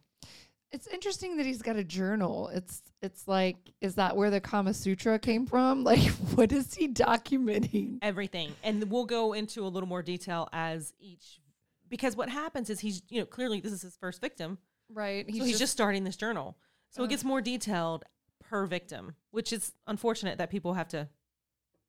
It's 0.73 0.87
interesting 0.87 1.37
that 1.37 1.47
he's 1.47 1.63
got 1.63 1.77
a 1.77 1.85
journal. 1.85 2.49
It's 2.49 2.83
it's 3.03 3.29
like, 3.29 3.57
is 3.81 3.97
that 3.97 4.17
where 4.17 4.31
the 4.31 4.41
Kama 4.41 4.75
Sutra 4.75 5.19
came 5.19 5.47
from? 5.47 5.85
Like, 5.93 6.11
what 6.35 6.53
is 6.53 6.75
he 6.75 6.89
documenting? 6.89 7.99
Everything. 8.01 8.55
And 8.63 8.91
we'll 8.91 9.05
go 9.05 9.35
into 9.35 9.67
a 9.67 9.69
little 9.69 9.89
more 9.89 10.03
detail 10.03 10.49
as 10.53 10.95
each, 10.99 11.41
because 11.89 12.17
what 12.17 12.31
happens 12.31 12.71
is 12.71 12.81
he's, 12.81 13.03
you 13.11 13.21
know, 13.21 13.27
clearly 13.27 13.61
this 13.61 13.73
is 13.73 13.83
his 13.83 13.97
first 13.97 14.21
victim. 14.21 14.59
Right. 14.89 15.27
so 15.27 15.45
he's 15.45 15.59
just 15.59 15.73
starting 15.73 16.05
this 16.05 16.17
journal. 16.17 16.57
So 16.91 17.03
it 17.03 17.07
uh. 17.07 17.09
gets 17.09 17.25
more 17.25 17.41
detailed 17.41 18.05
per 18.41 18.67
victim, 18.67 19.17
which 19.31 19.53
is 19.53 19.73
unfortunate 19.87 20.39
that 20.39 20.51
people 20.51 20.75
have 20.75 20.89
to 20.89 21.09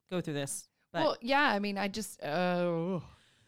go 0.10 0.22
through 0.22 0.36
this. 0.36 0.68
But 0.92 1.02
well, 1.02 1.18
yeah. 1.22 1.44
I 1.44 1.60
mean, 1.60 1.78
I 1.78 1.88
just 1.88 2.22
oh, 2.24 3.04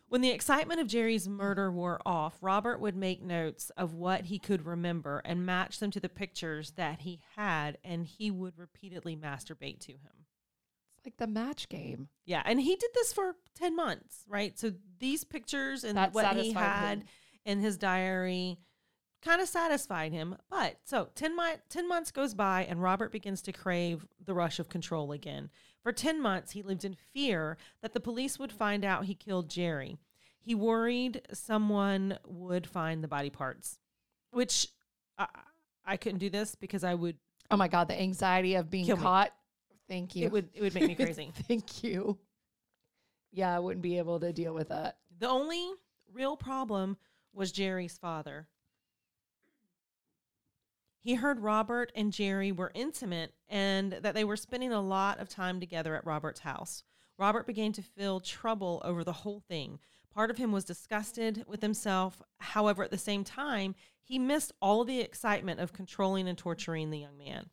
when 0.07 0.21
the 0.21 0.29
excitement 0.31 0.79
of 0.79 0.87
Jerry's 0.87 1.27
murder 1.27 1.71
wore 1.71 1.99
off, 2.05 2.37
Robert 2.41 2.79
would 2.79 2.95
make 2.95 3.21
notes 3.23 3.71
of 3.77 3.93
what 3.93 4.25
he 4.25 4.37
could 4.39 4.65
remember 4.65 5.21
and 5.25 5.45
match 5.45 5.79
them 5.79 5.91
to 5.91 5.99
the 5.99 6.09
pictures 6.09 6.71
that 6.71 7.01
he 7.01 7.19
had, 7.35 7.77
and 7.83 8.05
he 8.05 8.29
would 8.31 8.57
repeatedly 8.57 9.15
masturbate 9.15 9.79
to 9.81 9.93
him. 9.93 10.25
it's 10.97 11.05
like 11.05 11.17
the 11.17 11.27
match 11.27 11.69
game. 11.69 12.09
Yeah, 12.25 12.41
and 12.45 12.61
he 12.61 12.75
did 12.75 12.91
this 12.93 13.11
for 13.13 13.35
10 13.55 13.75
months, 13.75 14.23
right? 14.27 14.57
So 14.57 14.73
these 14.99 15.23
pictures 15.23 15.83
and 15.83 15.97
That 15.97 16.13
what 16.13 16.35
he 16.37 16.51
had 16.53 16.99
him. 16.99 17.05
in 17.45 17.59
his 17.61 17.77
diary 17.77 18.59
kind 19.26 19.41
of 19.41 19.47
satisfied 19.47 20.11
him. 20.13 20.36
But 20.49 20.78
so 20.86 21.09
10, 21.15 21.36
mi- 21.36 21.55
10 21.69 21.88
months 21.89 22.11
goes 22.11 22.34
by 22.34 22.63
and 22.65 22.82
Robert 22.82 23.11
begins 23.11 23.41
to 23.43 23.51
crave 23.51 24.05
the 24.23 24.34
rush 24.34 24.59
of 24.59 24.69
control 24.69 25.11
again. 25.11 25.49
For 25.82 25.91
10 25.91 26.21
months, 26.21 26.51
he 26.51 26.61
lived 26.61 26.86
in 26.86 26.95
fear 27.13 27.57
that 27.82 27.93
the 27.93 27.99
police 27.99 28.39
would 28.39 28.51
find 28.51 28.86
out 28.86 29.05
he 29.05 29.15
killed 29.15 29.49
Jerry. 29.49 29.97
He 30.39 30.53
worried 30.55 31.21
someone 31.34 32.17
would 32.28 32.67
find 32.67 33.03
the 33.03 33.07
body 33.07 33.30
parts, 33.32 33.80
which 34.32 34.67
I, 35.17 35.28
I 35.86 35.97
couldn't 35.97 36.19
do 36.19 36.30
this 36.30 36.55
because 36.55 36.84
I 36.84 36.93
would 36.93 37.17
Oh 37.51 37.57
my 37.57 37.67
god, 37.67 37.88
the 37.88 37.99
anxiety 37.99 38.55
of 38.55 38.69
being 38.71 38.86
Kill 38.86 38.97
me. 38.97 39.03
caught. 39.03 39.32
Thank 39.88 40.15
you. 40.15 40.26
it 40.26 40.32
would 40.32 40.49
it 40.53 40.61
would 40.61 40.73
make 40.73 40.88
me 40.88 40.95
crazy. 41.03 41.32
Thank 41.47 41.84
you. 41.84 42.17
Yeah, 43.32 43.55
I 43.55 43.59
wouldn't 43.59 43.84
be 43.84 43.97
able 43.97 44.19
to 44.19 44.32
deal 44.34 44.53
with 44.53 44.69
that. 44.69 44.97
The 45.19 45.28
only 45.30 45.69
real 46.13 46.36
problem 46.38 46.97
was 47.34 47.51
Jerry's 47.51 47.97
father. 47.97 48.47
He 51.05 51.13
heard 51.13 51.41
Robert 51.41 51.91
and 51.93 52.11
Jerry 52.11 52.51
were 52.51 52.71
intimate 52.73 53.35
and 53.47 53.91
that 53.91 54.15
they 54.15 54.23
were 54.23 54.35
spending 54.35 54.73
a 54.73 54.81
lot 54.81 55.19
of 55.19 55.29
time 55.29 55.59
together 55.59 55.95
at 55.95 56.03
Robert's 56.03 56.39
house. 56.39 56.83
Robert 57.19 57.45
began 57.45 57.71
to 57.73 57.83
feel 57.83 58.19
trouble 58.19 58.81
over 58.83 59.03
the 59.03 59.13
whole 59.13 59.39
thing. 59.47 59.77
Part 60.11 60.31
of 60.31 60.37
him 60.37 60.51
was 60.51 60.65
disgusted 60.65 61.45
with 61.47 61.61
himself. 61.61 62.23
However, 62.39 62.83
at 62.83 62.89
the 62.89 62.97
same 62.97 63.23
time, 63.23 63.75
he 64.01 64.17
missed 64.17 64.51
all 64.59 64.83
the 64.83 64.99
excitement 64.99 65.59
of 65.59 65.73
controlling 65.73 66.27
and 66.27 66.39
torturing 66.39 66.89
the 66.89 66.97
young 66.97 67.19
man. 67.19 67.51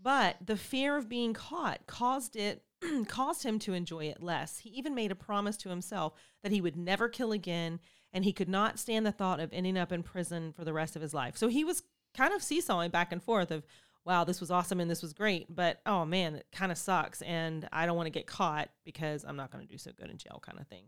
But 0.00 0.38
the 0.42 0.56
fear 0.56 0.96
of 0.96 1.06
being 1.06 1.34
caught 1.34 1.86
caused 1.86 2.34
it 2.34 2.62
caused 3.08 3.42
him 3.42 3.58
to 3.58 3.74
enjoy 3.74 4.06
it 4.06 4.22
less. 4.22 4.60
He 4.60 4.70
even 4.70 4.94
made 4.94 5.12
a 5.12 5.14
promise 5.14 5.58
to 5.58 5.68
himself 5.68 6.14
that 6.42 6.50
he 6.50 6.62
would 6.62 6.76
never 6.76 7.10
kill 7.10 7.32
again 7.32 7.78
and 8.10 8.24
he 8.24 8.32
could 8.32 8.48
not 8.48 8.78
stand 8.78 9.04
the 9.04 9.12
thought 9.12 9.38
of 9.38 9.52
ending 9.52 9.76
up 9.76 9.92
in 9.92 10.02
prison 10.02 10.54
for 10.54 10.64
the 10.64 10.72
rest 10.72 10.96
of 10.96 11.02
his 11.02 11.12
life. 11.12 11.36
So 11.36 11.48
he 11.48 11.62
was 11.62 11.82
kind 12.20 12.34
of 12.34 12.42
seesawing 12.42 12.90
back 12.90 13.12
and 13.12 13.22
forth 13.22 13.50
of 13.50 13.64
wow, 14.04 14.24
this 14.24 14.40
was 14.40 14.50
awesome 14.50 14.78
and 14.78 14.90
this 14.90 15.00
was 15.00 15.14
great, 15.14 15.46
but 15.54 15.80
oh 15.86 16.04
man, 16.04 16.34
it 16.34 16.46
kind 16.52 16.70
of 16.70 16.76
sucks 16.76 17.22
and 17.22 17.66
I 17.72 17.86
don't 17.86 17.96
want 17.96 18.08
to 18.08 18.10
get 18.10 18.26
caught 18.26 18.68
because 18.84 19.24
I'm 19.24 19.36
not 19.36 19.50
going 19.50 19.66
to 19.66 19.72
do 19.72 19.78
so 19.78 19.90
good 19.98 20.10
in 20.10 20.18
jail 20.18 20.38
kind 20.44 20.60
of 20.60 20.66
thing. 20.66 20.84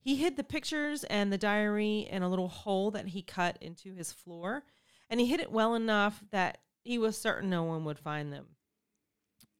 He 0.00 0.16
hid 0.16 0.36
the 0.36 0.44
pictures 0.44 1.04
and 1.04 1.32
the 1.32 1.38
diary 1.38 2.08
in 2.10 2.22
a 2.22 2.28
little 2.28 2.48
hole 2.48 2.90
that 2.90 3.08
he 3.08 3.22
cut 3.22 3.56
into 3.60 3.94
his 3.94 4.12
floor, 4.12 4.64
and 5.08 5.18
he 5.18 5.26
hid 5.26 5.40
it 5.40 5.52
well 5.52 5.74
enough 5.74 6.22
that 6.30 6.58
he 6.82 6.98
was 6.98 7.16
certain 7.16 7.48
no 7.48 7.62
one 7.62 7.84
would 7.84 7.98
find 7.98 8.32
them. 8.32 8.46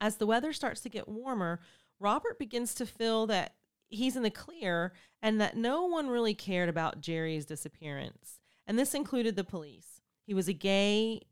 As 0.01 0.17
the 0.17 0.27
weather 0.27 0.53
starts 0.53 0.81
to 0.83 0.91
get 0.91 1.09
warmer, 1.09 1.61
Robert 1.99 2.39
begins 2.39 2.75
to 2.75 2.85
feel 2.85 3.27
that 3.29 3.55
he's 3.89 4.17
in 4.17 4.23
the 4.23 4.31
clear 4.31 4.93
and 5.23 5.41
that 5.41 5.57
no 5.57 5.87
one 5.87 6.09
really 6.09 6.35
cared 6.35 6.69
about 6.69 7.01
Jerry's 7.01 7.47
disappearance. 7.47 8.41
And 8.67 8.79
this 8.79 8.95
included 8.95 9.37
the 9.37 9.45
police. 9.45 10.02
He 10.27 10.35
was 10.35 10.49
a 10.49 10.53
gay 10.53 11.23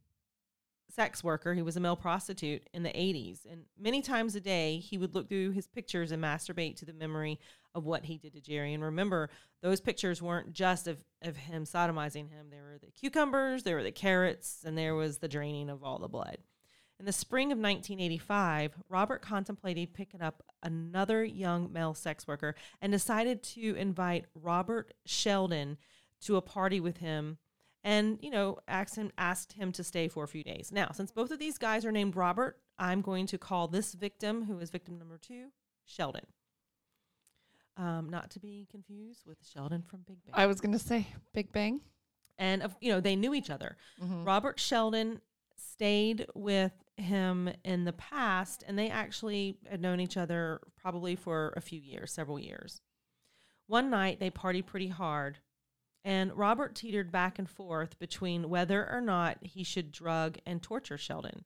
sex 0.91 1.23
worker. 1.23 1.55
He 1.55 1.63
was 1.63 1.77
a 1.77 1.81
male 1.81 1.97
prostitute 1.97 2.69
in 2.75 2.83
the 2.83 2.91
80s. 2.91 3.41
And 3.51 3.65
many 3.79 4.03
times 4.03 4.35
a 4.35 4.41
day, 4.41 4.79
he 4.79 4.99
would 4.99 5.15
look 5.15 5.29
through 5.29 5.53
his 5.53 5.67
pictures 5.67 6.13
and 6.13 6.23
masturbate 6.23 6.77
to 6.77 6.85
the 6.85 6.93
memory 6.93 7.39
of 7.75 7.85
what 7.85 8.05
he 8.05 8.19
did 8.19 8.35
to 8.35 8.41
Jerry. 8.41 8.75
And 8.75 8.83
remember, 8.83 9.31
those 9.63 9.81
pictures 9.81 10.21
weren't 10.21 10.53
just 10.53 10.89
of, 10.89 11.05
of 11.23 11.37
him 11.37 11.65
sodomizing 11.65 12.29
him, 12.31 12.49
there 12.51 12.65
were 12.65 12.79
the 12.79 12.91
cucumbers, 12.91 13.63
there 13.63 13.77
were 13.77 13.83
the 13.83 13.93
carrots, 13.93 14.65
and 14.65 14.77
there 14.77 14.95
was 14.95 15.19
the 15.19 15.29
draining 15.29 15.71
of 15.71 15.85
all 15.85 15.99
the 15.99 16.09
blood. 16.09 16.39
In 16.99 17.07
the 17.07 17.13
spring 17.13 17.47
of 17.47 17.57
1985, 17.57 18.75
Robert 18.91 19.23
contemplated 19.23 19.95
picking 19.95 20.21
up 20.21 20.43
another 20.63 21.25
young 21.25 21.73
male 21.73 21.95
sex 21.95 22.27
worker 22.27 22.55
and 22.83 22.93
decided 22.93 23.43
to 23.43 23.75
invite 23.77 24.27
Robert 24.35 24.93
Sheldon 25.07 25.79
to 26.23 26.37
a 26.37 26.43
party 26.43 26.79
with 26.79 26.99
him 26.99 27.39
and, 27.83 28.19
you 28.23 28.31
know, 28.31 28.59
asked 28.69 28.97
him, 28.97 29.11
asked 29.19 29.55
him 29.55 29.73
to 29.73 29.83
stay 29.85 30.09
for 30.09 30.25
a 30.25 30.29
few 30.29 30.45
days. 30.45 30.71
Now, 30.73 30.91
since 30.93 31.11
both 31.11 31.31
of 31.31 31.39
these 31.39 31.59
guys 31.59 31.85
are 31.85 31.93
named 31.93 32.17
Robert, 32.17 32.59
I'm 32.79 33.01
going 33.01 33.27
to 33.27 33.39
call 33.39 33.69
this 33.69 33.95
victim, 33.95 34.45
who 34.45 34.59
is 34.59 34.71
victim 34.71 34.99
number 34.99 35.19
two, 35.19 35.47
Sheldon. 35.85 36.27
Um, 37.77 38.11
not 38.11 38.31
to 38.33 38.41
be 38.41 38.67
confused 38.71 39.25
with 39.27 39.39
Sheldon 39.47 39.83
from 39.83 40.01
Big 40.07 40.19
Bang. 40.25 40.35
I 40.35 40.47
was 40.47 40.61
gonna 40.61 40.79
say 40.79 41.07
Big 41.33 41.51
Bang. 41.53 41.81
and, 42.39 42.63
of 42.63 42.75
you 42.81 42.91
know, 42.91 43.01
they 43.01 43.17
knew 43.17 43.33
each 43.35 43.51
other. 43.51 43.77
Mhm. 44.01 44.27
Robert 44.27 44.59
Sheldon 44.61 45.21
stayed 45.57 46.27
with 46.35 46.73
him 46.97 47.51
in 47.65 47.85
the 47.85 47.93
past, 47.93 48.65
and 48.67 48.79
they 48.79 48.91
actually 48.91 49.59
had 49.69 49.81
known 49.81 50.01
each 50.01 50.17
other 50.17 50.61
probably 50.77 51.17
for 51.17 51.53
a 51.57 51.61
few 51.61 51.81
years, 51.81 52.13
several 52.13 52.39
years. 52.39 52.81
One 53.67 53.89
night, 53.91 54.21
they 54.21 54.31
partied 54.31 54.67
pretty 54.67 54.89
hard, 54.89 55.39
and 56.05 56.37
Robert 56.37 56.75
teetered 56.75 57.13
back 57.13 57.39
and 57.39 57.49
forth 57.49 57.99
between 57.99 58.49
whether 58.49 58.91
or 58.91 59.01
not 59.01 59.39
he 59.43 59.63
should 59.63 59.93
drug 59.93 60.39
and 60.47 60.63
torture 60.63 60.99
Sheldon. 60.99 61.45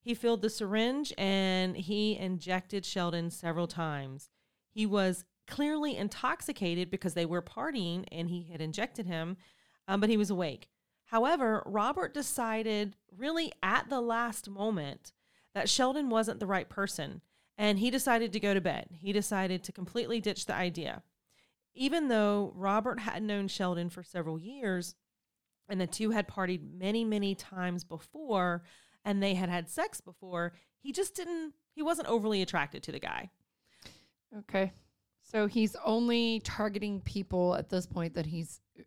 He 0.00 0.14
filled 0.14 0.42
the 0.42 0.50
syringe 0.50 1.12
and 1.16 1.76
he 1.76 2.16
injected 2.16 2.84
Sheldon 2.84 3.30
several 3.30 3.66
times. 3.66 4.30
He 4.70 4.86
was 4.86 5.24
clearly 5.46 5.96
intoxicated 5.96 6.90
because 6.90 7.14
they 7.14 7.26
were 7.26 7.42
partying 7.42 8.06
and 8.10 8.28
he 8.28 8.48
had 8.50 8.60
injected 8.60 9.06
him, 9.06 9.36
um, 9.86 10.00
but 10.00 10.10
he 10.10 10.16
was 10.16 10.30
awake. 10.30 10.68
However, 11.06 11.62
Robert 11.66 12.14
decided 12.14 12.96
really 13.14 13.52
at 13.62 13.90
the 13.90 14.00
last 14.00 14.48
moment 14.48 15.12
that 15.54 15.68
Sheldon 15.68 16.08
wasn't 16.08 16.40
the 16.40 16.46
right 16.46 16.68
person 16.68 17.20
and 17.58 17.78
he 17.78 17.90
decided 17.90 18.32
to 18.32 18.40
go 18.40 18.54
to 18.54 18.60
bed. 18.60 18.86
He 18.92 19.12
decided 19.12 19.62
to 19.64 19.72
completely 19.72 20.20
ditch 20.20 20.46
the 20.46 20.54
idea. 20.54 21.02
Even 21.74 22.08
though 22.08 22.52
Robert 22.54 23.00
had 23.00 23.22
known 23.22 23.48
Sheldon 23.48 23.88
for 23.88 24.02
several 24.02 24.38
years 24.38 24.94
and 25.68 25.80
the 25.80 25.86
two 25.86 26.10
had 26.10 26.28
partied 26.28 26.78
many, 26.78 27.04
many 27.04 27.34
times 27.34 27.84
before 27.84 28.62
and 29.04 29.22
they 29.22 29.34
had 29.34 29.48
had 29.48 29.68
sex 29.68 30.00
before, 30.00 30.52
he 30.78 30.92
just 30.92 31.14
didn't, 31.14 31.54
he 31.74 31.82
wasn't 31.82 32.08
overly 32.08 32.42
attracted 32.42 32.82
to 32.82 32.92
the 32.92 33.00
guy. 33.00 33.30
Okay. 34.38 34.72
So 35.22 35.46
he's 35.46 35.76
only 35.84 36.40
targeting 36.40 37.00
people 37.00 37.54
at 37.54 37.68
this 37.68 37.86
point 37.86 38.14
that 38.14 38.26
he's 38.26 38.60
uh, 38.78 38.82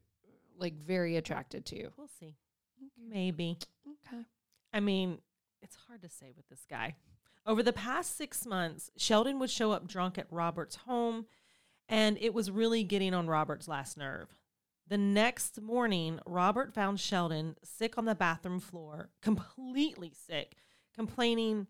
like 0.58 0.76
very 0.76 1.16
attracted 1.16 1.66
to. 1.68 1.90
We'll 1.98 2.10
see. 2.20 2.36
Maybe. 3.10 3.58
Okay. 3.88 4.24
I 4.74 4.80
mean, 4.80 5.20
it's 5.62 5.78
hard 5.88 6.02
to 6.02 6.10
say 6.10 6.34
with 6.36 6.48
this 6.50 6.66
guy. 6.70 6.96
Over 7.48 7.64
the 7.64 7.74
past 7.74 8.18
six 8.18 8.46
months, 8.46 8.90
Sheldon 8.98 9.40
would 9.40 9.50
show 9.50 9.72
up 9.72 9.88
drunk 9.88 10.18
at 10.18 10.28
Robert's 10.32 10.76
home, 10.76 11.26
and 11.90 12.18
it 12.20 12.34
was 12.34 12.52
really 12.52 12.84
getting 12.84 13.14
on 13.14 13.28
Robert's 13.28 13.68
last 13.68 13.98
nerve. 13.98 14.28
The 14.88 14.98
next 14.98 15.62
morning, 15.62 16.20
Robert 16.26 16.74
found 16.74 17.00
Sheldon 17.00 17.56
sick 17.64 17.98
on 17.98 18.06
the 18.06 18.16
bathroom 18.16 18.60
floor, 18.60 19.10
completely 19.22 20.12
sick, 20.28 20.56
complaining 20.94 21.68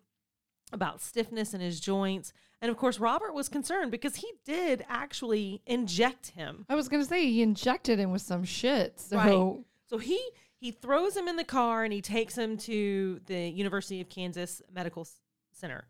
about 0.73 1.01
stiffness 1.01 1.53
in 1.53 1.61
his 1.61 1.79
joints. 1.79 2.33
And 2.61 2.69
of 2.71 2.77
course, 2.77 2.99
Robert 2.99 3.33
was 3.33 3.47
concerned 3.47 3.91
because 3.91 4.15
he 4.15 4.31
did 4.43 4.85
actually 4.89 5.61
inject 5.65 6.31
him. 6.31 6.65
I 6.67 6.75
was 6.75 6.89
gonna 6.89 7.05
say 7.05 7.25
he 7.25 7.41
injected 7.41 7.99
him 7.99 8.11
with 8.11 8.21
some 8.21 8.43
shit. 8.43 8.99
So 8.99 9.17
Right. 9.17 9.63
So 9.87 9.97
he 9.97 10.19
he 10.57 10.71
throws 10.71 11.15
him 11.15 11.27
in 11.27 11.35
the 11.35 11.43
car 11.43 11.83
and 11.83 11.93
he 11.93 12.01
takes 12.01 12.37
him 12.37 12.57
to 12.57 13.21
the 13.27 13.49
University 13.49 14.01
of 14.01 14.09
Kansas 14.09 14.61
Medical 14.73 15.07
Center. 15.51 15.85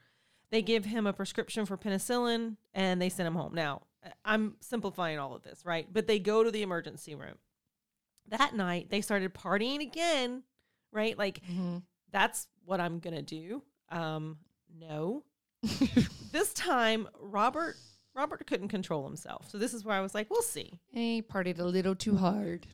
They 0.51 0.61
give 0.61 0.85
him 0.85 1.07
a 1.07 1.13
prescription 1.13 1.65
for 1.65 1.77
penicillin 1.77 2.57
and 2.73 3.01
they 3.01 3.09
send 3.09 3.27
him 3.27 3.35
home. 3.35 3.53
Now, 3.53 3.83
I'm 4.23 4.55
simplifying 4.61 5.19
all 5.19 5.35
of 5.35 5.43
this, 5.43 5.65
right? 5.65 5.87
But 5.91 6.07
they 6.07 6.19
go 6.19 6.43
to 6.43 6.51
the 6.51 6.61
emergency 6.61 7.15
room. 7.15 7.35
That 8.29 8.55
night, 8.55 8.89
they 8.89 9.01
started 9.01 9.33
partying 9.33 9.81
again, 9.81 10.43
right? 10.91 11.17
Like 11.17 11.41
Mhm. 11.45 11.83
that's 12.11 12.47
what 12.65 12.79
I'm 12.81 12.99
going 12.99 13.15
to 13.15 13.21
do. 13.21 13.63
Um 13.89 14.37
no. 14.79 15.23
this 16.31 16.53
time 16.53 17.07
Robert 17.19 17.75
Robert 18.13 18.45
couldn't 18.47 18.69
control 18.69 19.05
himself. 19.05 19.49
So 19.49 19.57
this 19.57 19.73
is 19.73 19.83
where 19.83 19.95
I 19.97 20.01
was 20.01 20.15
like, 20.15 20.29
we'll 20.29 20.41
see. 20.41 20.79
he 20.91 21.21
partied 21.21 21.59
a 21.59 21.63
little 21.65 21.95
too 21.95 22.15
hard. 22.17 22.67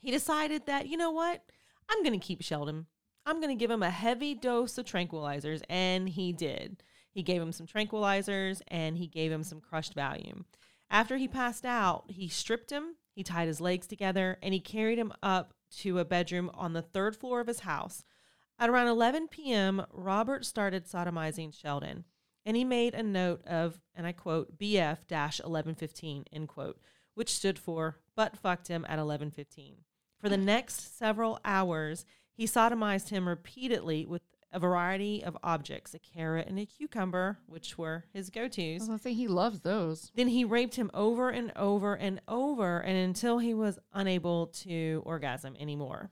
he 0.00 0.10
decided 0.10 0.66
that, 0.66 0.88
you 0.88 0.96
know 0.96 1.12
what? 1.12 1.42
I'm 1.88 2.02
going 2.02 2.18
to 2.18 2.26
keep 2.26 2.42
Sheldon. 2.42 2.86
I'm 3.24 3.40
going 3.40 3.56
to 3.56 3.60
give 3.60 3.70
him 3.70 3.84
a 3.84 3.90
heavy 3.90 4.34
dose 4.34 4.76
of 4.78 4.84
tranquilizers. 4.86 5.62
And 5.68 6.08
he 6.08 6.32
did. 6.32 6.82
He 7.12 7.22
gave 7.22 7.40
him 7.40 7.52
some 7.52 7.66
tranquilizers 7.66 8.62
and 8.68 8.96
he 8.96 9.06
gave 9.06 9.30
him 9.30 9.44
some 9.44 9.60
crushed 9.60 9.94
Valium. 9.94 10.44
After 10.90 11.16
he 11.16 11.28
passed 11.28 11.64
out, 11.64 12.04
he 12.08 12.28
stripped 12.28 12.70
him, 12.70 12.96
he 13.14 13.22
tied 13.22 13.48
his 13.48 13.60
legs 13.60 13.86
together, 13.86 14.38
and 14.42 14.52
he 14.52 14.60
carried 14.60 14.98
him 14.98 15.12
up 15.22 15.54
to 15.78 15.98
a 15.98 16.04
bedroom 16.04 16.50
on 16.54 16.72
the 16.72 16.82
third 16.82 17.16
floor 17.16 17.40
of 17.40 17.46
his 17.46 17.60
house. 17.60 18.04
At 18.58 18.68
around 18.68 18.88
11 18.88 19.28
p.m., 19.28 19.84
Robert 19.90 20.44
started 20.44 20.86
sodomizing 20.86 21.52
Sheldon. 21.52 22.04
And 22.44 22.56
he 22.56 22.64
made 22.64 22.94
a 22.94 23.02
note 23.02 23.46
of, 23.46 23.80
and 23.94 24.06
I 24.06 24.12
quote, 24.12 24.58
BF 24.58 24.98
1115, 25.10 26.24
end 26.32 26.48
quote, 26.48 26.80
which 27.14 27.32
stood 27.32 27.58
for 27.58 27.98
butt 28.16 28.36
fucked 28.36 28.68
him 28.68 28.84
at 28.84 28.98
1115. 28.98 29.76
For 30.18 30.28
the 30.28 30.36
next 30.36 30.98
several 30.98 31.38
hours, 31.44 32.04
he 32.32 32.46
sodomized 32.46 33.10
him 33.10 33.28
repeatedly 33.28 34.06
with 34.06 34.22
a 34.52 34.58
variety 34.58 35.24
of 35.24 35.36
objects, 35.42 35.94
a 35.94 35.98
carrot 35.98 36.46
and 36.46 36.58
a 36.58 36.66
cucumber, 36.66 37.38
which 37.46 37.78
were 37.78 38.04
his 38.12 38.30
go 38.30 38.44
I 38.44 38.48
tos. 38.48 38.80
was 38.80 38.88
gonna 38.88 38.98
say 38.98 39.14
he 39.14 39.28
loves 39.28 39.60
those. 39.60 40.10
Then 40.14 40.28
he 40.28 40.44
raped 40.44 40.74
him 40.74 40.90
over 40.92 41.30
and 41.30 41.52
over 41.56 41.94
and 41.94 42.20
over, 42.28 42.78
and 42.78 42.96
until 42.96 43.38
he 43.38 43.54
was 43.54 43.78
unable 43.92 44.48
to 44.48 45.02
orgasm 45.04 45.56
anymore. 45.58 46.10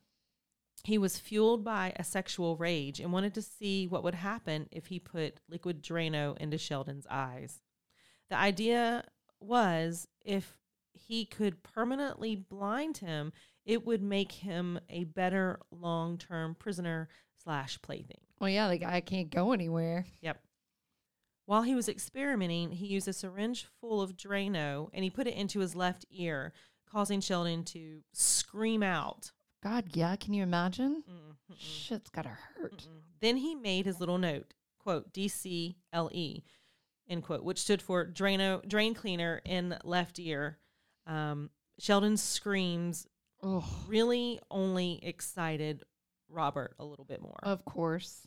He 0.85 0.97
was 0.97 1.19
fueled 1.19 1.63
by 1.63 1.93
a 1.97 2.05
sexual 2.05 2.57
rage 2.57 3.01
and 3.01 3.13
wanted 3.13 3.35
to 3.35 3.43
see 3.43 3.87
what 3.87 4.03
would 4.03 4.15
happen 4.15 4.69
if 4.71 4.87
he 4.87 4.99
put 4.99 5.41
liquid 5.49 5.83
Drano 5.83 6.37
into 6.39 6.57
Sheldon's 6.57 7.07
eyes. 7.11 7.61
The 8.31 8.37
idea 8.37 9.05
was 9.41 10.09
if 10.25 10.57
he 10.93 11.27
could 11.27 11.63
permanently 11.63 12.37
blind 12.37 12.99
him, 12.99 13.33
it 13.67 13.85
would 13.85 14.03
make 14.03 14.33
him 14.33 14.81
a 14.89 15.05
better 15.05 15.61
long 15.71 16.17
term 16.17 16.55
prisoner 16.55 17.09
slash 17.43 17.81
plaything. 17.83 18.21
Well, 18.41 18.49
yeah, 18.51 18.69
the 18.69 18.79
guy 18.79 19.01
can't 19.01 19.31
go 19.31 19.53
anywhere. 19.53 20.07
Yep. 20.23 20.39
While 21.47 21.63
he 21.63 21.75
was 21.75 21.89
experimenting, 21.89 22.71
he 22.73 22.87
used 22.87 23.09
a 23.09 23.13
syringe 23.13 23.67
full 23.81 24.01
of 24.01 24.17
Drano 24.17 24.89
and 24.95 25.03
he 25.05 25.11
put 25.11 25.27
it 25.27 25.35
into 25.35 25.61
his 25.61 25.75
left 25.75 26.07
ear, 26.11 26.53
causing 26.91 27.21
Sheldon 27.21 27.65
to 27.67 28.01
scream 28.13 28.83
out. 28.83 29.33
God, 29.63 29.91
yeah, 29.95 30.17
can 30.17 30.33
you 30.33 30.43
imagine? 30.43 31.03
Mm, 31.11 31.53
mm-mm, 31.53 31.57
Shit's 31.59 32.09
gotta 32.11 32.31
hurt. 32.57 32.79
mm-mm. 32.79 33.01
Then 33.21 33.37
he 33.37 33.55
made 33.55 33.85
his 33.85 34.01
little 34.01 34.17
note, 34.17 34.55
quote, 34.79 35.13
DCLE, 35.13 36.43
end 37.09 37.23
quote, 37.25 37.43
which 37.45 37.61
stood 37.61 37.83
for 37.83 38.07
Drano, 38.07 38.67
drain 38.67 38.95
cleaner 38.95 39.43
in 39.45 39.77
left 39.85 40.19
ear. 40.19 40.59
Um, 41.07 41.51
Sheldon's 41.79 42.23
screams 42.23 43.07
Oh, 43.43 43.65
really 43.89 44.39
only 44.51 45.01
excited 45.03 45.83
Robert 46.29 46.75
a 46.79 46.85
little 46.85 47.07
bit 47.07 47.23
more. 47.23 47.39
of 47.43 47.65
course. 47.65 48.27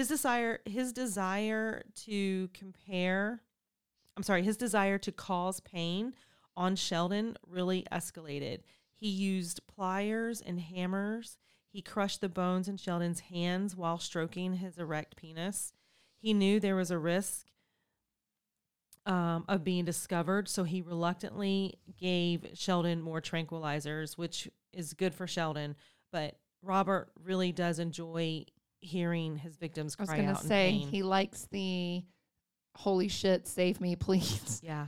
His 0.00 0.08
desire 0.08 0.60
his 0.64 0.94
desire 0.94 1.82
to 1.94 2.48
compare 2.54 3.42
I'm 4.16 4.22
sorry, 4.22 4.42
his 4.42 4.56
desire 4.56 4.96
to 4.98 5.12
cause 5.12 5.60
pain 5.60 6.14
on 6.56 6.74
Sheldon 6.76 7.36
really 7.46 7.86
escalated. 7.92 8.60
He 8.94 9.08
used 9.08 9.66
pliers 9.66 10.42
and 10.44 10.58
hammers. 10.58 11.36
He 11.70 11.80
crushed 11.80 12.20
the 12.20 12.28
bones 12.28 12.66
in 12.66 12.76
Sheldon's 12.76 13.20
hands 13.20 13.76
while 13.76 13.98
stroking 13.98 14.54
his 14.54 14.78
erect 14.78 15.16
penis. 15.16 15.72
He 16.18 16.34
knew 16.34 16.60
there 16.60 16.76
was 16.76 16.90
a 16.90 16.98
risk 16.98 17.46
um, 19.06 19.44
of 19.48 19.64
being 19.64 19.84
discovered, 19.84 20.48
so 20.48 20.64
he 20.64 20.82
reluctantly 20.82 21.78
gave 21.98 22.46
Sheldon 22.54 23.00
more 23.00 23.20
tranquilizers, 23.20 24.16
which 24.18 24.48
is 24.72 24.94
good 24.94 25.14
for 25.14 25.26
Sheldon. 25.26 25.76
But 26.10 26.38
Robert 26.62 27.10
really 27.22 27.52
does 27.52 27.78
enjoy 27.78 28.46
hearing 28.80 29.36
his 29.36 29.56
victims 29.56 29.96
cry 29.96 30.06
I 30.06 30.10
was 30.10 30.16
gonna 30.16 30.30
out 30.32 30.42
say 30.42 30.72
he 30.72 31.02
likes 31.02 31.46
the 31.50 32.02
holy 32.76 33.08
shit, 33.08 33.46
save 33.46 33.80
me, 33.80 33.96
please. 33.96 34.60
Yeah. 34.62 34.86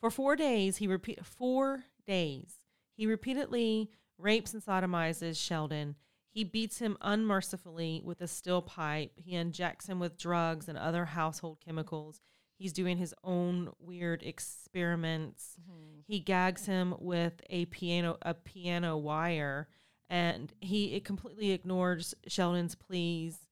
For 0.00 0.10
four 0.10 0.36
days, 0.36 0.76
he 0.76 0.86
repeat 0.86 1.24
four 1.24 1.84
days. 2.06 2.54
He 2.96 3.06
repeatedly 3.06 3.90
rapes 4.16 4.54
and 4.54 4.62
sodomizes 4.62 5.36
Sheldon. 5.36 5.96
He 6.30 6.44
beats 6.44 6.78
him 6.78 6.96
unmercifully 7.00 8.02
with 8.04 8.20
a 8.20 8.28
steel 8.28 8.62
pipe. 8.62 9.12
He 9.16 9.34
injects 9.34 9.88
him 9.88 9.98
with 9.98 10.18
drugs 10.18 10.68
and 10.68 10.78
other 10.78 11.04
household 11.04 11.58
chemicals. 11.64 12.20
He's 12.58 12.72
doing 12.72 12.98
his 12.98 13.14
own 13.24 13.70
weird 13.78 14.22
experiments. 14.22 15.56
Mm-hmm. 15.60 16.00
He 16.06 16.20
gags 16.20 16.66
him 16.66 16.94
with 16.98 17.40
a 17.50 17.66
piano 17.66 18.18
a 18.22 18.34
piano 18.34 18.96
wire, 18.96 19.68
and 20.08 20.52
he 20.60 20.94
it 20.94 21.04
completely 21.04 21.50
ignores 21.52 22.14
Sheldon's 22.26 22.74
pleas, 22.74 23.46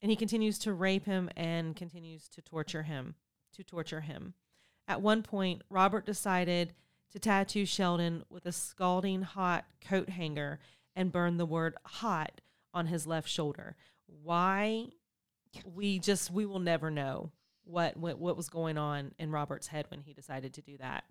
and 0.00 0.10
he 0.10 0.16
continues 0.16 0.58
to 0.60 0.72
rape 0.72 1.06
him 1.06 1.30
and 1.36 1.76
continues 1.76 2.28
to 2.28 2.42
torture 2.42 2.82
him 2.82 3.14
to 3.54 3.62
torture 3.62 4.00
him. 4.00 4.34
At 4.88 5.02
one 5.02 5.22
point, 5.22 5.62
Robert 5.70 6.06
decided 6.06 6.74
to 7.12 7.18
tattoo 7.18 7.66
Sheldon 7.66 8.24
with 8.30 8.46
a 8.46 8.52
scalding 8.52 9.22
hot 9.22 9.66
coat 9.86 10.10
hanger 10.10 10.58
and 10.96 11.12
burn 11.12 11.36
the 11.36 11.46
word 11.46 11.76
hot 11.84 12.40
on 12.74 12.86
his 12.86 13.06
left 13.06 13.28
shoulder. 13.28 13.76
Why? 14.06 14.88
We 15.64 15.98
just 15.98 16.30
we 16.30 16.46
will 16.46 16.58
never 16.58 16.90
know 16.90 17.30
what 17.64 17.96
what, 17.96 18.18
what 18.18 18.36
was 18.36 18.48
going 18.48 18.78
on 18.78 19.12
in 19.18 19.30
Robert's 19.30 19.68
head 19.68 19.86
when 19.88 20.00
he 20.00 20.12
decided 20.12 20.54
to 20.54 20.62
do 20.62 20.76
that. 20.78 21.04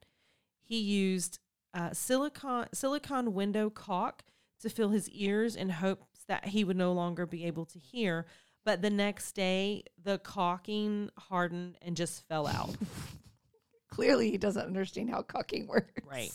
He 0.62 0.80
used 0.80 1.39
uh, 1.74 1.93
silicon 1.93 2.68
silicon 2.74 3.34
window 3.34 3.70
caulk 3.70 4.24
to 4.62 4.70
fill 4.70 4.89
his 4.89 5.09
ears 5.09 5.55
in 5.55 5.70
hopes 5.70 6.24
that 6.28 6.47
he 6.47 6.64
would 6.64 6.78
no 6.78 6.93
longer 6.93 7.26
be 7.26 7.45
able 7.45 7.66
to 7.66 7.80
hear. 7.80 8.26
But 8.64 8.82
the 8.82 8.89
next 8.89 9.34
day, 9.34 9.84
the 10.01 10.20
caulking 10.20 11.09
hardened 11.18 11.78
and 11.82 11.95
just 11.95 12.28
fell 12.28 12.47
out. 12.47 12.76
Clearly, 13.89 14.32
he 14.32 14.38
doesn't 14.38 14.66
understand 14.66 15.09
how 15.09 15.24
cucking 15.24 15.68
works. 15.68 15.91
Right. 16.09 16.32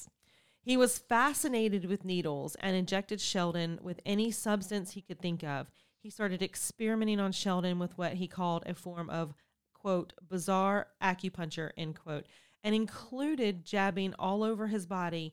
He 0.62 0.76
was 0.76 0.98
fascinated 0.98 1.84
with 1.84 2.04
needles 2.04 2.56
and 2.56 2.74
injected 2.74 3.20
Sheldon 3.20 3.78
with 3.82 4.00
any 4.04 4.32
substance 4.32 4.90
he 4.90 5.00
could 5.00 5.20
think 5.20 5.44
of. 5.44 5.70
He 6.02 6.10
started 6.10 6.42
experimenting 6.42 7.20
on 7.20 7.32
Sheldon 7.32 7.78
with 7.78 7.96
what 7.96 8.14
he 8.14 8.26
called 8.26 8.64
a 8.66 8.74
form 8.74 9.08
of, 9.08 9.32
quote, 9.74 10.12
bizarre 10.28 10.88
acupuncture, 11.00 11.70
end 11.76 11.96
quote, 11.98 12.26
and 12.64 12.74
included 12.74 13.64
jabbing 13.64 14.12
all 14.18 14.42
over 14.42 14.66
his 14.66 14.86
body 14.86 15.32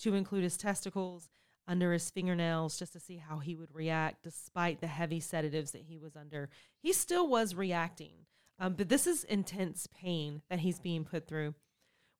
to 0.00 0.14
include 0.14 0.42
his 0.42 0.56
testicles, 0.56 1.28
under 1.68 1.92
his 1.92 2.10
fingernails, 2.10 2.78
just 2.78 2.94
to 2.94 3.00
see 3.00 3.18
how 3.18 3.38
he 3.38 3.54
would 3.54 3.74
react 3.74 4.24
despite 4.24 4.80
the 4.80 4.86
heavy 4.86 5.20
sedatives 5.20 5.70
that 5.72 5.82
he 5.82 5.98
was 5.98 6.16
under. 6.16 6.48
He 6.82 6.92
still 6.92 7.28
was 7.28 7.54
reacting, 7.54 8.26
um, 8.58 8.74
but 8.74 8.88
this 8.88 9.06
is 9.06 9.22
intense 9.24 9.86
pain 9.86 10.42
that 10.48 10.60
he's 10.60 10.80
being 10.80 11.04
put 11.04 11.28
through. 11.28 11.54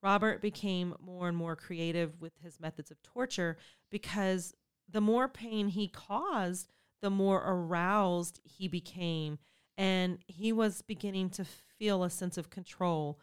Robert 0.03 0.41
became 0.43 0.95
more 1.01 1.29
and 1.29 1.37
more 1.37 1.57
creative 1.57 2.21
with 2.21 2.35
his 2.43 2.61
methods 2.61 2.91
of 2.91 3.03
torture 3.03 3.57
because 3.91 4.55
the 4.89 5.01
more 5.01 5.29
pain 5.29 5.69
he 5.69 5.89
caused, 5.89 6.69
the 7.03 7.11
more 7.11 7.43
aroused 7.45 8.41
he 8.45 8.69
became. 8.69 9.39
And 9.77 10.19
he 10.27 10.53
was 10.53 10.83
beginning 10.83 11.31
to 11.31 11.45
feel 11.45 12.05
a 12.05 12.11
sense 12.11 12.37
of 12.37 12.51
control. 12.51 13.19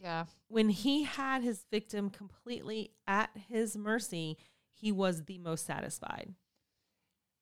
Yeah. 0.00 0.24
When 0.48 0.68
he 0.68 1.04
had 1.04 1.42
his 1.42 1.64
victim 1.70 2.10
completely 2.10 2.92
at 3.06 3.30
his 3.48 3.76
mercy, 3.76 4.36
he 4.82 4.90
was 4.92 5.24
the 5.24 5.38
most 5.38 5.64
satisfied. 5.64 6.34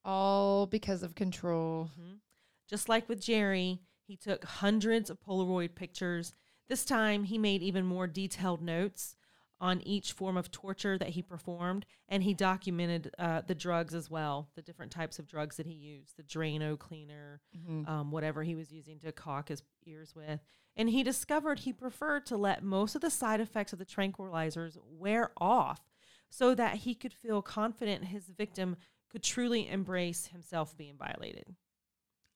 All 0.05 0.67
because 0.67 1.03
of 1.03 1.15
control. 1.15 1.91
Mhm. 1.99 2.21
Just 2.69 2.89
like 2.89 3.09
with 3.09 3.21
Jerry, 3.21 3.81
he 4.07 4.17
took 4.17 4.45
hundreds 4.45 5.11
of 5.11 5.21
Polaroid 5.21 5.75
pictures. 5.75 6.35
This 6.69 6.85
time, 6.85 7.25
he 7.25 7.39
made 7.39 7.63
even 7.63 7.85
more 7.85 8.07
detailed 8.07 8.63
notes 8.63 9.17
on 9.59 9.81
each 9.83 10.13
form 10.13 10.37
of 10.39 10.51
torture 10.51 10.97
that 10.97 11.11
he 11.11 11.23
performed, 11.23 11.85
and 12.09 12.23
he 12.23 12.33
documented 12.33 13.15
uh, 13.19 13.43
the 13.43 13.55
drugs 13.55 13.95
as 13.95 14.09
well, 14.11 14.51
the 14.55 14.63
different 14.63 14.91
types 14.93 15.19
of 15.19 15.27
drugs 15.27 15.57
that 15.57 15.67
he 15.67 15.75
used, 15.75 16.17
the 16.17 16.23
Drano 16.23 16.79
cleaner, 16.79 17.43
Mhm. 17.55 17.87
um, 17.87 18.11
whatever 18.11 18.43
he 18.43 18.55
was 18.55 18.73
using 18.73 18.99
to 19.01 19.13
caulk 19.13 19.49
his 19.49 19.63
ears 19.85 20.15
with. 20.15 20.41
And 20.77 20.89
he 20.89 21.03
discovered 21.03 21.61
he 21.61 21.73
preferred 21.75 22.25
to 22.27 22.39
let 22.39 22.63
most 22.63 22.95
of 22.95 23.03
the 23.03 23.11
side 23.11 23.41
effects 23.41 23.73
of 23.75 23.79
the 23.79 23.85
tranquilizers 23.85 24.79
wear 24.83 25.33
off 25.37 25.90
so 26.31 26.55
that 26.55 26.77
he 26.77 26.95
could 26.95 27.13
feel 27.13 27.43
confident 27.43 28.05
his 28.07 28.25
victim 28.29 28.77
could 29.11 29.23
truly 29.23 29.69
embrace 29.69 30.27
himself 30.27 30.77
being 30.77 30.97
violated. 30.97 31.45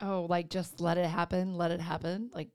Oh, 0.00 0.26
like 0.28 0.50
just 0.50 0.80
let 0.80 0.98
it 0.98 1.06
happen, 1.06 1.56
let 1.56 1.70
it 1.70 1.80
happen. 1.80 2.30
Like, 2.34 2.48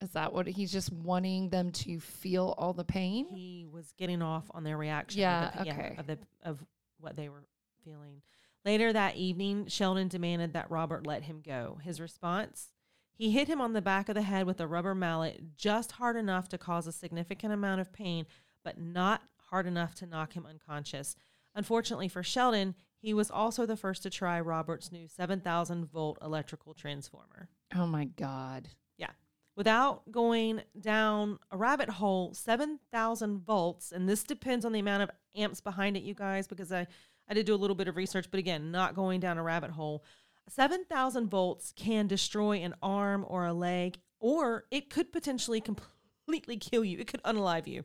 is 0.00 0.10
that 0.10 0.32
what 0.32 0.48
he's 0.48 0.72
just 0.72 0.92
wanting 0.92 1.48
them 1.50 1.70
to 1.70 2.00
feel 2.00 2.54
all 2.58 2.72
the 2.72 2.84
pain? 2.84 3.26
He 3.30 3.66
was 3.70 3.92
getting 3.96 4.20
off 4.20 4.50
on 4.50 4.64
their 4.64 4.76
reaction 4.76 5.20
Yeah, 5.20 5.48
of, 5.48 5.64
the, 5.64 5.70
okay. 5.72 5.94
of 5.96 6.06
the 6.08 6.18
of 6.44 6.64
what 6.98 7.14
they 7.16 7.28
were 7.28 7.44
feeling. 7.84 8.22
Later 8.64 8.92
that 8.92 9.16
evening, 9.16 9.66
Sheldon 9.68 10.08
demanded 10.08 10.52
that 10.52 10.70
Robert 10.70 11.06
let 11.06 11.22
him 11.22 11.40
go. 11.44 11.78
His 11.82 12.00
response, 12.00 12.70
he 13.14 13.30
hit 13.30 13.48
him 13.48 13.60
on 13.60 13.72
the 13.72 13.82
back 13.82 14.08
of 14.08 14.14
the 14.16 14.22
head 14.22 14.46
with 14.46 14.60
a 14.60 14.66
rubber 14.66 14.94
mallet 14.94 15.56
just 15.56 15.92
hard 15.92 16.16
enough 16.16 16.48
to 16.48 16.58
cause 16.58 16.86
a 16.86 16.92
significant 16.92 17.52
amount 17.52 17.80
of 17.80 17.92
pain, 17.92 18.26
but 18.64 18.78
not 18.80 19.22
hard 19.52 19.66
enough 19.66 19.94
to 19.94 20.06
knock 20.06 20.32
him 20.32 20.46
unconscious. 20.46 21.14
Unfortunately 21.54 22.08
for 22.08 22.22
Sheldon, 22.22 22.74
he 22.96 23.12
was 23.12 23.30
also 23.30 23.66
the 23.66 23.76
first 23.76 24.02
to 24.04 24.10
try 24.10 24.40
Robert's 24.40 24.90
new 24.90 25.06
7,000 25.06 25.84
volt 25.84 26.18
electrical 26.22 26.72
transformer. 26.72 27.50
Oh 27.76 27.86
my 27.86 28.06
God. 28.06 28.68
Yeah. 28.96 29.10
Without 29.54 30.10
going 30.10 30.62
down 30.80 31.38
a 31.50 31.58
rabbit 31.58 31.90
hole, 31.90 32.32
7,000 32.32 33.40
volts, 33.40 33.92
and 33.92 34.08
this 34.08 34.22
depends 34.24 34.64
on 34.64 34.72
the 34.72 34.80
amount 34.80 35.02
of 35.02 35.10
amps 35.36 35.60
behind 35.60 35.98
it, 35.98 36.02
you 36.02 36.14
guys, 36.14 36.46
because 36.46 36.72
I, 36.72 36.86
I 37.28 37.34
did 37.34 37.44
do 37.44 37.54
a 37.54 37.56
little 37.56 37.76
bit 37.76 37.88
of 37.88 37.96
research, 37.96 38.28
but 38.30 38.38
again, 38.38 38.70
not 38.70 38.94
going 38.94 39.20
down 39.20 39.36
a 39.36 39.42
rabbit 39.42 39.72
hole. 39.72 40.02
7,000 40.48 41.28
volts 41.28 41.74
can 41.76 42.06
destroy 42.06 42.56
an 42.56 42.74
arm 42.82 43.26
or 43.28 43.44
a 43.44 43.52
leg, 43.52 43.98
or 44.18 44.64
it 44.70 44.88
could 44.88 45.12
potentially 45.12 45.60
completely 45.60 46.56
kill 46.56 46.84
you. 46.84 46.98
It 46.98 47.06
could 47.06 47.22
unalive 47.22 47.66
you. 47.66 47.84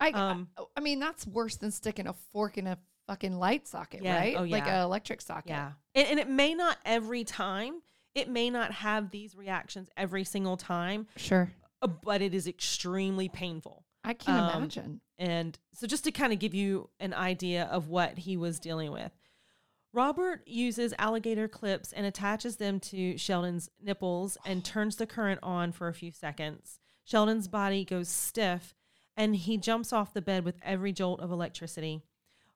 I, 0.00 0.10
Um, 0.10 0.48
I, 0.56 0.64
I 0.76 0.80
mean, 0.80 0.98
that's 1.00 1.26
worse 1.26 1.56
than 1.56 1.70
sticking 1.70 2.06
a 2.06 2.12
fork 2.32 2.56
in 2.58 2.66
a 2.66 2.78
fucking 3.06 3.38
light 3.38 3.66
socket, 3.66 4.02
Yeah. 4.02 4.16
right? 4.16 4.36
Oh, 4.36 4.42
Like 4.44 4.66
an 4.66 4.82
electric 4.82 5.20
socket. 5.20 5.50
Yeah. 5.50 5.72
And, 5.94 6.06
and 6.08 6.20
it 6.20 6.28
may 6.28 6.54
not 6.54 6.78
every 6.84 7.24
time, 7.24 7.82
it 8.14 8.28
may 8.28 8.50
not 8.50 8.72
have 8.72 9.10
these 9.10 9.34
reactions 9.34 9.88
every 9.96 10.24
single 10.24 10.56
time, 10.56 11.06
Sure. 11.16 11.50
uh, 11.82 11.86
but 11.86 12.22
it 12.22 12.34
is 12.34 12.46
extremely 12.46 13.28
painful. 13.28 13.84
I 14.04 14.14
can 14.14 14.38
Um, 14.38 14.56
imagine. 14.62 15.00
And 15.18 15.58
so, 15.74 15.86
just 15.86 16.04
to 16.04 16.12
kind 16.12 16.32
of 16.32 16.38
give 16.38 16.54
you 16.54 16.90
an 17.00 17.12
idea 17.12 17.64
of 17.64 17.88
what 17.88 18.18
he 18.18 18.36
was 18.36 18.60
dealing 18.60 18.92
with, 18.92 19.12
Robert 19.92 20.46
uses 20.46 20.94
alligator 20.98 21.48
clips 21.48 21.92
and 21.92 22.06
attaches 22.06 22.56
them 22.56 22.78
to 22.80 23.16
Sheldon's 23.18 23.70
nipples 23.82 24.36
and 24.44 24.64
turns 24.64 24.96
the 24.96 25.06
current 25.06 25.40
on 25.42 25.72
for 25.72 25.88
a 25.88 25.94
few 25.94 26.10
seconds. 26.12 26.78
Sheldon's 27.04 27.48
body 27.48 27.84
goes 27.84 28.08
stiff, 28.08 28.74
and 29.18 29.34
he 29.34 29.58
jumps 29.58 29.92
off 29.92 30.14
the 30.14 30.22
bed 30.22 30.44
with 30.44 30.54
every 30.62 30.92
jolt 30.92 31.20
of 31.20 31.32
electricity. 31.32 32.02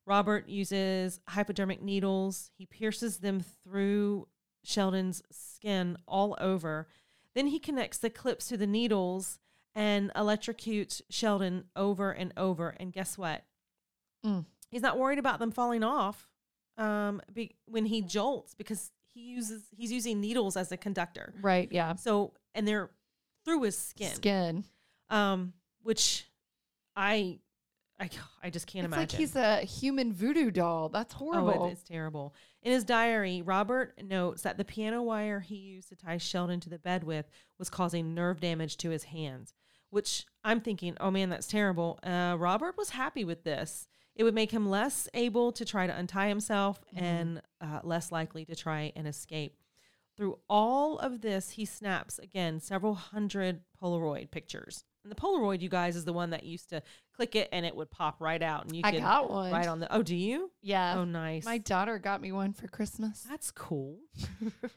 Robert 0.06 0.48
uses 0.48 1.20
hypodermic 1.28 1.82
needles. 1.82 2.50
He 2.56 2.66
pierces 2.66 3.18
them 3.18 3.40
through 3.64 4.28
Sheldon's 4.64 5.22
skin 5.30 5.98
all 6.06 6.36
over. 6.40 6.86
Then 7.34 7.48
he 7.48 7.58
connects 7.58 7.98
the 7.98 8.10
clips 8.10 8.46
to 8.48 8.56
the 8.56 8.66
needles 8.66 9.40
and 9.74 10.12
electrocutes 10.14 11.02
Sheldon 11.10 11.64
over 11.74 12.12
and 12.12 12.32
over. 12.36 12.70
And 12.78 12.92
guess 12.92 13.18
what? 13.18 13.44
Mm. 14.24 14.46
He's 14.70 14.82
not 14.82 14.98
worried 14.98 15.18
about 15.18 15.40
them 15.40 15.50
falling 15.50 15.82
off 15.82 16.28
um, 16.78 17.20
be, 17.32 17.56
when 17.66 17.86
he 17.86 18.02
jolts 18.02 18.54
because 18.54 18.92
he 19.12 19.20
uses 19.20 19.64
he's 19.76 19.92
using 19.92 20.20
needles 20.20 20.56
as 20.56 20.70
a 20.72 20.76
conductor. 20.76 21.34
Right. 21.42 21.68
Yeah. 21.72 21.96
So 21.96 22.34
and 22.54 22.68
they're 22.68 22.90
through 23.44 23.62
his 23.62 23.76
skin, 23.76 24.14
Skin. 24.14 24.64
um, 25.10 25.52
which 25.82 26.26
I, 26.96 27.38
I, 27.98 28.10
I 28.42 28.50
just 28.50 28.66
can't 28.66 28.84
it's 28.86 28.94
imagine. 28.94 29.18
like 29.18 29.20
he's 29.20 29.36
a 29.36 29.58
human 29.60 30.12
voodoo 30.12 30.50
doll. 30.50 30.88
That's 30.88 31.14
horrible. 31.14 31.62
Oh, 31.64 31.68
it 31.68 31.72
is 31.72 31.82
terrible. 31.82 32.34
In 32.62 32.72
his 32.72 32.84
diary, 32.84 33.42
Robert 33.42 34.00
notes 34.02 34.42
that 34.42 34.56
the 34.56 34.64
piano 34.64 35.02
wire 35.02 35.40
he 35.40 35.56
used 35.56 35.88
to 35.88 35.96
tie 35.96 36.18
Sheldon 36.18 36.60
to 36.60 36.70
the 36.70 36.78
bed 36.78 37.04
with 37.04 37.28
was 37.58 37.68
causing 37.70 38.14
nerve 38.14 38.40
damage 38.40 38.76
to 38.78 38.90
his 38.90 39.04
hands, 39.04 39.52
which 39.90 40.26
I'm 40.44 40.60
thinking, 40.60 40.96
oh 41.00 41.10
man, 41.10 41.28
that's 41.30 41.46
terrible. 41.48 41.98
Uh, 42.02 42.36
Robert 42.38 42.76
was 42.76 42.90
happy 42.90 43.24
with 43.24 43.42
this. 43.44 43.88
It 44.14 44.24
would 44.24 44.34
make 44.34 44.50
him 44.50 44.68
less 44.68 45.08
able 45.14 45.52
to 45.52 45.64
try 45.64 45.86
to 45.86 45.96
untie 45.96 46.28
himself 46.28 46.80
Mhm. 46.94 47.02
and 47.02 47.42
uh, 47.60 47.80
less 47.82 48.12
likely 48.12 48.44
to 48.44 48.54
try 48.54 48.92
and 48.94 49.08
escape. 49.08 49.56
Through 50.16 50.38
all 50.48 50.98
of 50.98 51.22
this, 51.22 51.50
he 51.52 51.64
snaps 51.64 52.18
again 52.18 52.60
several 52.60 52.94
hundred 52.94 53.62
Polaroid 53.82 54.30
pictures. 54.30 54.84
And 55.04 55.10
the 55.10 55.16
Polaroid, 55.16 55.60
you 55.60 55.68
guys, 55.68 55.96
is 55.96 56.04
the 56.04 56.12
one 56.12 56.30
that 56.30 56.44
used 56.44 56.70
to 56.70 56.82
click 57.16 57.34
it 57.34 57.48
and 57.52 57.66
it 57.66 57.74
would 57.74 57.90
pop 57.90 58.20
right 58.20 58.40
out, 58.42 58.64
and 58.66 58.76
you 58.76 58.82
I 58.84 58.92
could 58.92 59.00
got 59.00 59.30
one. 59.30 59.50
right 59.52 59.66
on 59.66 59.80
the. 59.80 59.92
Oh, 59.92 60.02
do 60.02 60.14
you? 60.14 60.50
yeah. 60.60 60.94
Oh, 60.96 61.04
nice. 61.04 61.44
My 61.44 61.58
daughter 61.58 61.98
got 61.98 62.20
me 62.20 62.30
one 62.32 62.52
for 62.52 62.68
Christmas. 62.68 63.26
That's 63.28 63.50
cool. 63.50 63.98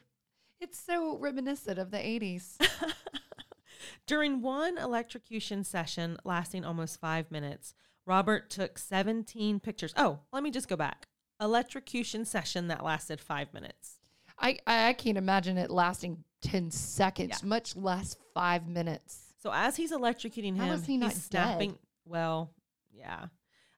It's 0.58 0.78
so 0.80 1.18
reminiscent 1.18 1.78
of 1.78 1.90
the 1.90 1.98
80s. 1.98 2.56
During 4.06 4.40
one 4.40 4.78
electrocution 4.78 5.64
session 5.64 6.16
lasting 6.24 6.64
almost 6.64 6.98
five 6.98 7.30
minutes, 7.30 7.74
Robert 8.06 8.48
took 8.48 8.78
17 8.78 9.60
pictures. 9.60 9.92
Oh, 9.98 10.20
let 10.32 10.42
me 10.42 10.50
just 10.50 10.66
go 10.66 10.74
back. 10.76 11.08
Electrocution 11.42 12.24
session 12.24 12.68
that 12.68 12.82
lasted 12.82 13.20
five 13.20 13.52
minutes. 13.52 13.98
I, 14.38 14.58
I 14.66 14.94
can't 14.94 15.18
imagine 15.18 15.58
it 15.58 15.70
lasting 15.70 16.24
10 16.40 16.70
seconds, 16.70 17.40
Yeah. 17.42 17.48
much 17.48 17.76
less 17.76 18.16
five 18.32 18.66
minutes. 18.66 19.25
So 19.38 19.50
as 19.52 19.76
he's 19.76 19.92
electrocuting 19.92 20.56
him, 20.56 20.82
he 20.82 20.98
he's 20.98 21.28
dead? 21.28 21.44
snapping. 21.44 21.78
Well, 22.04 22.50
yeah. 22.90 23.26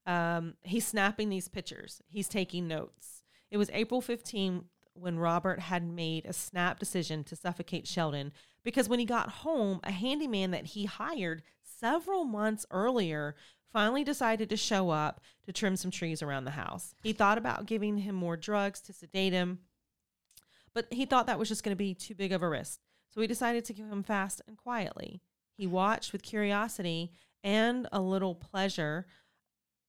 Um, 0.07 0.55
he's 0.63 0.87
snapping 0.87 1.29
these 1.29 1.49
pictures. 1.49 2.01
He's 2.09 2.29
taking 2.29 2.69
notes. 2.69 3.23
It 3.51 3.57
was 3.59 3.71
April 3.73 4.01
15 4.01 4.65
when 4.95 5.19
Robert 5.19 5.61
had 5.61 5.85
made 5.85 6.27
a 6.27 6.33
snap 6.33 6.79
decision 6.79 7.25
to 7.25 7.37
suffocate 7.37 7.87
Sheldon 7.87 8.33
because 8.65 8.89
when 8.89 8.99
he 8.99 9.05
got 9.05 9.31
home, 9.31 9.81
a 9.85 9.93
handyman 9.93 10.51
that 10.51 10.67
he 10.67 10.85
hired 10.85 11.43
several 11.63 12.25
months 12.25 12.67
earlier 12.71 13.35
finally 13.73 14.03
decided 14.03 14.49
to 14.51 14.57
show 14.57 14.91
up 14.91 15.21
to 15.45 15.53
trim 15.53 15.77
some 15.77 15.91
trees 15.91 16.23
around 16.23 16.45
the 16.45 16.53
house. 16.53 16.95
He 17.03 17.13
thought 17.13 17.39
about 17.39 17.67
giving 17.67 17.99
him 17.99 18.15
more 18.15 18.37
drugs 18.37 18.81
to 18.83 18.93
sedate 18.93 19.33
him, 19.33 19.61
but 20.75 20.87
he 20.91 21.05
thought 21.05 21.27
that 21.27 21.39
was 21.39 21.49
just 21.49 21.63
going 21.63 21.77
to 21.77 21.77
be 21.77 21.95
too 21.95 22.15
big 22.15 22.33
of 22.33 22.43
a 22.43 22.49
risk. 22.49 22.81
So 23.11 23.21
he 23.21 23.27
decided 23.27 23.65
to 23.67 23.75
kill 23.75 23.87
him 23.87 24.03
fast 24.03 24.43
and 24.47 24.57
quietly. 24.57 25.21
He 25.59 25.67
watched 25.67 26.13
with 26.13 26.23
curiosity 26.23 27.11
and 27.43 27.89
a 27.91 28.01
little 28.01 28.37
pleasure 28.37 29.07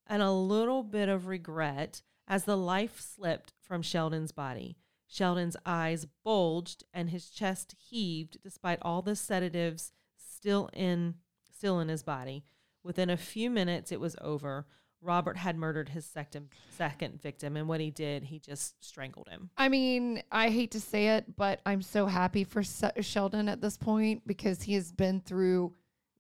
and 0.08 0.24
a 0.24 0.32
little 0.32 0.82
bit 0.82 1.08
of 1.10 1.28
regret 1.28 2.02
as 2.28 2.44
the 2.46 2.58
life 2.58 3.00
slipped 3.00 3.54
from 3.62 3.84
Sheldon's 3.84 4.32
body. 4.32 4.78
Sheldon's 5.08 5.56
eyes 5.68 6.08
bulged 6.24 6.84
and 6.92 7.12
his 7.12 7.30
chest 7.30 7.76
heaved 7.78 8.40
despite 8.42 8.80
all 8.82 9.04
the 9.04 9.16
sedatives 9.16 9.92
still 10.18 10.72
in 10.74 11.16
still 11.56 11.80
in 11.80 11.88
his 11.88 12.02
body. 12.02 12.44
Within 12.84 13.12
a 13.12 13.18
few 13.18 13.52
minutes 13.52 13.92
it 13.92 14.00
was 14.00 14.16
over. 14.22 14.66
Robert 15.02 15.38
had 15.38 15.56
murdered 15.56 15.90
his 15.90 16.06
second 16.06 16.50
second 16.78 17.22
victim 17.22 17.56
and 17.58 17.68
what 17.68 17.80
he 17.80 17.90
did, 17.92 18.24
he 18.24 18.40
just 18.40 18.84
strangled 18.84 19.28
him. 19.30 19.50
I 19.58 19.70
mean, 19.70 20.22
I 20.32 20.50
hate 20.50 20.72
to 20.72 20.80
say 20.82 21.10
it, 21.10 21.36
but 21.38 21.62
I'm 21.66 21.82
so 21.82 22.06
happy 22.06 22.44
for 22.44 22.64
Sheldon 22.64 23.48
at 23.50 23.62
this 23.62 23.78
point 23.78 24.24
because 24.28 24.62
he 24.64 24.74
has 24.74 24.92
been 24.92 25.22
through 25.22 25.74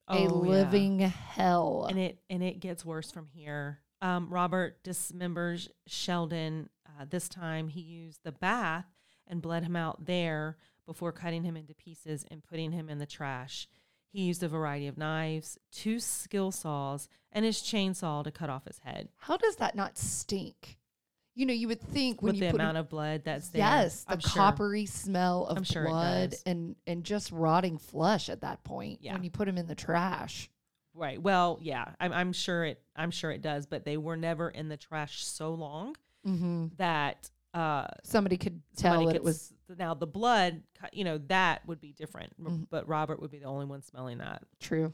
a 0.08 0.14
Oh, 0.18 0.44
yeah. 0.44 0.50
living 0.52 1.00
hell. 1.00 1.86
and 1.90 2.00
it 2.00 2.20
and 2.30 2.42
it 2.44 2.60
gets 2.60 2.84
worse 2.86 3.12
from 3.12 3.28
here. 3.28 3.80
Um, 4.02 4.30
Robert 4.30 4.82
dismembers 4.84 5.68
Sheldon. 5.88 6.70
Uh, 6.88 7.06
this 7.10 7.28
time, 7.30 7.68
he 7.68 7.82
used 7.82 8.24
the 8.24 8.32
bath 8.32 8.86
and 9.28 9.42
bled 9.42 9.64
him 9.64 9.76
out 9.76 10.06
there 10.06 10.58
before 10.86 11.12
cutting 11.12 11.44
him 11.44 11.56
into 11.56 11.74
pieces 11.76 12.26
and 12.32 12.44
putting 12.44 12.72
him 12.72 12.90
in 12.90 12.98
the 12.98 13.06
trash. 13.06 13.68
He 14.12 14.24
used 14.24 14.42
a 14.44 14.48
variety 14.48 14.88
of 14.88 14.98
knives, 14.98 15.58
two 15.72 16.00
skill 16.00 16.52
saws, 16.52 17.08
and 17.32 17.46
his 17.46 17.58
chainsaw 17.60 18.24
to 18.24 18.32
cut 18.32 18.50
off 18.50 18.66
his 18.66 18.80
head. 18.80 19.10
How 19.18 19.38
does 19.38 19.58
that 19.58 19.76
not 19.76 19.98
stink? 19.98 20.78
You 21.36 21.46
know, 21.46 21.54
you 21.54 21.68
would 21.70 21.80
think 21.80 22.22
when 22.22 22.34
With 22.34 22.42
you 22.42 22.48
the 22.48 22.52
put 22.52 22.60
amount 22.62 22.78
of 22.78 22.90
blood 22.90 23.22
that's 23.24 23.50
there, 23.50 23.60
yes, 23.62 24.04
the 24.04 24.14
I'm 24.14 24.20
sure. 24.20 24.30
coppery 24.32 24.86
smell 24.88 25.46
of 25.46 25.58
I'm 25.58 25.64
sure 25.64 25.86
blood 25.86 26.36
and 26.46 26.76
and 26.86 27.04
just 27.06 27.32
rotting 27.32 27.78
flesh 27.78 28.28
at 28.30 28.42
that 28.42 28.64
point 28.64 29.00
Yeah. 29.02 29.14
when 29.14 29.24
you 29.24 29.30
put 29.30 29.48
him 29.48 29.58
in 29.58 29.68
the 29.68 29.76
trash. 29.76 30.50
Right. 30.94 31.22
Well, 31.22 31.60
yeah, 31.62 31.86
I'm, 32.02 32.12
I'm 32.12 32.34
sure 32.34 32.66
it. 32.66 32.82
I'm 32.96 33.12
sure 33.12 33.32
it 33.32 33.42
does, 33.42 33.68
but 33.68 33.86
they 33.86 33.96
were 33.96 34.18
never 34.18 34.50
in 34.50 34.68
the 34.70 34.76
trash 34.78 35.24
so 35.24 35.54
long 35.54 35.96
Mm-hmm. 36.28 36.66
that 36.78 37.30
uh, 37.54 37.86
Somebody 38.04 38.36
could 38.36 38.62
tell 38.76 38.96
somebody 38.96 39.06
that 39.06 39.12
could 39.14 39.16
it 39.22 39.24
was 39.24 39.54
now 39.78 39.94
the 39.94 40.08
blood 40.08 40.62
you 40.94 41.04
know 41.04 41.18
that 41.18 41.66
would 41.68 41.80
be 41.82 41.92
different 41.94 42.32
Mhm. 42.42 42.68
but 42.70 42.88
robert 42.88 43.20
would 43.22 43.32
be 43.32 43.40
the 43.40 43.46
only 43.46 43.66
one 43.66 43.82
smelling 43.82 44.18
that 44.20 44.44
true. 44.60 44.94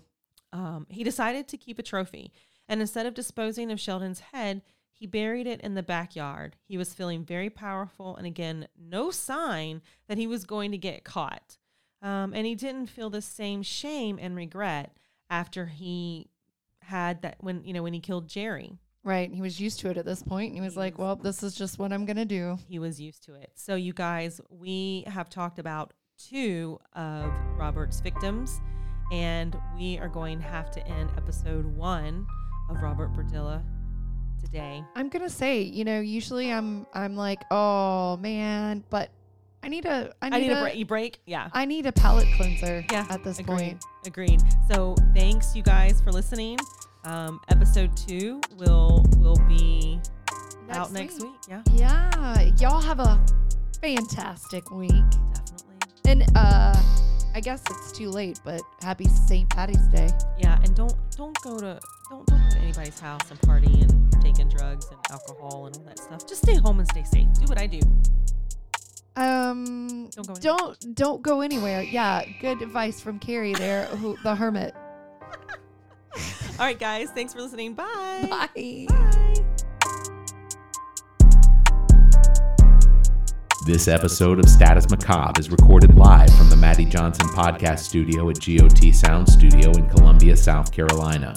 um, 0.53 0.85
he 0.89 1.03
decided 1.03 1.47
to 1.49 1.57
keep 1.57 1.77
a 1.79 1.83
trophy 1.83 2.31
and 2.67 2.81
instead 2.81 3.05
of 3.05 3.13
disposing 3.13 3.71
of 3.71 3.79
sheldon's 3.79 4.19
head 4.19 4.61
he 4.91 5.05
buried 5.05 5.45
it 5.47 5.59
in 5.61 5.73
the 5.75 5.83
backyard 5.83 6.55
he 6.67 6.77
was 6.77 6.93
feeling 6.93 7.23
very 7.23 7.49
powerful 7.49 8.15
and 8.15 8.25
again 8.25 8.67
no 8.79 9.11
sign 9.11 9.81
that 10.07 10.17
he 10.17 10.25
was 10.27 10.45
going 10.45 10.71
to 10.71 10.77
get 10.77 11.03
caught 11.03 11.57
um, 12.01 12.33
and 12.33 12.45
he 12.45 12.55
didn't 12.55 12.87
feel 12.87 13.09
the 13.09 13.21
same 13.21 13.61
shame 13.63 14.17
and 14.21 14.35
regret 14.35 14.95
after 15.29 15.65
he 15.67 16.29
had 16.81 17.21
that 17.23 17.35
when 17.39 17.63
you 17.63 17.73
know 17.73 17.81
when 17.83 17.93
he 17.93 17.99
killed 17.99 18.27
jerry 18.27 18.77
Right. 19.05 19.31
He 19.31 19.39
was 19.39 19.61
used 19.61 19.79
to 19.81 19.89
it 19.91 19.97
at 19.97 20.05
this 20.05 20.23
point. 20.23 20.47
And 20.49 20.55
he 20.55 20.61
was 20.61 20.75
like, 20.75 20.97
well, 20.97 21.15
this 21.15 21.43
is 21.43 21.53
just 21.53 21.77
what 21.77 21.93
I'm 21.93 22.05
going 22.05 22.17
to 22.17 22.25
do. 22.25 22.57
he 22.67 22.79
was 22.79 22.99
used 22.99 23.23
to 23.25 23.35
it. 23.35 23.51
So, 23.53 23.75
you 23.75 23.93
guys, 23.93 24.41
we 24.49 25.03
have 25.07 25.29
talked 25.29 25.59
about 25.59 25.93
two 26.17 26.79
of 26.93 27.31
Robert's 27.55 27.99
victims, 27.99 28.59
and 29.11 29.55
we 29.77 29.99
are 29.99 30.09
going 30.09 30.39
to 30.39 30.43
have 30.45 30.71
to 30.71 30.87
end 30.87 31.11
episode 31.17 31.65
one 31.77 32.25
of 32.69 32.81
Robert 32.81 33.13
Berdella 33.13 33.63
today. 34.43 34.83
I'm 34.95 35.09
going 35.09 35.21
to 35.23 35.29
say, 35.29 35.61
you 35.61 35.85
know, 35.85 35.99
usually 35.99 36.51
I'm 36.51 36.87
I'm 36.93 37.15
like, 37.15 37.43
oh, 37.51 38.17
man, 38.17 38.83
but 38.89 39.11
I 39.61 39.67
need 39.67 39.85
a 39.85 40.13
I 40.19 40.29
need, 40.29 40.35
I 40.35 40.39
need 40.39 40.51
a, 40.51 40.59
a, 40.59 40.61
break. 40.63 40.75
You 40.77 40.85
break? 40.85 41.19
Yeah. 41.27 41.49
I 41.53 41.65
need 41.65 41.85
a 41.85 41.91
palate 41.91 42.27
cleanser 42.37 42.83
Yeah. 42.91 43.05
at 43.11 43.23
this 43.23 43.37
agreed. 43.37 43.57
point. 43.57 43.85
Agreed. 44.07 44.41
So, 44.71 44.95
thanks 45.13 45.55
you 45.55 45.61
guys 45.61 46.01
for 46.01 46.11
listening. 46.11 46.57
Um, 47.05 47.39
episode 47.49 47.95
two 47.95 48.41
will 48.57 49.05
will 49.17 49.39
be 49.47 49.99
out 50.71 50.91
next 50.91 51.21
week. 51.21 51.31
Yeah, 51.47 51.61
Yeah. 51.73 52.49
Y'all 52.59 52.81
have 52.81 52.99
a 52.99 53.23
fantastic 53.81 54.71
week. 54.71 54.91
definitely. 55.33 55.75
And 56.05 56.23
uh 56.35 56.75
I 57.35 57.41
guess 57.41 57.61
it's 57.69 57.91
too 57.91 58.09
late, 58.09 58.39
but 58.45 58.61
happy 58.81 59.05
St. 59.09 59.49
Patty's 59.49 59.85
Day. 59.87 60.09
Yeah, 60.39 60.57
and 60.63 60.73
don't 60.75 60.95
don't 61.17 61.37
go 61.43 61.59
to 61.59 61.79
don't 62.09 62.25
don't 62.25 62.39
go 62.41 62.49
to 62.55 62.57
anybody's 62.59 62.99
house 62.99 63.29
and 63.29 63.39
party 63.41 63.81
and 63.81 64.11
partake 64.11 64.39
in 64.39 64.49
drugs 64.49 64.87
and 64.89 64.99
alcohol 65.11 65.67
and 65.67 65.77
all 65.77 65.83
that 65.83 65.99
stuff. 65.99 66.27
Just 66.27 66.41
stay 66.43 66.55
home 66.55 66.79
and 66.79 66.87
stay 66.89 67.03
safe. 67.03 67.27
Do 67.33 67.45
what 67.45 67.59
I 67.59 67.67
do. 67.67 67.79
Um 69.17 70.09
Don't 70.09 70.27
go 70.27 70.33
anywhere. 70.33 70.57
don't 70.57 70.95
don't 70.95 71.21
go 71.21 71.41
anywhere. 71.41 71.81
Yeah, 71.83 72.23
good 72.41 72.61
advice 72.61 72.99
from 73.01 73.19
Carrie 73.19 73.53
there, 73.53 73.85
who 73.85 74.17
the 74.23 74.33
hermit. 74.35 74.73
All 76.57 76.65
right, 76.65 76.79
guys. 76.79 77.09
Thanks 77.11 77.33
for 77.33 77.41
listening. 77.41 77.73
Bye. 77.73 78.27
Bye. 78.29 78.85
Bye. 78.87 79.33
This 83.65 83.89
episode 83.89 84.39
of 84.39 84.47
Status 84.47 84.89
Macabre 84.89 85.37
is 85.37 85.49
recorded 85.49 85.95
live 85.95 86.33
from 86.37 86.49
the 86.49 86.55
Maddie 86.55 86.85
Johnson 86.85 87.27
podcast 87.29 87.79
studio 87.79 88.29
at 88.29 88.39
GOT 88.39 88.93
Sound 88.93 89.27
Studio 89.27 89.71
in 89.71 89.89
Columbia, 89.89 90.37
South 90.37 90.71
Carolina. 90.71 91.33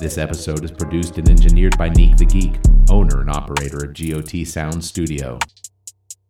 This 0.00 0.16
episode 0.16 0.64
is 0.64 0.70
produced 0.70 1.18
and 1.18 1.28
engineered 1.28 1.76
by 1.76 1.90
Neek 1.90 2.16
the 2.16 2.24
Geek, 2.24 2.56
owner 2.88 3.20
and 3.20 3.28
operator 3.28 3.84
of 3.84 3.92
GOT 3.92 4.46
Sound 4.46 4.82
Studio. 4.82 5.38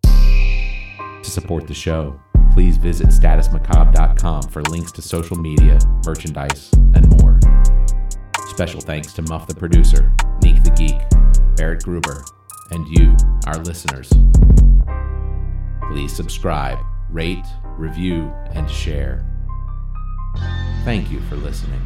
To 0.03 1.31
support 1.31 1.69
the 1.69 1.75
show, 1.75 2.19
please 2.55 2.77
visit 2.77 3.09
statusmacabre.com 3.09 4.43
for 4.45 4.63
links 4.71 4.93
to 4.93 5.03
social 5.03 5.37
media, 5.37 5.77
merchandise, 6.07 6.71
and 6.95 7.09
more. 7.21 7.39
Special 8.47 8.81
thanks 8.81 9.13
to 9.13 9.23
Muff 9.23 9.49
the 9.49 9.55
producer, 9.57 10.13
Neek 10.41 10.63
the 10.63 10.71
geek, 10.71 10.97
Barrett 11.57 11.83
Gruber, 11.83 12.25
and 12.71 12.87
you, 12.87 13.17
our 13.49 13.59
listeners. 13.65 14.09
Please 15.91 16.15
subscribe, 16.15 16.79
rate, 17.11 17.45
review, 17.77 18.33
and 18.53 18.71
share. 18.71 19.27
Thank 20.85 21.11
you 21.11 21.21
for 21.23 21.35
listening. 21.35 21.81